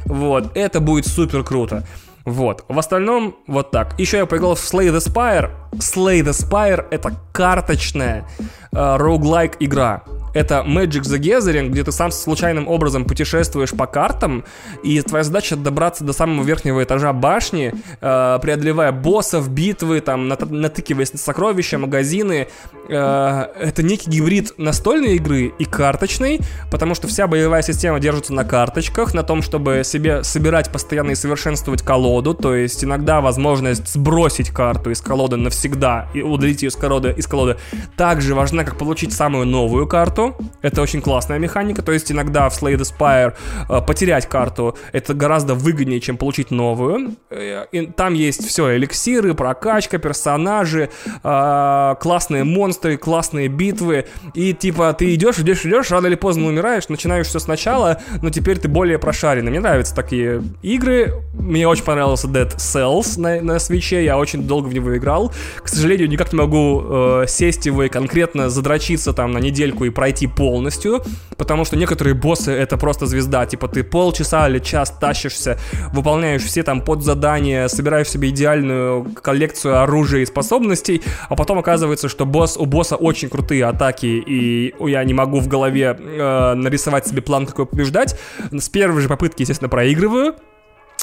[0.06, 1.86] Вот, это будет супер круто.
[2.26, 2.66] Вот.
[2.68, 3.98] В остальном, вот так.
[4.00, 5.52] Еще я поиграл в Slay the Spire.
[5.74, 8.28] Slay the Spire— это карточная
[8.72, 10.04] э, роуглайк игра
[10.36, 14.44] это Magic the Gathering, где ты сам случайным образом путешествуешь по картам,
[14.84, 21.14] и твоя задача добраться до самого верхнего этажа башни, э, преодолевая боссов, битвы, там, натыкиваясь
[21.14, 22.48] на сокровища, магазины.
[22.90, 28.44] Э, это некий гибрид настольной игры и карточной, потому что вся боевая система держится на
[28.44, 34.50] карточках, на том, чтобы себе собирать постоянно и совершенствовать колоду, то есть иногда возможность сбросить
[34.50, 37.56] карту из колоды навсегда и удалить ее из колоды, из колоды
[37.96, 40.25] также важна, как получить самую новую карту,
[40.62, 41.82] это очень классная механика.
[41.82, 43.34] То есть иногда в Slay the Spire
[43.70, 47.16] э, потерять карту это гораздо выгоднее, чем получить новую.
[47.30, 50.90] Э, и там есть все, эликсиры, прокачка, персонажи,
[51.24, 54.06] э, классные монстры, классные битвы.
[54.34, 58.58] И типа ты идешь, идешь, идешь, рано или поздно умираешь, начинаешь все сначала, но теперь
[58.58, 59.52] ты более прошаренный.
[59.52, 61.14] Мне нравятся такие игры.
[61.34, 65.32] Мне очень понравился Dead Cells на, на свече, я очень долго в него играл.
[65.62, 69.90] К сожалению, никак не могу э, сесть его и конкретно задрочиться там на недельку и
[69.90, 71.04] пройти пройти полностью,
[71.38, 75.58] потому что некоторые боссы это просто звезда, типа ты полчаса или час тащишься,
[75.94, 82.26] выполняешь все там подзадания, собираешь себе идеальную коллекцию оружия и способностей, а потом оказывается, что
[82.26, 87.22] босс, у босса очень крутые атаки, и я не могу в голове э, нарисовать себе
[87.22, 88.18] план, какой побеждать.
[88.52, 90.36] С первой же попытки, естественно, проигрываю,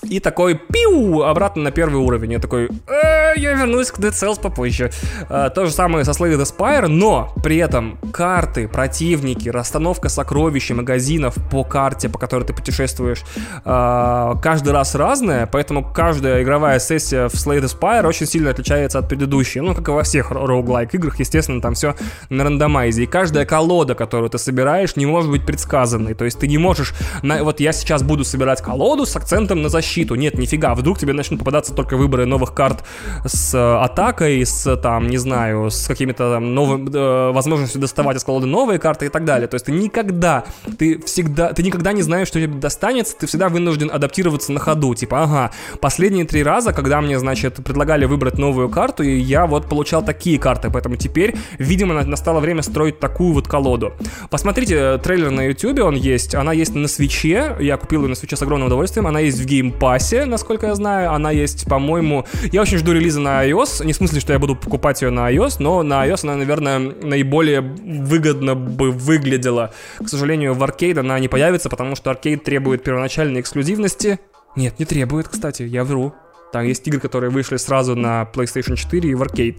[0.02, 2.32] и такой пиу обратно на первый уровень.
[2.32, 4.90] Я такой, э, я вернусь к Dead Cells попозже.
[5.28, 10.70] Э, то же самое со Slay the Spire, но при этом карты, противники, расстановка сокровищ,
[10.70, 13.22] магазинов по карте, по которой ты путешествуешь,
[13.64, 18.98] э, каждый раз разная, поэтому каждая игровая сессия в Slay the Spire очень сильно отличается
[18.98, 19.60] от предыдущей.
[19.60, 21.94] Ну, как и во всех роуглайк играх, естественно, там все
[22.28, 23.04] на рандомайзе.
[23.04, 26.14] И каждая колода, которую ты собираешь, не может быть предсказанной.
[26.14, 26.94] То есть ты не можешь...
[27.22, 27.44] На...
[27.44, 29.91] Вот я сейчас буду собирать колоду с акцентом на защиту.
[29.96, 30.74] Нет, нифига.
[30.74, 32.84] Вдруг тебе начнут попадаться только выборы новых карт
[33.24, 36.90] с э, атакой, с, там, не знаю, с какими-то там новыми...
[36.92, 39.48] Э, возможностью доставать из колоды новые карты и так далее.
[39.48, 40.44] То есть ты никогда,
[40.78, 44.94] ты всегда, ты никогда не знаешь, что тебе достанется, ты всегда вынужден адаптироваться на ходу.
[44.94, 45.50] Типа, ага,
[45.80, 50.38] последние три раза, когда мне, значит, предлагали выбрать новую карту, и я вот получал такие
[50.38, 53.92] карты, поэтому теперь, видимо, настало время строить такую вот колоду.
[54.30, 58.08] Посмотрите э, трейлер на YouTube, он есть, она есть на Switch е, я купил ее
[58.08, 59.44] на свече с огромным удовольствием, она есть в
[59.82, 63.84] Game Pass е, насколько я знаю, она есть, по-моему, я очень жду релиза на iOS,
[63.84, 66.78] не в смысле, что я буду покупать ее на iOS, но на iOS она, наверное,
[66.78, 69.72] наиболее выгодно бы выглядела.
[69.98, 74.20] К сожалению, в аркейд она не появится, потому что аркейд требует первоначальной эксклюзивности.
[74.54, 76.12] Нет, не требует, кстати, я вру.
[76.52, 79.56] Там есть игры, которые вышли сразу на PlayStation 4 и в аркейд.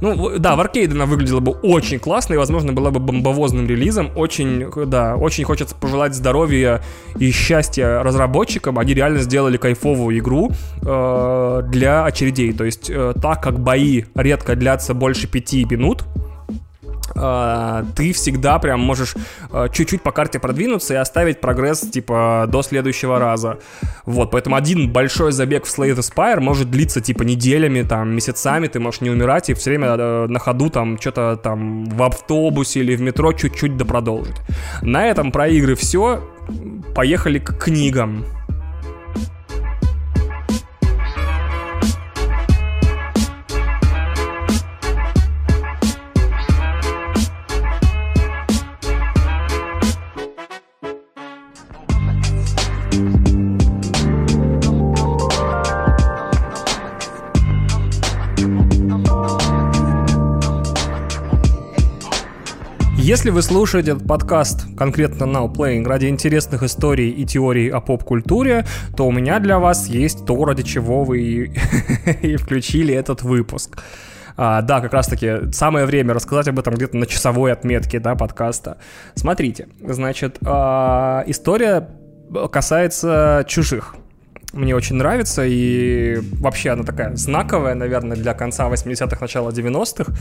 [0.00, 4.10] Ну, да, в аркейд она выглядела бы очень классно и, возможно, была бы бомбовозным релизом.
[4.16, 6.82] Очень, да, очень хочется пожелать здоровья
[7.18, 8.78] и счастья разработчикам.
[8.78, 10.50] Они реально сделали кайфовую игру
[10.82, 12.52] э, для очередей.
[12.52, 16.04] То есть, э, так как бои редко длятся больше пяти минут,
[17.14, 19.14] Uh, ты всегда прям можешь
[19.50, 23.58] uh, чуть-чуть по карте продвинуться и оставить прогресс, типа, до следующего раза.
[24.04, 28.66] Вот, поэтому один большой забег в Slay the Spire может длиться, типа, неделями, там, месяцами,
[28.66, 32.80] ты можешь не умирать и все время uh, на ходу, там, что-то там в автобусе
[32.80, 34.36] или в метро чуть-чуть допродолжить.
[34.82, 36.20] На этом про игры все.
[36.94, 38.26] Поехали к книгам.
[63.04, 68.64] Если вы слушаете этот подкаст конкретно Now Playing ради интересных историй и теорий о поп-культуре,
[68.96, 71.18] то у меня для вас есть то, ради чего вы
[72.22, 73.76] и включили этот выпуск.
[74.38, 78.78] А, да, как раз-таки самое время рассказать об этом где-то на часовой отметке да, подкаста.
[79.14, 81.90] Смотрите, значит, а, история
[82.50, 83.96] касается чужих
[84.54, 90.12] мне очень нравится, и вообще она такая знаковая, наверное, для конца 80-х, начала 90-х.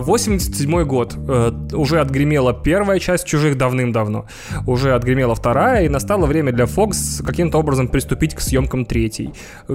[0.00, 1.14] 87 а, год.
[1.28, 4.26] Э, уже отгремела первая часть «Чужих» давным-давно.
[4.66, 9.32] Уже отгремела вторая, и настало время для Fox каким-то образом приступить к съемкам третьей.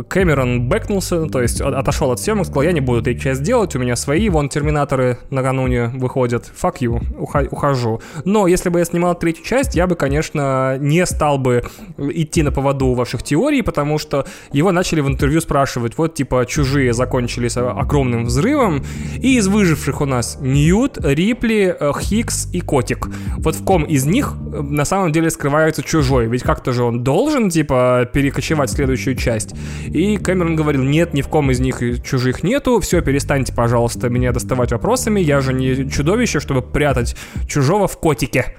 [0.07, 3.80] Кэмерон бэкнулся, то есть отошел от съемок, сказал, я не буду третью часть делать, у
[3.80, 6.52] меня свои, вон, терминаторы накануне выходят.
[6.61, 8.02] Fuck you, ухожу.
[8.23, 11.64] Но если бы я снимал третью часть, я бы, конечно, не стал бы
[11.97, 16.94] идти на поводу ваших теорий, потому что его начали в интервью спрашивать, вот типа чужие
[16.94, 18.84] закончились огромным взрывом,
[19.18, 23.08] и из выживших у нас Ньют, Рипли, э, Хикс и Котик.
[23.38, 27.04] Вот в ком из них э, на самом деле скрывается чужой, ведь как-то же он
[27.04, 29.54] должен типа перекочевать в следующую часть.
[29.88, 34.32] И Кэмерон говорил, нет, ни в ком из них чужих нету, все, перестаньте, пожалуйста, меня
[34.32, 37.16] доставать вопросами, я же не чудовище, чтобы прятать
[37.48, 38.56] чужого в котике.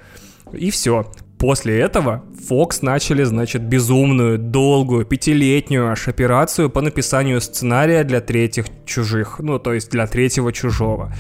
[0.53, 1.07] И все.
[1.39, 8.67] После этого Fox начали, значит, безумную, долгую, пятилетнюю аж операцию по написанию сценария для третьих
[8.87, 11.13] чужих, ну, то есть для третьего чужого.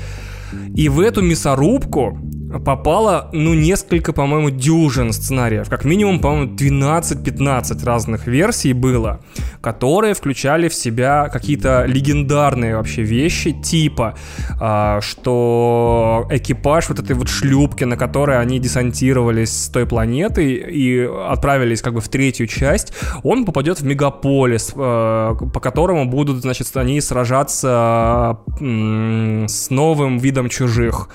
[0.74, 2.18] И в эту мясорубку
[2.64, 5.68] попало, ну, несколько, по-моему, дюжин сценариев.
[5.68, 9.20] Как минимум, по-моему, 12-15 разных версий было,
[9.60, 14.14] которые включали в себя какие-то легендарные вообще вещи, типа,
[14.60, 21.00] а, что экипаж вот этой вот шлюпки, на которой они десантировались с той планеты и
[21.04, 22.92] отправились как бы в третью часть,
[23.22, 31.08] он попадет в мегаполис, а, по которому будут, значит, они сражаться с новым видом чужих.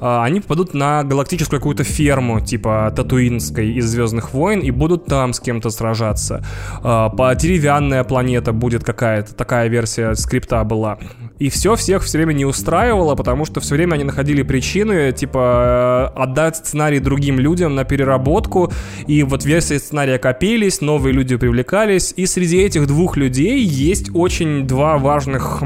[0.00, 5.32] А, они попадут на галактическую какую-то ферму, типа Татуинской из Звездных войн, и будут там
[5.32, 6.44] с кем-то сражаться.
[6.82, 10.98] А, по деревянная планета будет какая-то, такая версия скрипта была.
[11.38, 16.12] И все всех все время не устраивало, потому что все время они находили причины, типа,
[16.16, 18.72] э, отдать сценарий другим людям на переработку.
[19.06, 22.12] И вот версии сценария копились, новые люди привлекались.
[22.16, 25.62] И среди этих двух людей есть очень два важных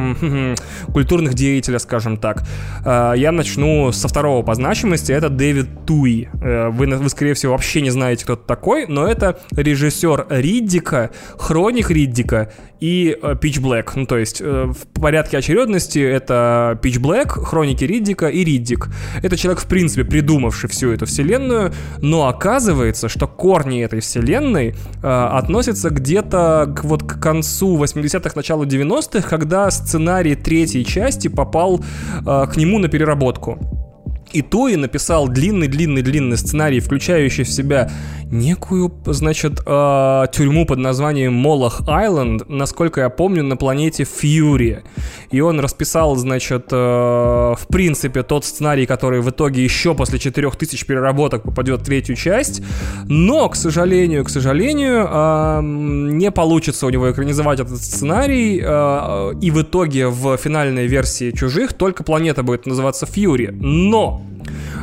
[0.93, 2.43] культурных деятеля, скажем так.
[2.85, 5.12] Э, я начну со второго по значимости.
[5.12, 6.28] Это Дэвид Туи.
[6.43, 11.11] Э, вы, вы, скорее всего, вообще не знаете, кто это такой, но это режиссер Риддика,
[11.39, 13.93] Хроник Риддика и Pitch Black.
[13.94, 18.89] Ну, то есть в порядке очередности очередности это Pitch Black, Хроники Риддика и Риддик.
[19.23, 25.07] Это человек, в принципе, придумавший всю эту вселенную, но оказывается, что корни этой вселенной э,
[25.07, 32.47] относятся где-то к, вот к концу 80-х, началу 90-х, когда сценарий третьей части попал э,
[32.53, 33.91] к нему на переработку.
[34.33, 37.91] И Туи написал длинный-длинный-длинный сценарий, включающий в себя
[38.33, 44.83] некую, значит, э, тюрьму под названием Молох Айленд, насколько я помню, на планете Фьюри.
[45.31, 50.87] И он расписал, значит, э, в принципе, тот сценарий, который в итоге еще после 4000
[50.87, 52.63] переработок попадет в третью часть.
[53.05, 58.63] Но, к сожалению, к сожалению, э, не получится у него экранизовать этот сценарий.
[58.65, 63.51] Э, и в итоге в финальной версии «Чужих» только планета будет называться Фьюри.
[63.53, 64.22] Но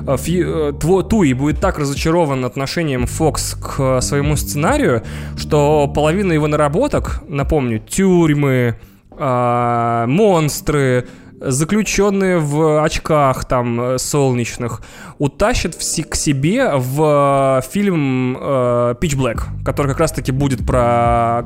[0.08, 0.74] Э, э,
[1.10, 5.04] Туи будет так разочарован отношением Фокс к своему сценарию,
[5.38, 8.76] что половина его наработок, напомню, тюрьмы,
[9.12, 11.08] э, монстры,
[11.41, 14.82] заключенные в очках там э, солнечных
[15.18, 21.44] утащат к себе в э, фильм э, Pitch Black, который как раз-таки будет про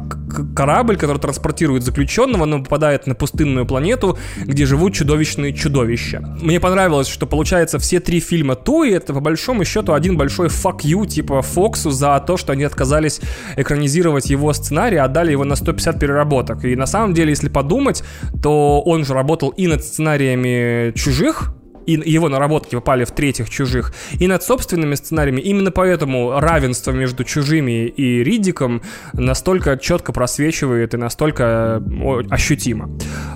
[0.56, 6.20] корабль, который транспортирует заключенного, но попадает на пустынную планету, где живут чудовищные чудовища.
[6.42, 10.80] Мне понравилось, что получается все три фильма Туи это по большому счету один большой fuck
[10.82, 13.22] you типа Фоксу за то, что они отказались
[13.58, 16.66] экранизировать его сценарий, отдали его на 150 переработок.
[16.66, 18.04] И на самом деле, если подумать,
[18.42, 21.54] то он же работал и над сценариями чужих,
[21.86, 25.42] и его наработки попали в третьих чужих, и над собственными сценариями.
[25.42, 28.82] Именно поэтому равенство между чужими и Риддиком
[29.14, 31.82] настолько четко просвечивает и настолько
[32.30, 32.90] ощутимо.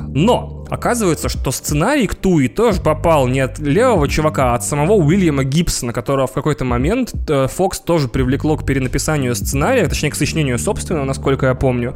[0.10, 4.94] Но оказывается, что сценарий к Туи тоже попал не от левого чувака, а от самого
[4.94, 10.60] Уильяма Гибсона, которого в какой-то момент Фокс тоже привлекло к перенаписанию сценария, точнее, к сочинению
[10.60, 11.96] собственного, насколько я помню.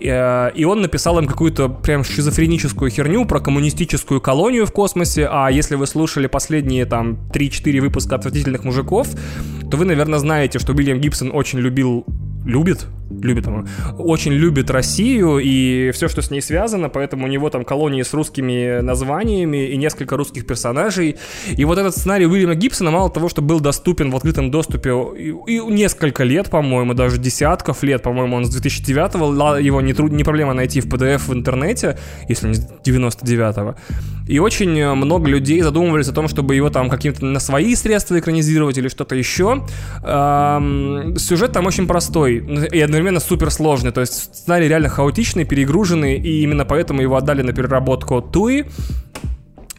[0.00, 5.48] Э, и он написал им какую-то прям шизофреническую херню про коммунистическую колонию в космосе, а
[5.50, 9.08] если вы слушали последние там 3-4 выпуска «Отвратительных мужиков»,
[9.70, 12.04] то вы, наверное, знаете, что Уильям Гибсон очень любил
[12.44, 12.86] любит,
[13.20, 13.68] любит он,
[13.98, 18.12] очень любит Россию и все, что с ней связано, поэтому у него там колонии с
[18.14, 21.16] русскими названиями и несколько русских персонажей.
[21.56, 25.30] И вот этот сценарий Уильяма Гибсона мало того, что был доступен в открытом доступе и,
[25.46, 30.24] и несколько лет, по-моему, даже десятков лет, по-моему, он с 2009-го, его не, труд, не
[30.24, 31.98] проблема найти в PDF в интернете,
[32.28, 33.76] если не с 99-го.
[34.28, 38.78] И очень много людей задумывались о том, чтобы его там каким-то на свои средства экранизировать
[38.78, 39.66] или что-то еще.
[40.04, 43.92] Эм, сюжет там очень простой и одновременно супер сложный.
[43.92, 48.66] То есть сценарий реально хаотичный, перегруженный, и именно поэтому его отдали на переработку Туи.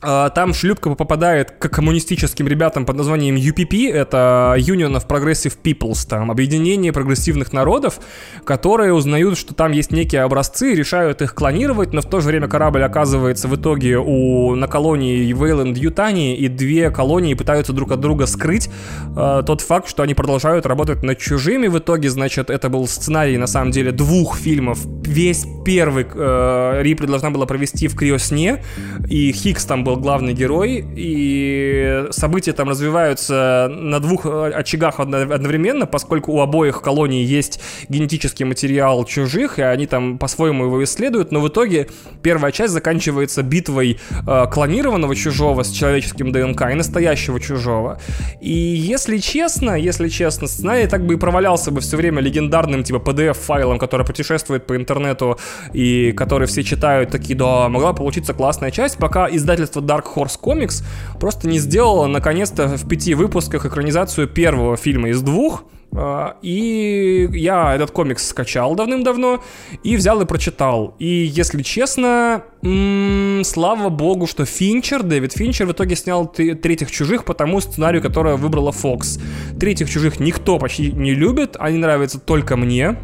[0.06, 6.06] А, там шлюпка попадает к коммунистическим ребятам под названием UPP, это Union of Progressive Peoples,
[6.08, 8.00] там объединение прогрессивных народов,
[8.44, 12.50] которые узнают, что там есть некие образцы, решают их клонировать, но в то же время
[12.50, 18.02] корабль оказывается в итоге у, на колонии Вейланд Ютани, и две колонии пытаются друг от
[18.02, 18.70] друга скрыть
[19.16, 21.68] э, тот факт, что они продолжают работать над чужими.
[21.68, 24.80] В итоге, значит, это был сценарий, на самом деле, двух фильмов.
[25.06, 28.64] Весь первый э, Рипли должна была провести в криосне,
[29.10, 35.00] и Хикс там был был главный герой, и события там развиваются на двух э, очагах
[35.00, 37.60] одновременно, поскольку у обоих колоний есть
[37.90, 41.88] генетический материал чужих, и они там по-своему его исследуют, но в итоге
[42.22, 48.00] первая часть заканчивается битвой э, клонированного чужого с человеческим ДНК и настоящего чужого.
[48.42, 52.98] И если честно, если честно, сценарий так бы и провалялся бы все время легендарным типа
[52.98, 55.38] PDF-файлом, который путешествует по интернету
[55.74, 60.84] и который все читают, такие, да, могла получиться классная часть, пока издательство Dark Horse Comics
[61.20, 65.64] просто не сделала наконец-то в пяти выпусках экранизацию первого фильма из двух,
[65.96, 69.44] а, и я этот комикс скачал давным-давно
[69.84, 70.96] и взял и прочитал.
[70.98, 77.26] И, если честно, м-м, слава богу, что Финчер, Дэвид Финчер в итоге снял «Третьих чужих»
[77.26, 79.22] по тому сценарию, который выбрала Fox.
[79.60, 82.98] «Третьих чужих» никто почти не любит, они нравятся только мне,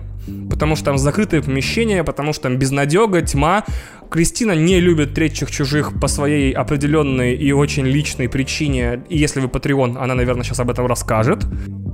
[0.50, 3.66] потому что там закрытое помещение, потому что там безнадега, тьма.
[4.10, 9.04] Кристина не любит третьих чужих по своей определенной и очень личной причине.
[9.08, 11.46] И если вы Patreon, она, наверное, сейчас об этом расскажет.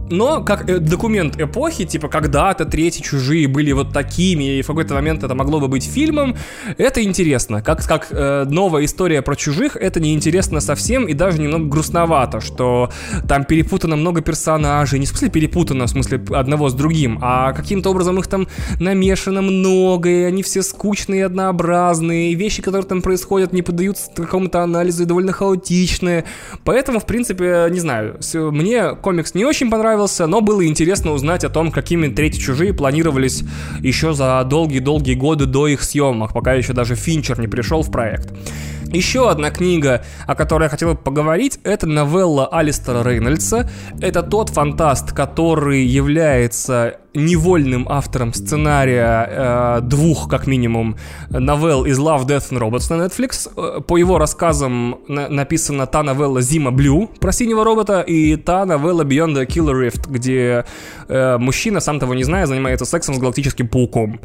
[0.09, 4.93] Но как э, документ эпохи, типа когда-то третьи чужие были вот такими, и в какой-то
[4.93, 6.35] момент это могло бы быть фильмом,
[6.77, 7.61] это интересно.
[7.61, 12.91] Как, как э, новая история про чужих, это неинтересно совсем и даже немного грустновато, что
[13.27, 17.89] там перепутано много персонажей, не в смысле перепутано, в смысле одного с другим, а каким-то
[17.89, 18.47] образом их там
[18.79, 24.61] намешано много, и они все скучные однообразные, и вещи, которые там происходят, не поддаются какому-то
[24.61, 26.25] анализу и довольно хаотичные.
[26.63, 31.45] Поэтому, в принципе, не знаю, мне комикс не очень понравился, понравился, но было интересно узнать
[31.45, 33.43] о том, какими «Третьи чужие» планировались
[33.79, 38.33] еще за долгие-долгие годы до их съемок, пока еще даже Финчер не пришел в проект.
[38.91, 43.69] Еще одна книга, о которой я хотел поговорить, это новелла Алистера Рейнольдса.
[44.01, 50.95] Это тот фантаст, который является невольным автором сценария э, двух, как минимум,
[51.29, 53.49] новелл из Love, Death and Robots на Netflix.
[53.57, 58.65] Э, по его рассказам на- написана та новелла Зима Блю про синего робота и та
[58.65, 60.65] новелла Beyond the Killer Rift, где
[61.07, 64.19] э, мужчина, сам того не зная, занимается сексом с галактическим пауком.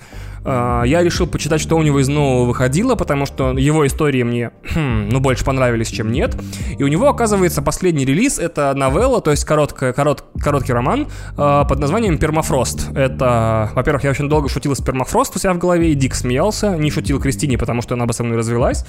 [0.45, 4.51] Э, я решил почитать, что у него из нового выходило, потому что его истории мне,
[4.75, 6.37] хм, ну, больше понравились, чем нет.
[6.79, 11.07] И у него, оказывается, последний релиз— это новелла, то есть короткая, корот, короткий роман
[11.37, 12.80] э, под названием «Пермафрост».
[12.95, 16.77] Это, во-первых, я очень долго шутил с пермафрост у себя в голове, и Дик смеялся.
[16.77, 18.85] Не шутил Кристине, потому что она бы со мной развелась.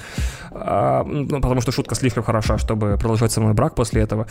[0.50, 4.26] А, ну, потому что шутка слишком хороша, чтобы продолжать со мной брак после этого.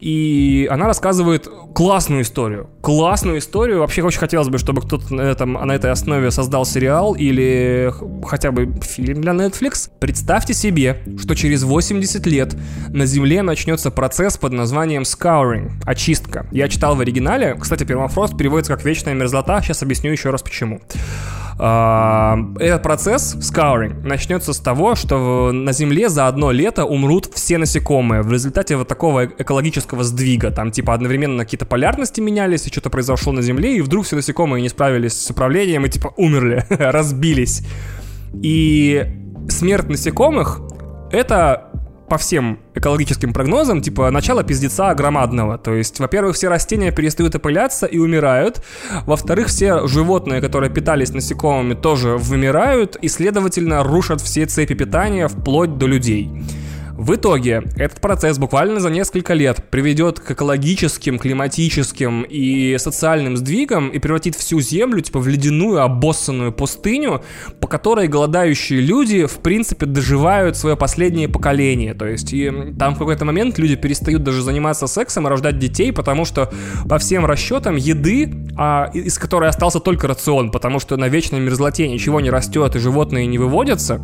[0.00, 2.68] И она рассказывает классную историю.
[2.80, 3.80] Классную историю.
[3.80, 7.92] Вообще очень хотелось бы, чтобы кто-то на, этом, на этой основе создал сериал или
[8.24, 9.90] хотя бы фильм для Netflix.
[9.98, 12.54] Представьте себе, что через 80 лет
[12.88, 16.46] на Земле начнется процесс под названием scouring, очистка.
[16.50, 17.56] Я читал в оригинале.
[17.60, 19.60] Кстати, пермафрост переводится как вечная мерзлота.
[19.62, 20.80] Сейчас объясню еще раз почему.
[21.58, 27.58] А, этот процесс, scouring, начнется с того, что на Земле за одно лето умрут все
[27.58, 30.50] насекомые в результате вот такого экологического сдвига.
[30.50, 34.62] Там типа одновременно какие-то полярности менялись, и что-то произошло на Земле, и вдруг все насекомые
[34.62, 37.62] не справились с управлением и типа умерли, разбились.
[38.40, 39.04] И
[39.48, 40.60] смерть насекомых
[41.10, 41.71] это
[42.12, 45.56] по всем экологическим прогнозам, типа, начало пиздеца громадного.
[45.56, 48.62] То есть, во-первых, все растения перестают опыляться и умирают.
[49.06, 55.78] Во-вторых, все животные, которые питались насекомыми, тоже вымирают и, следовательно, рушат все цепи питания вплоть
[55.78, 56.30] до людей.
[57.02, 63.88] В итоге этот процесс буквально за несколько лет приведет к экологическим, климатическим и социальным сдвигам
[63.88, 67.24] и превратит всю Землю типа в ледяную обоссанную пустыню,
[67.58, 71.94] по которой голодающие люди в принципе доживают свое последнее поколение.
[71.94, 75.92] То есть и там в какой-то момент люди перестают даже заниматься сексом и рождать детей,
[75.92, 76.52] потому что
[76.88, 81.88] по всем расчетам еды, а, из которой остался только рацион, потому что на вечной мерзлоте
[81.88, 84.00] ничего не растет и животные не выводятся,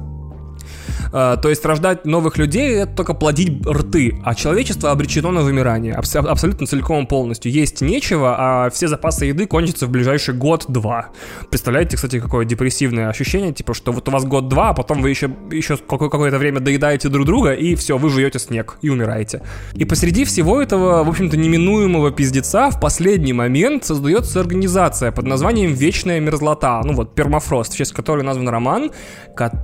[1.11, 5.95] то есть рождать новых людей это только плодить рты, а человечество обречено на вымирание.
[5.95, 7.51] абсолютно целиком полностью.
[7.51, 11.09] Есть нечего, а все запасы еды кончатся в ближайший год-два.
[11.51, 15.31] Представляете, кстати, какое депрессивное ощущение, типа, что вот у вас год-два, а потом вы еще,
[15.51, 19.43] еще какое-то время доедаете друг друга, и все, вы жуете снег и умираете.
[19.75, 25.73] И посреди всего этого, в общем-то, неминуемого пиздеца в последний момент создается организация под названием
[25.73, 28.91] «Вечная мерзлота», ну вот, пермафрост, в честь которой назван роман,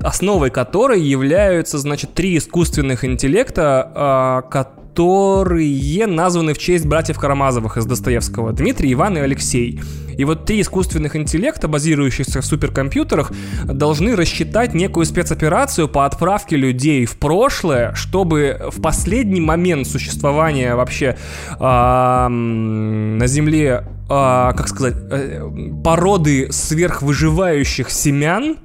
[0.03, 7.77] основой которой является являются, значит, три искусственных интеллекта, а, которые названы в честь братьев Карамазовых
[7.77, 8.52] из Достоевского.
[8.52, 9.81] Дмитрий, Иван и Алексей.
[10.16, 13.32] И вот три искусственных интеллекта, базирующихся в суперкомпьютерах,
[13.65, 21.16] должны рассчитать некую спецоперацию по отправке людей в прошлое, чтобы в последний момент существования вообще
[21.59, 25.51] э, на Земле, э, как сказать, э,
[25.82, 28.59] породы сверхвыживающих семян,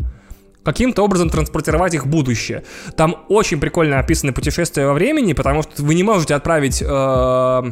[0.64, 2.64] каким-то образом транспортировать их будущее.
[2.96, 6.82] Там очень прикольно описаны путешествия во времени, потому что вы не можете отправить...
[6.86, 7.72] Э,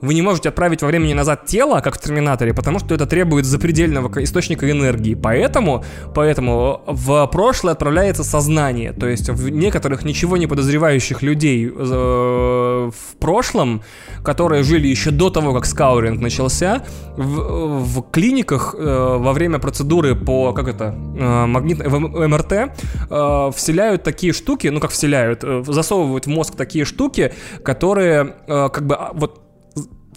[0.00, 3.44] вы не можете отправить во времени назад тело, как в Терминаторе, потому что это требует
[3.44, 5.14] запредельного источника энергии.
[5.14, 5.84] Поэтому,
[6.14, 8.92] поэтому в прошлое отправляется сознание.
[8.92, 13.82] То есть в некоторых ничего не подозревающих людей э, в прошлом,
[14.22, 16.84] которые жили еще до того, как скауринг начался,
[17.16, 22.72] в, в клиниках э, во время процедуры по, как это, э, магнит, в МРТ
[23.54, 27.32] вселяют такие штуки, ну как вселяют, засовывают в мозг такие штуки,
[27.64, 29.47] которые как бы а, вот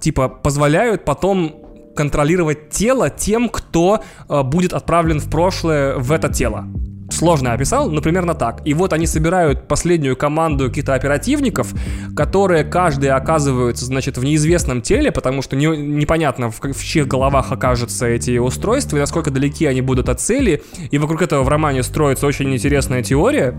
[0.01, 1.55] типа позволяют потом
[1.95, 6.65] контролировать тело тем, кто э, будет отправлен в прошлое в это тело.
[7.11, 8.61] Сложно описал, но примерно так.
[8.63, 11.73] И вот они собирают последнюю команду каких-то оперативников,
[12.15, 17.51] которые каждый оказываются, значит, в неизвестном теле, потому что не, непонятно, в, в чьих головах
[17.51, 20.63] окажутся эти устройства, и насколько далеки они будут от цели.
[20.89, 23.53] И вокруг этого в романе строится очень интересная теория,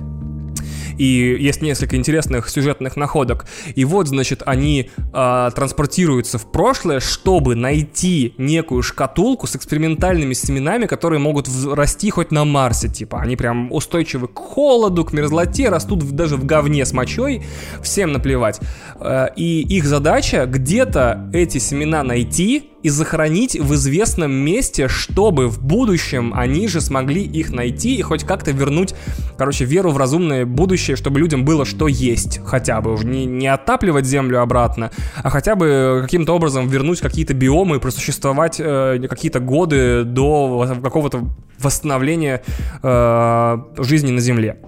[0.99, 1.05] И
[1.39, 3.47] есть несколько интересных сюжетных находок.
[3.75, 10.87] И вот, значит, они э, транспортируются в прошлое, чтобы найти некую шкатулку с экспериментальными семенами,
[10.87, 13.21] которые могут расти хоть на Марсе, типа.
[13.21, 17.43] Они прям устойчивы к холоду, к мерзлоте, растут даже в говне с мочой.
[17.83, 18.61] Всем наплевать.
[19.01, 25.63] Э, и их задача где-то эти семена найти, и захоронить в известном месте, чтобы в
[25.63, 28.95] будущем они же смогли их найти и хоть как-то вернуть,
[29.39, 32.93] короче, веру в разумное будущее, чтобы людям было что есть хотя бы.
[32.93, 37.79] Уже не, не отапливать землю обратно, а хотя бы каким-то образом вернуть какие-то биомы и
[37.79, 41.29] просуществовать э, какие-то годы до какого-то
[41.59, 42.43] восстановления
[42.83, 44.59] э, жизни на Земле.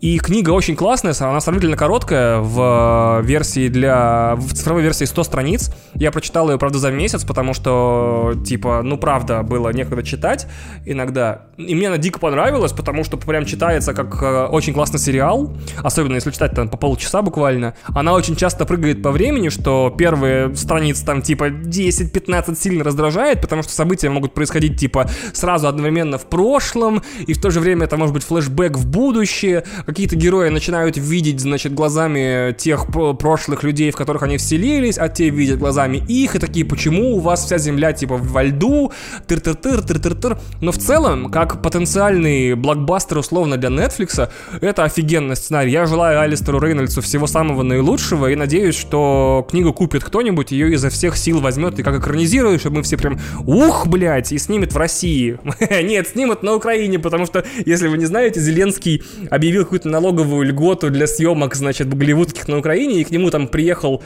[0.00, 4.34] И книга очень классная, она сравнительно короткая в версии для...
[4.36, 5.70] в цифровой версии 100 страниц.
[5.94, 10.46] Я прочитал ее, правда, за месяц, потому что, типа, ну, правда, было некогда читать
[10.84, 11.46] иногда.
[11.56, 16.16] И мне она дико понравилась, потому что прям читается как э, очень классный сериал, особенно
[16.16, 17.74] если читать там по полчаса буквально.
[17.86, 23.62] Она очень часто прыгает по времени, что первые страницы там типа 10-15 сильно раздражает, потому
[23.62, 27.96] что события могут происходить типа сразу одновременно в прошлом, и в то же время это
[27.96, 32.86] может быть флешбэк в будущее, какие-то герои начинают видеть, значит, глазами тех
[33.18, 37.20] прошлых людей, в которых они вселились, а те видят глазами их, и такие, почему у
[37.20, 38.92] вас вся земля, типа, во льду,
[39.26, 40.38] тыр-тыр-тыр, тыр-тыр-тыр.
[40.60, 44.28] Но в целом, как потенциальный блокбастер, условно, для Netflix,
[44.60, 45.70] это офигенный сценарий.
[45.70, 50.90] Я желаю Алистеру Рейнольдсу всего самого наилучшего и надеюсь, что книгу купит кто-нибудь, ее изо
[50.90, 54.76] всех сил возьмет и как экранизирует, чтобы мы все прям, ух, блядь, и снимет в
[54.76, 55.38] России.
[55.82, 60.90] Нет, снимет на Украине, потому что, если вы не знаете, Зеленский объявил какую-то налоговую льготу
[60.90, 64.02] для съемок, значит, голливудских на Украине, и к нему там приехал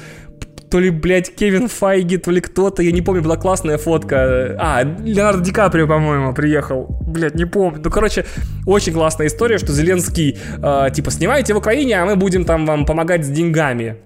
[0.71, 4.57] то ли, блядь, Кевин Файги, то ли кто-то, я не помню, была классная фотка.
[4.57, 6.87] А, Леонардо Ди Каприо, по-моему, приехал.
[7.07, 7.81] Блядь, не помню.
[7.85, 8.25] Ну, короче,
[8.67, 12.87] очень классная история, что Зеленский, э, типа, снимайте в Украине, а мы будем там вам
[12.87, 13.97] помогать с деньгами.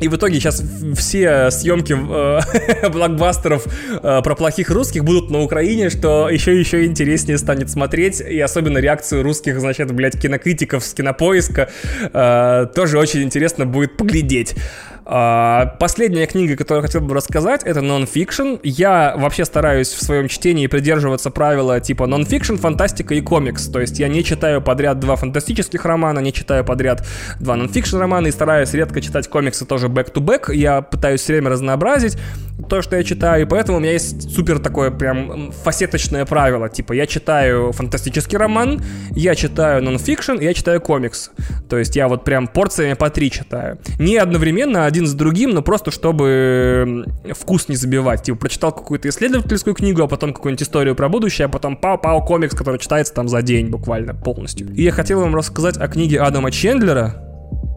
[0.00, 0.62] И в итоге сейчас
[0.96, 7.38] все съемки э, блокбастеров э, про плохих русских будут на Украине, что еще еще интереснее
[7.38, 8.20] станет смотреть.
[8.20, 11.70] И особенно реакцию русских, значит, блядь, кинокритиков с кинопоиска
[12.12, 14.54] э, тоже очень интересно будет поглядеть.
[15.12, 18.58] А, последняя книга, которую я хотел бы рассказать, это нон-фикшн.
[18.62, 23.66] Я вообще стараюсь в своем чтении придерживаться правила типа нон-фикшн, фантастика и комикс.
[23.66, 27.04] То есть я не читаю подряд два фантастических романа, не читаю подряд
[27.40, 30.54] два нон-фикшн романа и стараюсь редко читать комиксы тоже back-to-back.
[30.54, 32.16] Я пытаюсь все время разнообразить
[32.68, 36.68] то, что я читаю, и поэтому у меня есть супер такое прям фасеточное правило.
[36.68, 41.30] Типа я читаю фантастический роман, я читаю нон-фикшн, я читаю комикс.
[41.68, 43.78] То есть я вот прям порциями по три читаю.
[43.98, 47.04] Не одновременно, один с другим, но просто чтобы
[47.34, 48.22] вкус не забивать.
[48.22, 52.54] Типа, прочитал какую-то исследовательскую книгу, а потом какую-нибудь историю про будущее, а потом пау-пау комикс,
[52.54, 54.72] который читается там за день буквально полностью.
[54.74, 57.29] И я хотел вам рассказать о книге Адама Чендлера,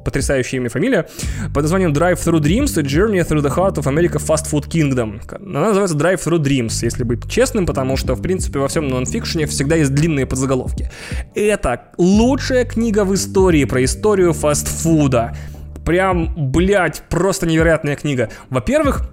[0.04, 1.08] потрясающее имя и фамилия,
[1.54, 5.22] под названием Drive Through Dreams A Journey Through the Heart of America Fast Food Kingdom.
[5.46, 9.46] Она называется Drive Through Dreams, если быть честным, потому что, в принципе, во всем нонфикшене
[9.48, 10.90] всегда есть длинные подзаголовки.
[11.36, 15.36] Это лучшая книга в истории про историю фастфуда.
[15.86, 18.30] Прям, блядь, просто невероятная книга.
[18.50, 19.10] Во-первых,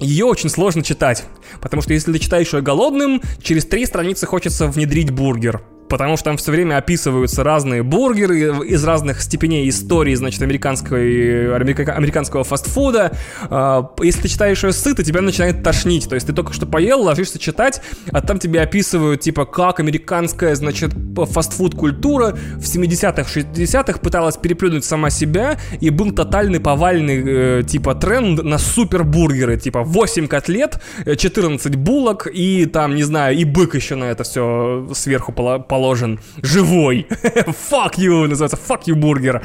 [0.00, 1.24] ее очень сложно читать,
[1.60, 5.62] потому что если ты читаешь ее голодным, через три страницы хочется внедрить бургер
[5.92, 12.44] потому что там все время описываются разные бургеры из разных степеней истории, значит, американской, американского
[12.44, 13.12] фастфуда.
[13.50, 16.08] А, если ты читаешь ее сыто, тебя начинает тошнить.
[16.08, 20.54] То есть ты только что поел, ложишься читать, а там тебе описывают, типа, как американская,
[20.54, 27.94] значит, фастфуд-культура в 70-х, 60-х пыталась переплюнуть сама себя, и был тотальный повальный, э, типа,
[27.94, 33.96] тренд на супербургеры, типа, 8 котлет, 14 булок, и там, не знаю, и бык еще
[33.96, 37.08] на это все сверху положил положен живой.
[37.10, 39.42] Fuck you, называется Fuck you бургер.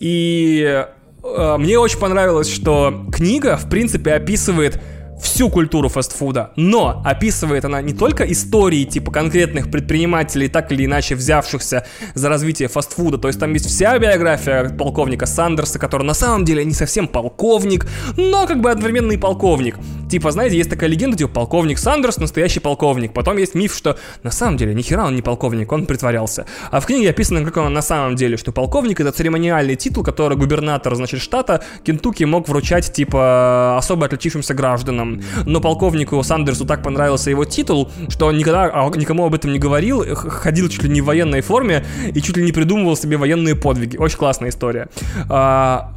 [0.00, 0.84] И
[1.22, 4.80] э, мне очень понравилось, что книга, в принципе, описывает
[5.20, 11.14] всю культуру фастфуда, но описывает она не только истории типа конкретных предпринимателей, так или иначе
[11.14, 16.44] взявшихся за развитие фастфуда, то есть там есть вся биография полковника Сандерса, который на самом
[16.44, 17.86] деле не совсем полковник,
[18.16, 19.76] но как бы одновременно и полковник.
[20.10, 23.12] Типа, знаете, есть такая легенда, типа полковник Сандерс, настоящий полковник.
[23.12, 26.46] Потом есть миф, что на самом деле ни хера он не полковник, он притворялся.
[26.70, 30.36] А в книге описано, как он на самом деле, что полковник это церемониальный титул, который
[30.36, 35.22] губернатор, значит, штата Кентукки мог вручать, типа, особо отличившимся гражданам там.
[35.46, 40.04] Но полковнику Сандерсу так понравился его титул, что он никогда никому об этом не говорил,
[40.14, 43.96] ходил чуть ли не в военной форме и чуть ли не придумывал себе военные подвиги.
[43.96, 44.88] Очень классная история.
[45.28, 45.94] А,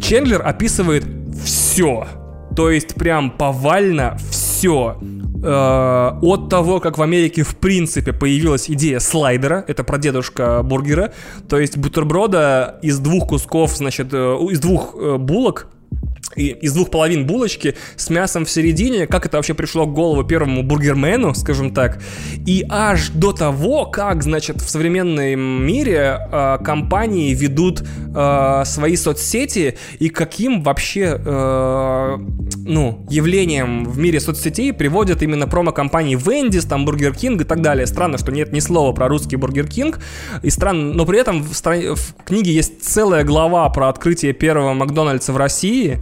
[0.00, 1.04] Чендлер описывает
[1.44, 2.06] все.
[2.56, 4.96] То есть прям повально все
[5.42, 11.12] э, от того, как в Америке в принципе появилась идея слайдера, это прадедушка бургера,
[11.48, 14.16] то есть бутерброда из двух кусков, значит, э,
[14.50, 15.68] из двух э, булок,
[16.36, 20.62] из двух половин булочки с мясом в середине, как это вообще пришло к голову первому
[20.62, 22.00] бургермену, скажем так,
[22.46, 29.76] и аж до того, как, значит, в современном мире э, компании ведут э, свои соцсети
[29.98, 32.18] и каким вообще, э,
[32.64, 37.86] ну, явлением в мире соцсетей приводят именно промо-компании Wendy's, там Бургер Кинг и так далее.
[37.86, 39.98] Странно, что нет ни слова про русский Бургер Кинг,
[40.42, 45.32] и странно, но при этом в, в книге есть целая глава про открытие первого Макдональдса
[45.32, 45.98] в России,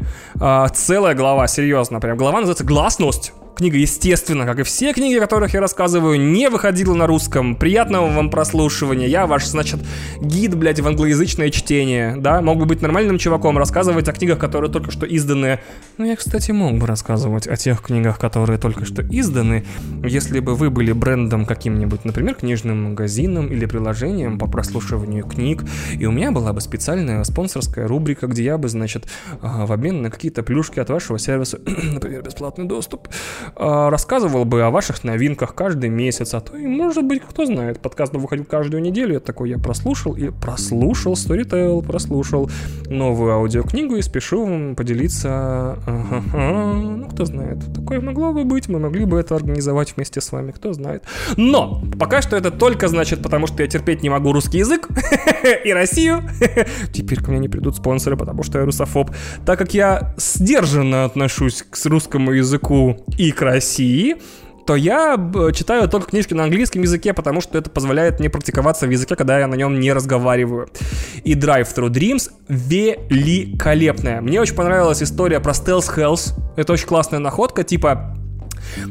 [0.74, 3.32] целая глава, серьезно, прям глава называется «Гласность».
[3.58, 7.56] Книга, естественно, как и все книги, о которых я рассказываю, не выходила на русском.
[7.56, 9.08] Приятного вам прослушивания.
[9.08, 9.80] Я ваш, значит,
[10.20, 12.14] гид, блядь, в англоязычное чтение.
[12.16, 15.58] Да, мог бы быть нормальным чуваком, рассказывать о книгах, которые только что изданы.
[15.96, 19.66] Ну, я, кстати, мог бы рассказывать о тех книгах, которые только что изданы,
[20.04, 25.64] если бы вы были брендом каким-нибудь, например, книжным магазином или приложением по прослушиванию книг,
[25.98, 29.08] и у меня была бы специальная спонсорская рубрика, где я бы, значит,
[29.42, 33.08] а, в обмен на какие-то плюшки от вашего сервиса, например, бесплатный доступ,
[33.56, 38.12] рассказывал бы о ваших новинках каждый месяц, а то и, может быть, кто знает, подкаст
[38.12, 42.50] бы выходил каждую неделю, я такой, я прослушал и прослушал Storytel, прослушал
[42.88, 45.78] новую аудиокнигу и спешу вам поделиться,
[46.32, 50.52] ну, кто знает, такое могло бы быть, мы могли бы это организовать вместе с вами,
[50.52, 51.04] кто знает.
[51.36, 54.88] Но, пока что это только, значит, потому что я терпеть не могу русский язык
[55.64, 56.22] и Россию.
[56.92, 59.10] Теперь ко мне не придут спонсоры, потому что я русофоб.
[59.44, 64.16] Так как я сдержанно отношусь к русскому языку и к России,
[64.66, 65.16] то я
[65.54, 69.38] читаю только книжки на английском языке, потому что это позволяет мне практиковаться в языке, когда
[69.38, 70.68] я на нем не разговариваю.
[71.24, 74.20] И Drive Through Dreams великолепная.
[74.20, 76.32] Мне очень понравилась история про Stealth Health.
[76.56, 78.14] Это очень классная находка, типа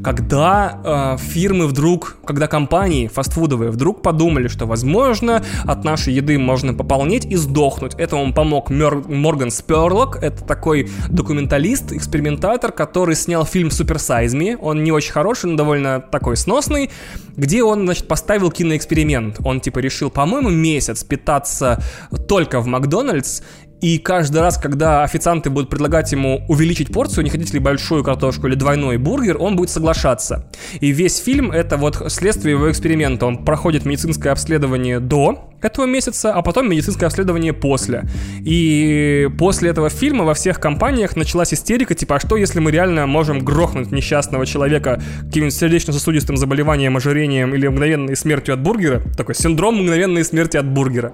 [0.04, 6.74] когда э, фирмы вдруг, когда компании фастфудовые вдруг подумали, что, возможно, от нашей еды можно
[6.74, 7.94] пополнеть и сдохнуть.
[7.96, 14.58] Этому помог Мер, Морган Сперлок, это такой документалист, экспериментатор, который снял фильм «Супер Size Me».
[14.60, 16.90] Он не очень хороший, но довольно такой сносный,
[17.36, 19.40] где он, значит, поставил киноэксперимент.
[19.44, 21.82] Он, типа, решил, по-моему, месяц питаться
[22.28, 23.42] только в Макдональдс
[23.82, 28.48] и каждый раз, когда официанты будут предлагать ему увеличить порцию, не хотите ли большую картошку
[28.48, 30.50] или двойной бургер, он будет соглашаться.
[30.80, 33.26] И весь фильм— это вот следствие его эксперимента.
[33.26, 38.04] Он проходит медицинское обследование до этого месяца, а потом медицинское обследование после.
[38.40, 43.06] И после этого фильма во всех компаниях началась истерика, типа, а что если мы реально
[43.06, 49.02] можем грохнуть несчастного человека каким-нибудь сердечно-сосудистым заболеванием, ожирением или мгновенной смертью от бургера?
[49.16, 51.14] Такой синдром мгновенной смерти от бургера.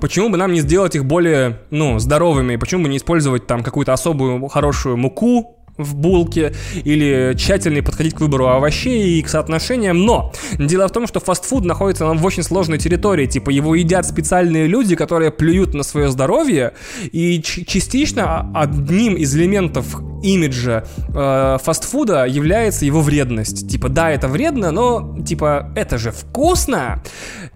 [0.00, 2.56] Почему бы нам не сделать их более, ну, здоровыми?
[2.56, 6.54] Почему бы не использовать там какую-то особую хорошую муку, в булке
[6.84, 10.04] или тщательнее подходить к выбору овощей и к соотношениям.
[10.04, 13.26] Но дело в том, что фастфуд находится в очень сложной территории.
[13.26, 16.72] Типа его едят специальные люди, которые плюют на свое здоровье.
[17.12, 23.68] И частично одним из элементов имиджа э, фастфуда является его вредность.
[23.68, 27.02] Типа, да, это вредно, но типа это же вкусно.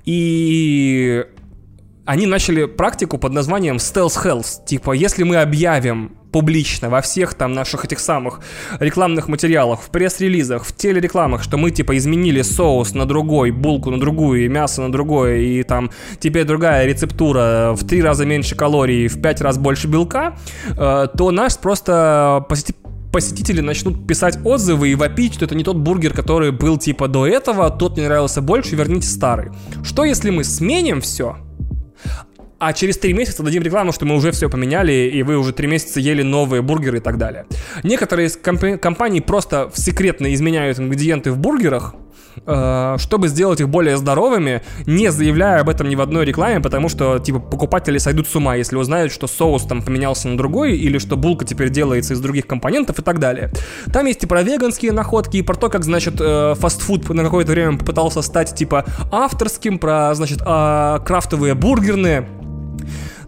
[0.04, 1.24] И
[2.10, 4.66] они начали практику под названием Stealth Health.
[4.66, 8.40] Типа, если мы объявим публично во всех там наших этих самых
[8.80, 14.00] рекламных материалах, в пресс-релизах, в телерекламах, что мы типа изменили соус на другой, булку на
[14.00, 19.06] другую, и мясо на другое, и там теперь другая рецептура, в три раза меньше калорий,
[19.06, 20.36] в пять раз больше белка,
[20.76, 22.76] э, то наш просто посетитель
[23.12, 27.26] посетители начнут писать отзывы и вопить, что это не тот бургер, который был типа до
[27.26, 29.50] этого, тот мне нравился больше, верните старый.
[29.82, 31.36] Что если мы сменим все,
[32.58, 35.66] а через три месяца дадим рекламу, что мы уже все поменяли, и вы уже три
[35.66, 37.46] месяца ели новые бургеры и так далее.
[37.82, 41.94] Некоторые из комп- компаний просто секретно изменяют ингредиенты в бургерах,
[42.42, 47.18] чтобы сделать их более здоровыми, не заявляя об этом ни в одной рекламе, потому что,
[47.18, 51.16] типа, покупатели сойдут с ума, если узнают, что соус там поменялся на другой, или что
[51.16, 53.52] булка теперь делается из других компонентов и так далее.
[53.92, 57.52] Там есть и про веганские находки, и про то, как, значит, э, фастфуд на какое-то
[57.52, 62.26] время попытался стать, типа, авторским, про, значит, э, крафтовые бургерные,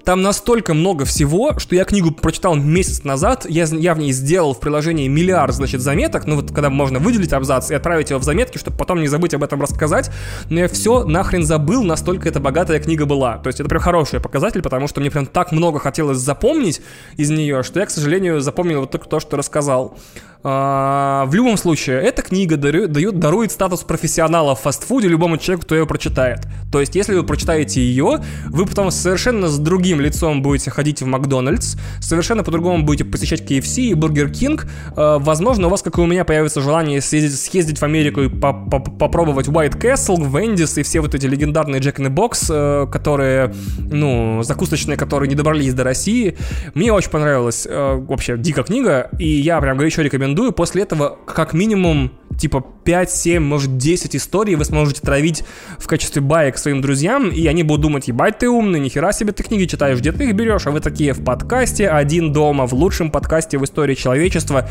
[0.05, 4.55] там настолько много всего, что я книгу прочитал месяц назад, я, я в ней сделал
[4.55, 8.25] в приложении миллиард, значит, заметок, ну вот когда можно выделить абзац и отправить его в
[8.25, 10.11] заметки, чтобы потом не забыть об этом рассказать,
[10.51, 13.39] но я все нахрен забыл, настолько эта богатая книга была.
[13.39, 16.81] То есть это прям хороший показатель, потому что мне прям так много хотелось запомнить
[17.17, 19.97] из нее, что я, к сожалению, запомнил вот только то, что рассказал.
[20.45, 25.77] А, в любом случае, эта книга дает, дарует статус профессионала в фастфуде любому человеку, кто
[25.77, 26.41] ее прочитает.
[26.73, 31.07] То есть, если вы прочитаете ее, вы потом совершенно с другим лицом будете ходить в
[31.07, 34.63] Макдональдс, совершенно по-другому будете посещать KFC и Burger King.
[34.97, 38.29] Э, возможно, у вас, как и у меня, появится желание съездить, съездить в Америку и
[38.29, 42.47] по -по попробовать White Castle, Wendy's и все вот эти легендарные Jack in the Box,
[42.51, 46.37] э, которые, ну, закусочные, которые не добрались до России.
[46.75, 50.32] Мне очень понравилась э, вообще дико книга, и я прям горячо рекомендую.
[50.53, 55.45] После этого, как минимум, типа 5, 7, может 10 историй вы сможете травить
[55.79, 59.43] в качестве баек своим друзьям, и они будут думать, ебать ты умный, нихера себе ты
[59.43, 63.11] книги читаешь, где ты их берешь, а вы такие в подкасте «Один дома», в лучшем
[63.11, 64.69] подкасте в истории человечества,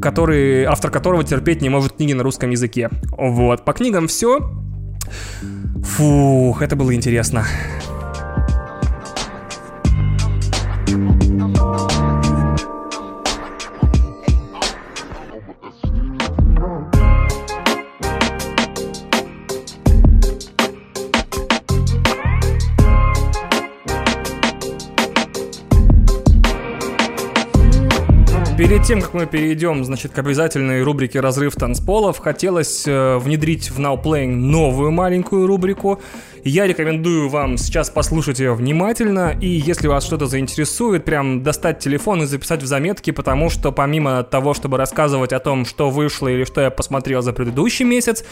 [0.00, 2.90] который, автор которого терпеть не может книги на русском языке.
[3.10, 4.50] Вот, по книгам все.
[5.82, 7.44] Фух, это было интересно.
[28.72, 33.78] Перед тем, как мы перейдем, значит, к обязательной рубрике «Разрыв танцполов», хотелось э, внедрить в
[33.78, 36.00] Now Playing новую маленькую рубрику–
[36.44, 42.24] я рекомендую вам сейчас послушать ее внимательно, и если вас что-то заинтересует, прям достать телефон
[42.24, 46.42] и записать в заметки, потому что помимо того, чтобы рассказывать о том, что вышло или
[46.42, 48.24] что я посмотрел за предыдущий месяц,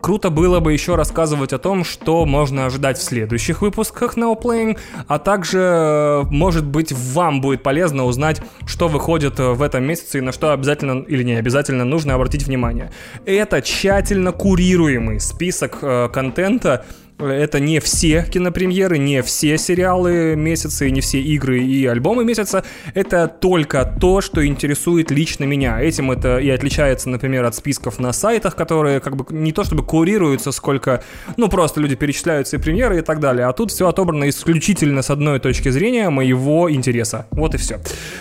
[0.00, 4.78] круто было бы еще рассказывать о том, что можно ожидать в следующих выпусках Now Playing,
[5.08, 10.32] а также, может быть, вам будет полезно узнать, что выходит в этом месяце и на
[10.32, 12.90] что обязательно или не обязательно нужно обратить внимание.
[13.24, 16.84] Это тщательно курируемый список э, контента,
[17.18, 22.64] это не все кинопремьеры, не все сериалы месяца и не все игры и альбомы месяца.
[22.94, 25.80] Это только то, что интересует лично меня.
[25.80, 29.84] Этим это и отличается, например, от списков на сайтах, которые как бы не то чтобы
[29.84, 31.02] курируются, сколько,
[31.36, 33.46] ну, просто люди перечисляют все премьеры и так далее.
[33.46, 37.26] А тут все отобрано исключительно с одной точки зрения моего интереса.
[37.30, 37.80] Вот и все.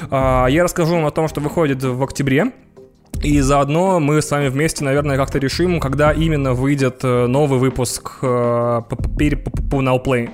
[0.09, 2.51] А, я расскажу вам о том, что выходит в октябре.
[3.25, 8.19] И заодно мы с вами вместе, наверное, как-то решим, когда именно выйдет э, новый выпуск
[8.21, 8.85] по
[9.81, 10.29] Now Play.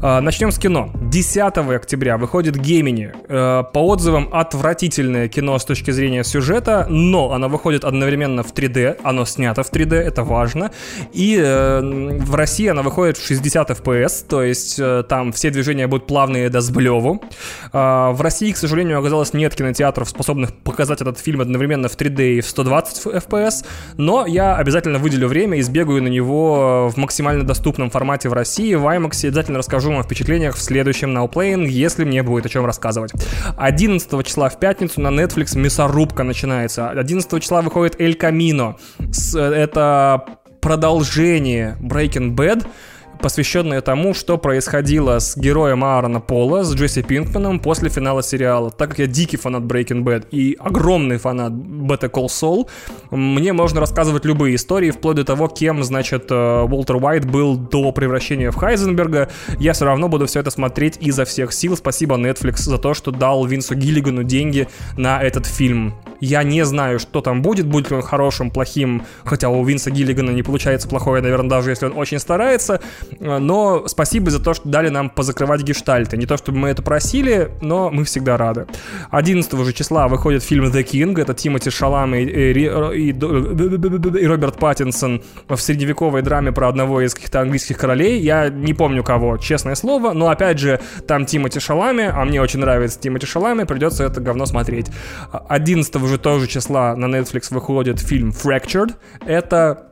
[0.00, 0.90] А, начнем с кино.
[1.10, 3.12] 10 октября выходит Гемини.
[3.28, 9.00] Э, по отзывам отвратительное кино с точки зрения сюжета, но оно выходит одновременно в 3D,
[9.02, 10.70] оно снято в 3D, это важно.
[11.12, 15.88] И э, в России оно выходит в 60 FPS, то есть э, там все движения
[15.88, 17.20] будут плавные до сблеву.
[17.72, 22.17] А, в России, к сожалению, оказалось нет кинотеатров, способных показать этот фильм одновременно в 3D
[22.22, 23.64] и в 120 FPS,
[23.96, 28.74] но я обязательно выделю время и сбегаю на него в максимально доступном формате в России,
[28.74, 32.48] в IMAX, обязательно расскажу вам о впечатлениях в следующем Now Playing, если мне будет о
[32.48, 33.12] чем рассказывать.
[33.56, 36.90] 11 числа в пятницу на Netflix мясорубка начинается.
[36.90, 38.76] 11 числа выходит Эль Камино.
[39.34, 40.24] Это
[40.60, 42.66] продолжение Breaking Bad,
[43.20, 48.70] посвященная тому, что происходило с героем Аарона Пола, с Джесси Пинкманом после финала сериала.
[48.70, 52.68] Так как я дикий фанат Breaking Bad и огромный фанат Better Call Saul,
[53.10, 57.92] мне можно рассказывать любые истории, вплоть до того, кем, значит, э, Уолтер Уайт был до
[57.92, 59.28] превращения в Хайзенберга.
[59.58, 61.76] Я все равно буду все это смотреть изо всех сил.
[61.76, 65.94] Спасибо Netflix за то, что дал Винсу Гиллигану деньги на этот фильм.
[66.20, 70.30] Я не знаю, что там будет, будет ли он хорошим, плохим, хотя у Винса Гиллигана
[70.30, 72.80] не получается плохое, наверное, даже если он очень старается.
[73.20, 76.16] Но спасибо за то, что дали нам позакрывать гештальты.
[76.16, 78.66] Не то, чтобы мы это просили, но мы всегда рады.
[79.10, 81.20] 11 же числа выходит фильм The King.
[81.20, 87.14] Это Тимоти Шалам и, и, и, и Роберт Паттинсон в средневековой драме про одного из
[87.14, 88.20] каких-то английских королей.
[88.20, 92.60] Я не помню кого, честное слово, но опять же, там Тимоти Шалами, а мне очень
[92.60, 94.86] нравится Тимоти Шалами, придется это говно смотреть.
[95.48, 98.94] 11 же тоже числа на Netflix выходит фильм Fractured.
[99.24, 99.87] Это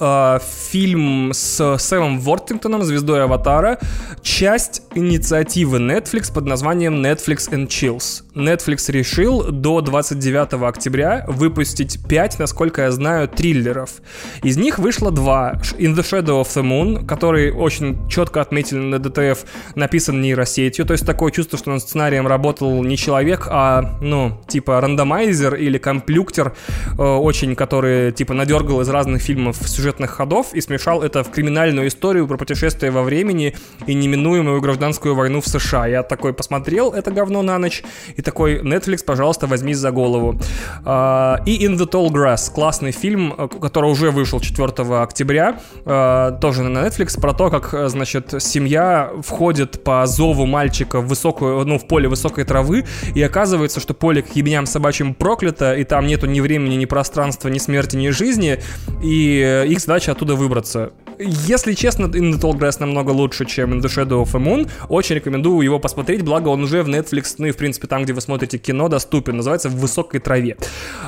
[0.00, 3.78] фильм с Сэмом Вортингтоном, звездой Аватара,
[4.22, 8.22] часть инициативы Netflix под названием Netflix and Chills.
[8.34, 14.02] Netflix решил до 29 октября выпустить 5, насколько я знаю, триллеров.
[14.42, 15.54] Из них вышло два.
[15.78, 19.38] In the Shadow of the Moon, который очень четко отметили на DTF,
[19.74, 24.80] написан нейросетью, то есть такое чувство, что над сценарием работал не человек, а, ну, типа
[24.80, 26.54] рандомайзер или комплюктер,
[26.98, 31.30] э, очень, который, типа, надергал из разных фильмов сюжет сюжетных ходов и смешал это в
[31.30, 33.54] криминальную историю про путешествие во времени
[33.86, 35.86] и неминуемую гражданскую войну в США.
[35.86, 37.84] Я такой посмотрел это говно на ночь
[38.16, 40.40] и такой, Netflix, пожалуйста, возьмись за голову.
[40.84, 46.32] А, и In the Tall Grass, классный фильм, э, который уже вышел 4 октября, э,
[46.40, 51.64] тоже на Netflix, про то, как, э, значит, семья входит по зову мальчика в высокую,
[51.64, 52.84] ну, в поле высокой травы,
[53.14, 57.48] и оказывается, что поле к ебеням собачьим проклято, и там нету ни времени, ни пространства,
[57.48, 58.58] ни смерти, ни жизни,
[59.02, 60.92] и их задача оттуда выбраться.
[61.18, 64.70] Если честно, In the Tall Grass намного лучше, чем In the Shadow of a Moon.
[64.88, 68.12] Очень рекомендую его посмотреть, благо он уже в Netflix, ну и в принципе там, где
[68.12, 69.36] вы смотрите кино, доступен.
[69.36, 70.56] Называется «В высокой траве».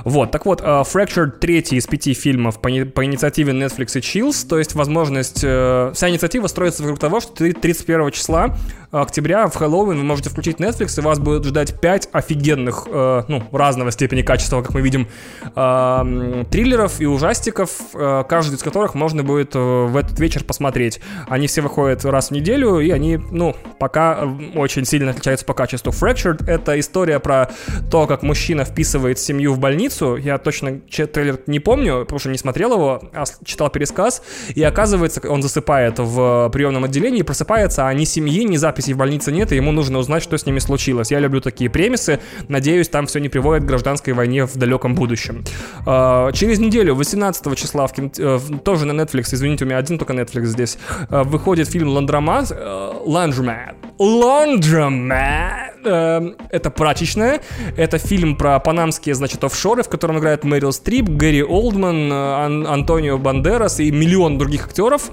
[0.04, 4.46] Вот, так вот, uh, Fractured третий из пяти фильмов по, по инициативе Netflix и Chills,
[4.48, 5.44] то есть возможность...
[5.44, 8.56] Uh, вся инициатива строится вокруг того, что 31 числа
[8.90, 13.42] октября в Хэллоуин вы можете включить Netflix, и вас будет ждать 5 офигенных, uh, ну,
[13.52, 15.08] разного степени качества, как мы видим,
[15.54, 21.00] uh, триллеров и ужастиков, uh, каждый из которых можно будет в этот вечер посмотреть.
[21.28, 25.92] Они все выходят раз в неделю, и они, ну, пока очень сильно отличаются по качеству.
[25.92, 27.50] Fractured— это история про
[27.90, 30.16] то, как мужчина вписывает семью в больницу.
[30.16, 34.22] Я точно трейлер не помню, потому что не смотрел его, а читал пересказ.
[34.54, 39.32] И оказывается, он засыпает в приемном отделении, просыпается, а ни семьи, ни записи в больнице
[39.32, 41.10] нет, и ему нужно узнать, что с ними случилось.
[41.10, 42.20] Я люблю такие премисы.
[42.48, 45.44] Надеюсь, там все не приводит к гражданской войне в далеком будущем.
[45.86, 48.10] А, через неделю, 18 числа, в кин...
[48.18, 50.78] Э, тоже на Netflix, извините, у меня один только Netflix здесь,
[51.10, 53.74] э, выходит фильм «Ландромат», «Laundromat».
[53.98, 55.68] «Laundromat».
[55.84, 57.40] Э, это прачечная.
[57.76, 63.18] Это фильм про панамские, значит, офшоры, в котором играет Мэрил Стрип, Гэри Олдман, Ан- Антонио
[63.18, 65.10] Бандерас и миллион других актеров.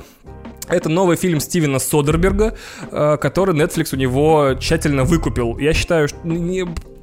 [0.68, 2.56] Это новый фильм Стивена Содерберга,
[2.90, 5.60] который Netflix у него тщательно выкупил.
[5.60, 6.18] Я считаю, что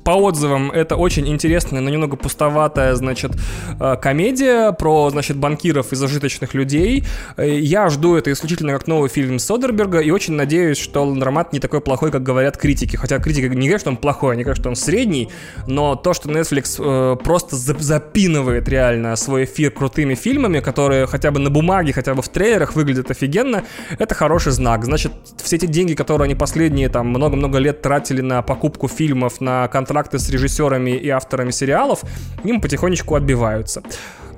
[0.04, 3.32] по отзывам это очень интересная, но немного пустоватая, значит,
[3.78, 7.04] э, комедия про, значит, банкиров и зажиточных людей.
[7.36, 11.60] Э, я жду это исключительно как новый фильм Содерберга и очень надеюсь, что Ландромат не
[11.60, 12.96] такой плохой, как говорят критики.
[12.96, 15.28] Хотя критика не говорят, что он плохой, они говорят, что он средний,
[15.66, 21.38] но то, что Netflix э, просто запинывает реально свой эфир крутыми фильмами, которые хотя бы
[21.38, 23.62] на бумаге, хотя бы в трейлерах выглядят офигенно,
[23.98, 24.84] это хороший знак.
[24.84, 25.12] Значит,
[25.42, 29.91] все эти деньги, которые они последние там много-много лет тратили на покупку фильмов, на контракт
[29.92, 32.02] контракты с режиссерами и авторами сериалов,
[32.44, 33.82] им потихонечку отбиваются.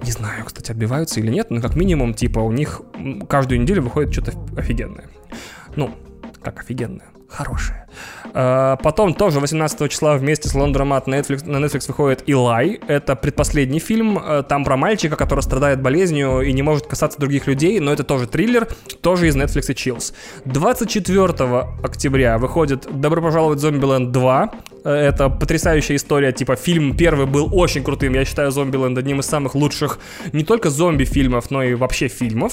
[0.03, 2.83] Не знаю, кстати, отбиваются или нет, но как минимум, типа, у них
[3.29, 5.05] каждую неделю выходит что-то офигенное.
[5.77, 5.95] Ну,
[6.43, 7.87] как офигенное, хорошее.
[8.37, 12.81] А, потом тоже 18 числа вместе с Лондромат на Netflix, на Netflix выходит Илай.
[12.89, 14.19] Это предпоследний фильм.
[14.21, 18.03] А, там про мальчика, который страдает болезнью и не может касаться других людей, но это
[18.03, 18.67] тоже триллер,
[19.01, 20.13] тоже из Netflix и Chills.
[20.47, 21.33] 24
[21.83, 24.51] октября выходит «Добро пожаловать в Зомбиленд 2».
[24.85, 29.55] Это потрясающая история, типа фильм первый был очень крутым, я считаю Зомбиленд одним из самых
[29.55, 29.99] лучших
[30.33, 32.53] не только зомби-фильмов, но и вообще фильмов.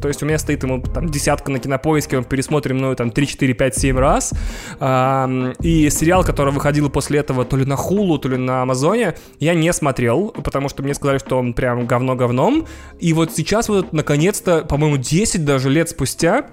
[0.00, 3.54] То есть у меня стоит ему там десятка на кинопоиске, пересмотрим мною там 3, 4,
[3.54, 4.32] 5, 7 раз.
[5.60, 9.54] И сериал, который выходил после этого то ли на Хулу, то ли на Амазоне, я
[9.54, 12.66] не смотрел, потому что мне сказали, что он прям говно говном.
[13.00, 16.46] И вот сейчас вот наконец-то, по-моему, 10 даже лет спустя,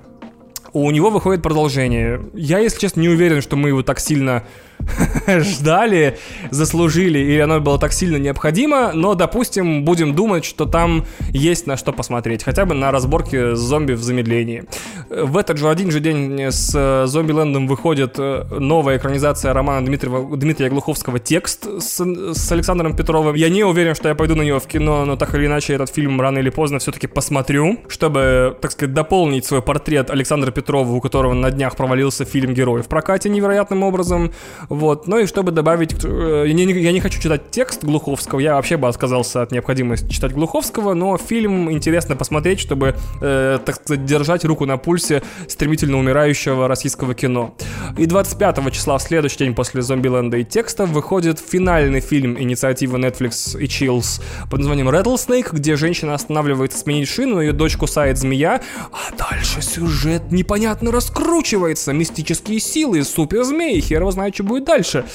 [0.73, 2.21] у него выходит продолжение.
[2.33, 4.43] Я, если честно, не уверен, что мы его так сильно
[5.27, 6.17] ждали,
[6.51, 11.77] заслужили, или оно было так сильно необходимо, но, допустим, будем думать, что там есть на
[11.77, 14.65] что посмотреть, хотя бы на разборке зомби в замедлении.
[15.09, 20.37] В этот же один же день с э, Зомбилендом выходит э, новая экранизация романа Дмитрия,
[20.37, 23.35] Дмитрия Глуховского «Текст» с, с Александром Петровым.
[23.35, 25.89] Я не уверен, что я пойду на него в кино, но так или иначе этот
[25.89, 31.01] фильм рано или поздно все-таки посмотрю, чтобы, так сказать, дополнить свой портрет Александра Петрова, у
[31.01, 34.31] которого на днях провалился фильм «Герой» в прокате невероятным образом.
[34.69, 35.07] Вот.
[35.07, 35.95] Ну и чтобы добавить...
[36.03, 40.09] Э, я не, я не хочу читать текст Глуховского, я вообще бы отказался от необходимости
[40.11, 45.97] читать Глуховского, но фильм интересно посмотреть, чтобы, э, так сказать, держать руку на пульсе стремительно
[45.97, 47.55] умирающего российского кино.
[47.97, 53.59] И 25 числа, в следующий день после Зомбиленда и текста, выходит финальный фильм инициативы Netflix
[53.59, 58.61] и Chills под названием Rattlesnake, где женщина останавливается сменить шину, ее дочь кусает змея,
[58.91, 65.05] а дальше сюжет непонятно раскручивается, мистические силы, супер-змеи, хер его знает, что будет дальше.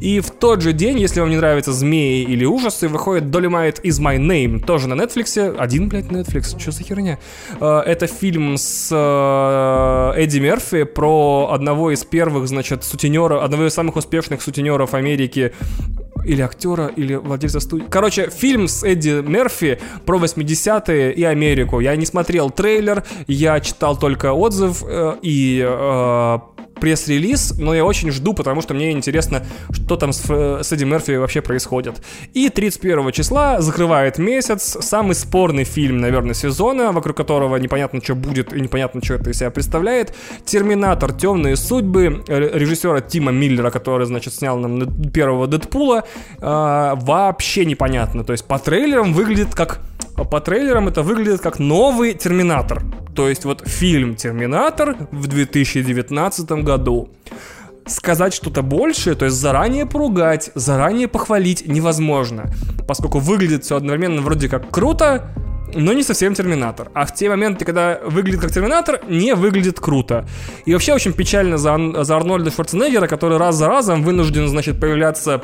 [0.00, 4.00] И в тот же день, если вам не нравятся змеи или ужасы, выходит Dolomite is
[4.00, 5.56] my name, тоже на Netflix.
[5.58, 7.18] Один, блядь, Netflix, что за херня?
[7.60, 13.74] Э, это фильм с э, Эдди Мерфи про одного из первых, значит, сутенеров, одного из
[13.74, 15.52] самых успешных сутенеров Америки,
[16.24, 17.84] или актера, или владельца студии.
[17.88, 21.80] Короче, фильм с Эдди Мерфи про 80-е и Америку.
[21.80, 26.38] Я не смотрел трейлер, я читал только отзыв э, и э,
[26.80, 31.12] пресс-релиз, но я очень жду, потому что мне интересно, что там с, с Эдди Мерфи
[31.12, 32.02] вообще происходит.
[32.34, 38.52] И 31 числа закрывает месяц самый спорный фильм, наверное, сезона, вокруг которого непонятно, что будет
[38.52, 40.14] и непонятно, что это из себя представляет.
[40.44, 41.12] «Терминатор.
[41.12, 46.04] Темные судьбы» режиссера Тима Миллера, который, значит, снял нам первого Дэдпула.
[46.38, 48.24] Э, вообще непонятно.
[48.24, 49.80] То есть по трейлерам выглядит как
[50.24, 52.82] по трейлерам это выглядит как новый Терминатор.
[53.14, 57.08] То есть вот фильм Терминатор в 2019 году.
[57.86, 62.52] Сказать что-то большее, то есть заранее поругать, заранее похвалить невозможно.
[62.86, 65.30] Поскольку выглядит все одновременно вроде как круто,
[65.74, 66.90] но не совсем Терминатор.
[66.94, 70.26] А в те моменты, когда выглядит как Терминатор, не выглядит круто.
[70.66, 75.42] И вообще очень печально за, за Арнольда Шварценеггера, который раз за разом вынужден, значит, появляться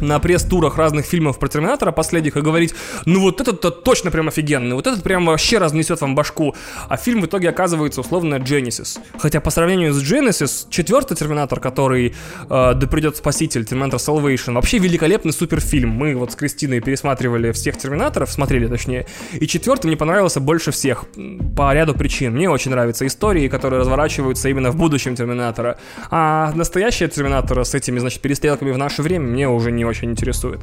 [0.00, 4.74] на пресс-турах разных фильмов про Терминатора последних и говорить, ну вот этот-то точно прям офигенный,
[4.74, 6.54] вот этот прям вообще разнесет вам башку.
[6.88, 8.98] А фильм в итоге оказывается условно Genesis.
[9.18, 12.12] Хотя по сравнению с Genesis, четвертый Терминатор, который э,
[12.48, 15.90] да придет Спаситель, Терминатор Salvation, вообще великолепный суперфильм.
[15.90, 21.04] Мы вот с Кристиной пересматривали всех Терминаторов, смотрели точнее, и четвертый мне понравился больше всех
[21.56, 22.34] по ряду причин.
[22.34, 25.78] Мне очень нравятся истории, которые разворачиваются именно в будущем Терминатора.
[26.10, 30.60] А настоящие Терминаторы с этими, значит, перестрелками в наше время мне уже не очень интересует.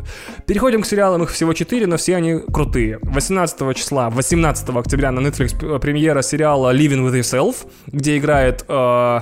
[0.47, 2.99] Переходим к сериалам, их всего 4, но все они крутые.
[3.01, 8.65] 18 числа, 18 октября на Netflix премьера сериала Living with Yourself, где играет...
[8.67, 9.21] Э,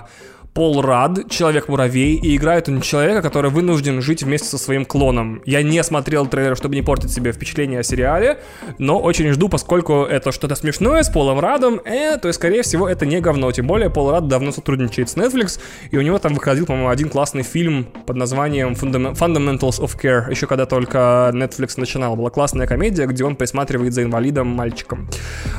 [0.53, 5.41] Пол Рад, Человек-муравей, и играет он человека, который вынужден жить вместе со своим клоном.
[5.45, 8.39] Я не смотрел трейлер, чтобы не портить себе впечатление о сериале,
[8.77, 12.89] но очень жду, поскольку это что-то смешное с Полом Радом, э, то есть, скорее всего,
[12.89, 13.51] это не говно.
[13.51, 15.59] Тем более, Пол Рад давно сотрудничает с Netflix,
[15.91, 20.47] и у него там выходил, по-моему, один классный фильм под названием Fundamentals of Care, еще
[20.47, 22.15] когда только Netflix начинал.
[22.15, 25.07] Была классная комедия, где он присматривает за инвалидом мальчиком.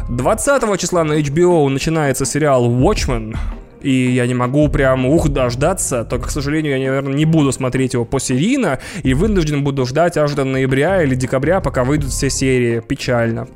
[0.08, 3.36] 20 числа на HBO начинается сериал Watchmen,
[3.82, 7.94] и я не могу прям ух дождаться, только, к сожалению, я, наверное, не буду смотреть
[7.94, 12.80] его посерийно и вынужден буду ждать аж до ноября или декабря, пока выйдут все серии.
[12.80, 13.48] Печально.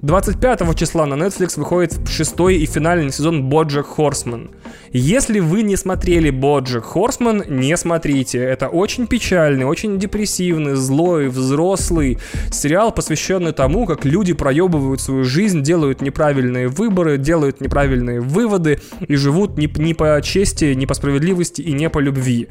[0.00, 4.52] 25 числа на Netflix выходит шестой и финальный сезон Боджек Хорсман.
[4.92, 8.38] Если вы не смотрели Боджек Хорсман, не смотрите.
[8.38, 12.18] Это очень печальный, очень депрессивный, злой, взрослый
[12.52, 19.16] сериал, посвященный тому, как люди проебывают свою жизнь, делают неправильные выборы, делают неправильные выводы и
[19.16, 22.46] живут не, не по чести, не по справедливости и не по любви.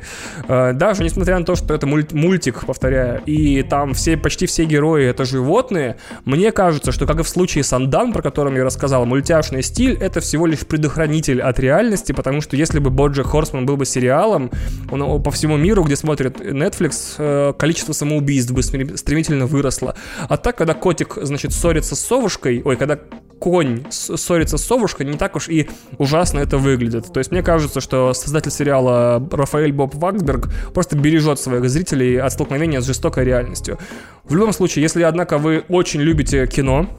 [0.49, 5.05] Э, даже несмотря на то, что это мультик, повторяю, и там все, почти все герои
[5.05, 5.95] это животные,
[6.25, 10.21] мне кажется, что как и в случае Сандан, про который я рассказал, мультяшный стиль это
[10.21, 14.49] всего лишь предохранитель от реальности, потому что если бы Боджи Хорсман был бы сериалом,
[14.89, 19.93] он по всему миру, где смотрит Netflix, э, количество самоубийств бы стремительно выросло.
[20.27, 22.97] А так, когда котик, значит, ссорится с совушкой, ой, когда
[23.37, 25.69] конь ссорится с совушкой, не так уж и
[25.99, 27.13] ужасно это выглядит.
[27.13, 32.33] То есть мне кажется, что создатель сериала Рафаэль Боб Ваксберг просто бережет своих зрителей от
[32.33, 33.77] столкновения с жестокой реальностью.
[34.23, 36.89] В любом случае, если, однако, вы очень любите кино,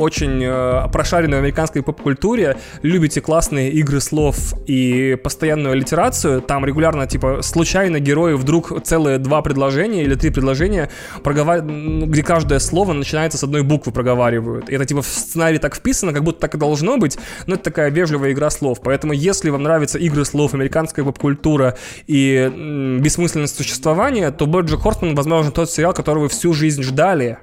[0.00, 7.42] очень э, прошаренной американской поп-культуре, любите классные игры слов и постоянную аллитерацию, там регулярно, типа,
[7.42, 10.90] случайно герои вдруг целые два предложения или три предложения,
[11.22, 11.62] проговар...
[11.62, 14.68] где каждое слово начинается с одной буквы проговаривают.
[14.70, 17.64] И это, типа, в сценарии так вписано, как будто так и должно быть, но это
[17.64, 18.80] такая вежливая игра слов.
[18.82, 25.14] Поэтому, если вам нравятся игры слов, американская поп-культура и м, бессмысленность существования, то Боджек Хортман,
[25.14, 27.38] возможно, тот сериал, который вы всю жизнь ждали,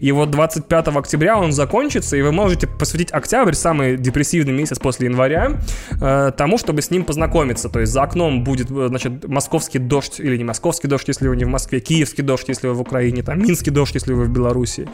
[0.00, 5.06] и вот 25 октября он закончится, и вы можете посвятить октябрь, самый депрессивный месяц после
[5.06, 5.60] января,
[6.00, 7.68] э, тому, чтобы с ним познакомиться.
[7.68, 11.36] То есть за окном будет, э, значит, московский дождь, или не московский дождь, если вы
[11.36, 14.30] не в Москве, киевский дождь, если вы в Украине, там, минский дождь, если вы в
[14.30, 14.88] Беларуси.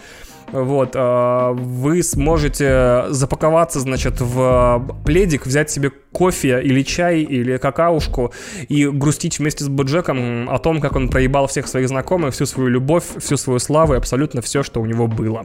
[0.52, 8.32] Вот, э, вы сможете запаковаться, значит, в пледик, взять себе кофе или чай или какаушку
[8.68, 12.70] и грустить вместе с Боджеком о том, как он проебал всех своих знакомых, всю свою
[12.70, 15.44] любовь, всю свою славу и абсолютно все, что у него было.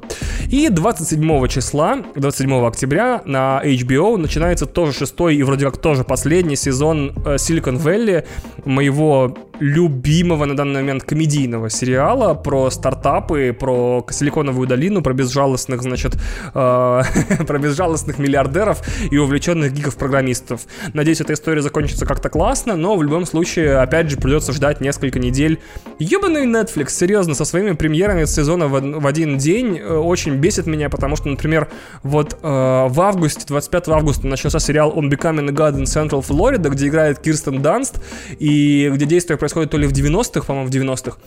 [0.50, 6.56] И 27 числа, 27 октября на HBO начинается тоже шестой и вроде как тоже последний
[6.56, 8.26] сезон э, Silicon Valley,
[8.64, 16.16] моего любимого на данный момент комедийного сериала про стартапы, про Силиконовую долину, про безжалостных, значит,
[16.54, 17.02] э,
[17.48, 18.82] про безжалостных миллиардеров
[19.12, 20.62] и увлеченных гигов-программистов.
[20.94, 25.20] Надеюсь, эта история закончится как-то классно, но в любом случае, опять же, придется ждать несколько
[25.20, 25.60] недель.
[26.00, 30.90] Ебаный Netflix, серьезно, со своими премьерами сезона в, в один день э, очень бесит меня,
[30.90, 31.68] потому что, например,
[32.02, 36.68] вот э, в августе, 25 августа начался сериал On Becoming a God in Central Florida,
[36.70, 38.02] где играет Кирстен Данст,
[38.40, 41.18] и где действие происходит происходит то ли в 90-х, по-моему, в 90-х,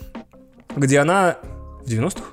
[0.75, 1.37] где она...
[1.85, 2.23] В 90-х?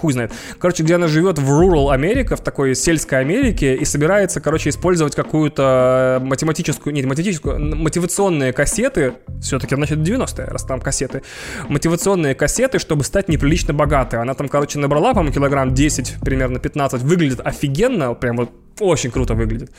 [0.00, 0.32] Хуй знает.
[0.58, 5.14] Короче, где она живет в rural Америка, в такой сельской Америке, и собирается, короче, использовать
[5.14, 11.22] какую-то математическую, нет, математическую, мотивационные кассеты, все-таки, значит, 90-е, раз там кассеты,
[11.68, 14.20] мотивационные кассеты, чтобы стать неприлично богатой.
[14.20, 18.50] Она там, короче, набрала, по-моему, килограмм 10, примерно 15, выглядит офигенно, прям вот
[18.80, 19.72] очень круто выглядит.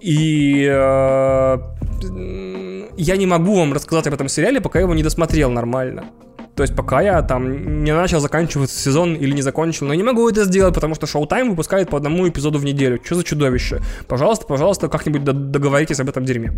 [0.00, 1.58] И э,
[2.96, 6.04] я не могу вам рассказать об этом сериале, пока я его не досмотрел нормально.
[6.54, 10.02] То есть пока я там не начал заканчиваться сезон или не закончил, но я не
[10.02, 13.00] могу это сделать, потому что Showtime выпускает по одному эпизоду в неделю.
[13.02, 13.80] Что за чудовище?
[14.06, 16.52] Пожалуйста, пожалуйста, как-нибудь договоритесь об этом дерьме.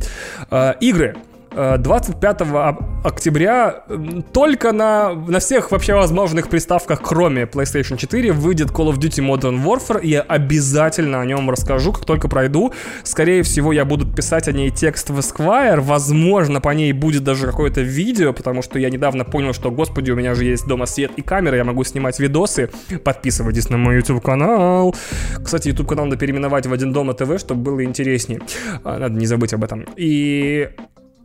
[0.50, 1.16] Э, игры.
[1.55, 2.74] 25 э,
[3.05, 3.85] октября
[4.32, 9.62] только на, на всех вообще возможных приставках, кроме PlayStation 4, выйдет Call of Duty Modern
[9.64, 12.72] Warfare, и я обязательно о нем расскажу, как только пройду.
[13.05, 17.47] Скорее всего, я буду писать о ней текст в Esquire, возможно, по ней будет даже
[17.47, 21.12] какое-то видео, потому что я недавно понял, что, господи, у меня же есть дома свет
[21.16, 22.70] и камера, я могу снимать видосы.
[23.05, 24.94] Подписывайтесь на мой YouTube-канал.
[25.43, 28.40] Кстати, YouTube-канал надо переименовать в Один Дома ТВ, чтобы было интереснее.
[28.82, 29.86] А, надо не забыть об этом.
[29.97, 30.70] И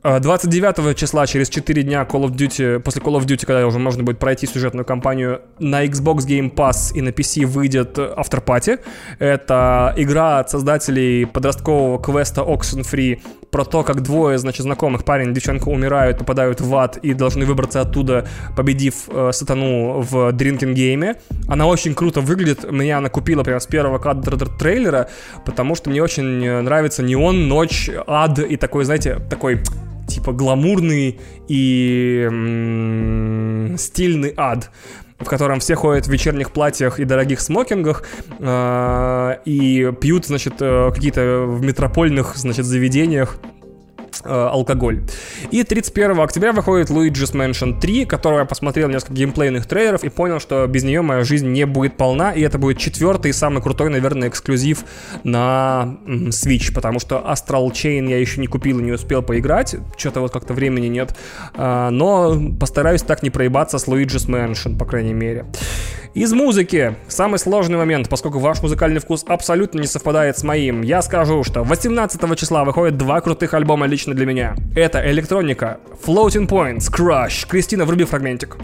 [0.04, 3.80] 29 а, числа, через 4 дня Call of Duty, после Call of Duty, когда уже
[3.80, 8.80] можно будет пройти сюжетную кампанию, на Xbox Game Pass и на PC выйдет After Party.
[9.20, 13.20] Это игра от создателей подросткового квеста Oxenfree
[13.52, 17.46] про то, как двое, значит, знакомых, парень и девчонка умирают, попадают в ад и должны
[17.46, 21.16] выбраться оттуда, победив э, сатану в дринкинг гейме.
[21.48, 22.72] Она очень круто выглядит.
[22.72, 25.10] Меня она купила прямо с первого кадра трейлера,
[25.46, 29.62] потому что мне очень нравится неон, ночь, ад и такой, знаете, такой
[30.10, 34.70] типа гламурный и м- стильный ад
[35.20, 38.04] в котором все ходят в вечерних платьях и дорогих смокингах
[38.40, 43.38] э, и пьют, значит, э, какие-то в метропольных, значит, заведениях
[44.24, 45.02] алкоголь.
[45.52, 50.40] И 31 октября выходит Luigi's Mansion 3, которого я посмотрел несколько геймплейных трейлеров и понял,
[50.40, 53.90] что без нее моя жизнь не будет полна, и это будет четвертый и самый крутой,
[53.90, 54.84] наверное, эксклюзив
[55.24, 60.22] на Switch, потому что Astral Chain я еще не купил и не успел поиграть, что-то
[60.22, 61.16] вот как-то времени нет,
[61.54, 65.46] а, но постараюсь так не проебаться с Luigi's Mansion, по крайней мере.
[66.16, 66.96] Из музыки.
[67.08, 70.82] Самый сложный момент, поскольку ваш музыкальный вкус абсолютно не совпадает с моим.
[70.82, 74.56] Я скажу, что 18 числа выходят два крутых альбома лично для меня.
[74.76, 77.48] Это электроника, Floating Points, Crush.
[77.48, 78.58] Кристина, вруби фрагментик.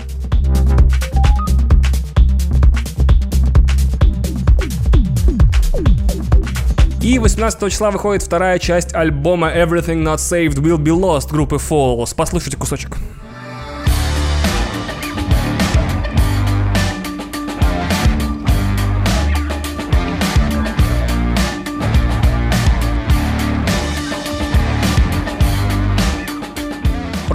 [7.00, 12.16] И 18 числа выходит вторая часть альбома Everything Not Saved Will Be Lost группы Falls.
[12.18, 12.98] Послушайте кусочек.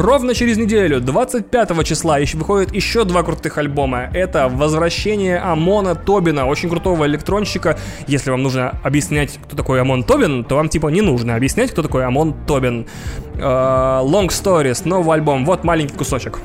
[0.01, 4.09] Ровно через неделю, 25 числа, еще выходит еще два крутых альбома.
[4.15, 7.79] Это «Возвращение Амона Тобина», очень крутого электронщика.
[8.07, 11.83] Если вам нужно объяснять, кто такой Амон Тобин, то вам типа не нужно объяснять, кто
[11.83, 12.87] такой Амон Тобин.
[13.35, 15.45] Uh, Long Stories, новый альбом.
[15.45, 16.39] Вот маленький кусочек.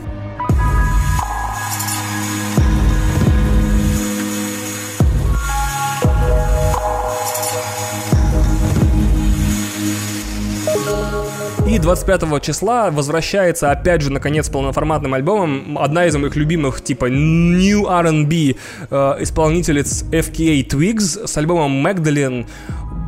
[11.67, 17.87] И 25 числа возвращается опять же, наконец, полноформатным альбомом одна из моих любимых, типа New
[17.87, 18.55] R&B
[18.91, 22.47] э, исполнительниц FKA Twigs с альбомом Magdalene.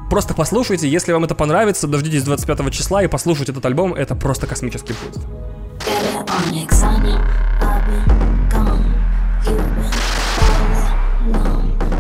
[0.10, 4.48] Просто послушайте, если вам это понравится, дождитесь 25 числа и послушайте этот альбом, это просто
[4.48, 5.22] космический путь.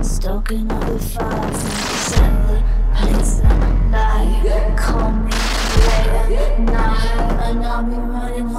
[0.01, 1.63] Stoking up the fires
[2.19, 2.63] and the
[2.95, 3.57] place that
[3.91, 4.26] call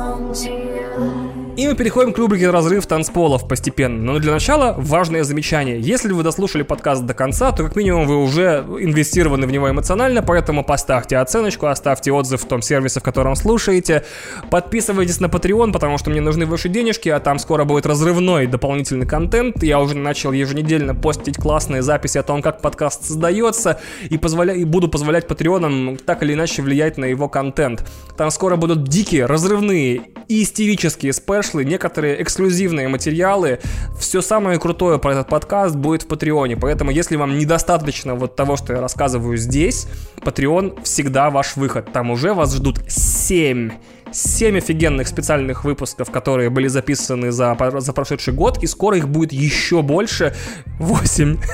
[0.08, 1.27] belong to you.
[1.58, 4.00] И мы переходим к рубрике «Разрыв танцполов» постепенно.
[4.00, 5.80] Но для начала важное замечание.
[5.80, 10.22] Если вы дослушали подкаст до конца, то как минимум вы уже инвестированы в него эмоционально,
[10.22, 14.04] поэтому поставьте оценочку, оставьте отзыв в том сервисе, в котором слушаете.
[14.50, 19.06] Подписывайтесь на Patreon, потому что мне нужны ваши денежки, а там скоро будет разрывной дополнительный
[19.06, 19.60] контент.
[19.64, 24.54] Я уже начал еженедельно постить классные записи о том, как подкаст создается, и, позволя...
[24.54, 27.84] и буду позволять патреонам так или иначе влиять на его контент.
[28.16, 31.12] Там скоро будут дикие, разрывные и истерические
[31.48, 33.58] спешлы, некоторые эксклюзивные материалы.
[33.98, 36.56] Все самое крутое про этот подкаст будет в Патреоне.
[36.56, 39.86] Поэтому, если вам недостаточно вот того, что я рассказываю здесь,
[40.18, 41.92] Patreon всегда ваш выход.
[41.92, 43.70] Там уже вас ждут 7
[44.12, 49.32] 7 офигенных специальных выпусков, которые были записаны за, за прошедший год, и скоро их будет
[49.32, 50.34] еще больше.
[50.78, 51.38] 8.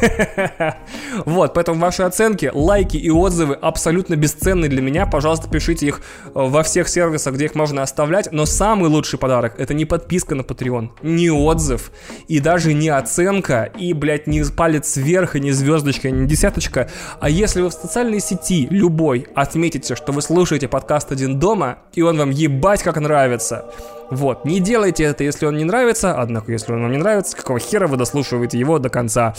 [1.24, 5.06] Вот, поэтому ваши оценки, лайки и отзывы абсолютно бесценны для меня.
[5.06, 8.30] Пожалуйста, пишите их э, во всех сервисах, где их можно оставлять.
[8.32, 11.92] Но самый лучший подарок это не подписка на Patreon, не отзыв,
[12.28, 16.90] и даже не оценка, и, блядь, не палец вверх, и не звездочка, и не десяточка.
[17.20, 22.02] А если вы в социальной сети любой отметите, что вы слушаете подкаст «Один дома», и
[22.02, 23.66] он вам ебать как нравится.
[24.10, 27.58] Вот, не делайте это, если он не нравится, однако, если он вам не нравится, какого
[27.58, 29.34] хера вы дослушиваете его до конца.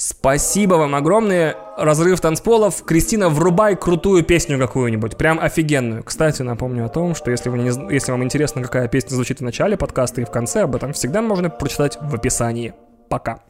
[0.00, 1.56] Спасибо вам огромное.
[1.76, 2.82] Разрыв танцполов.
[2.84, 5.18] Кристина, врубай крутую песню какую-нибудь.
[5.18, 6.02] Прям офигенную.
[6.02, 9.44] Кстати, напомню о том, что если, вы не, если вам интересно, какая песня звучит в
[9.44, 12.72] начале подкаста и в конце, об этом всегда можно прочитать в описании.
[13.10, 13.40] Пока.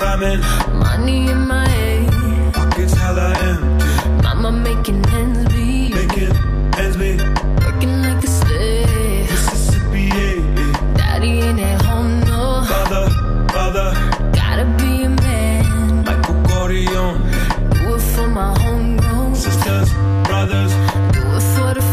[0.00, 0.40] Rhyming.
[0.78, 4.22] Money in my head, Pockets hella empty.
[4.22, 5.94] mama making ends meet.
[5.94, 6.32] Making
[6.78, 7.20] ends meet.
[7.64, 9.30] Working like a slave.
[9.30, 10.94] Mississippi, yeah, yeah.
[10.96, 12.64] Daddy ain't at home, no.
[12.72, 13.04] Father,
[13.52, 13.88] father.
[14.32, 16.04] Gotta be a man.
[16.04, 17.20] Michael Corleone.
[17.74, 19.34] Do it for my homegrown.
[19.34, 19.92] Sisters,
[20.26, 20.72] brothers.
[21.14, 21.87] Do it for the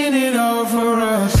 [0.00, 1.39] beginning all for us.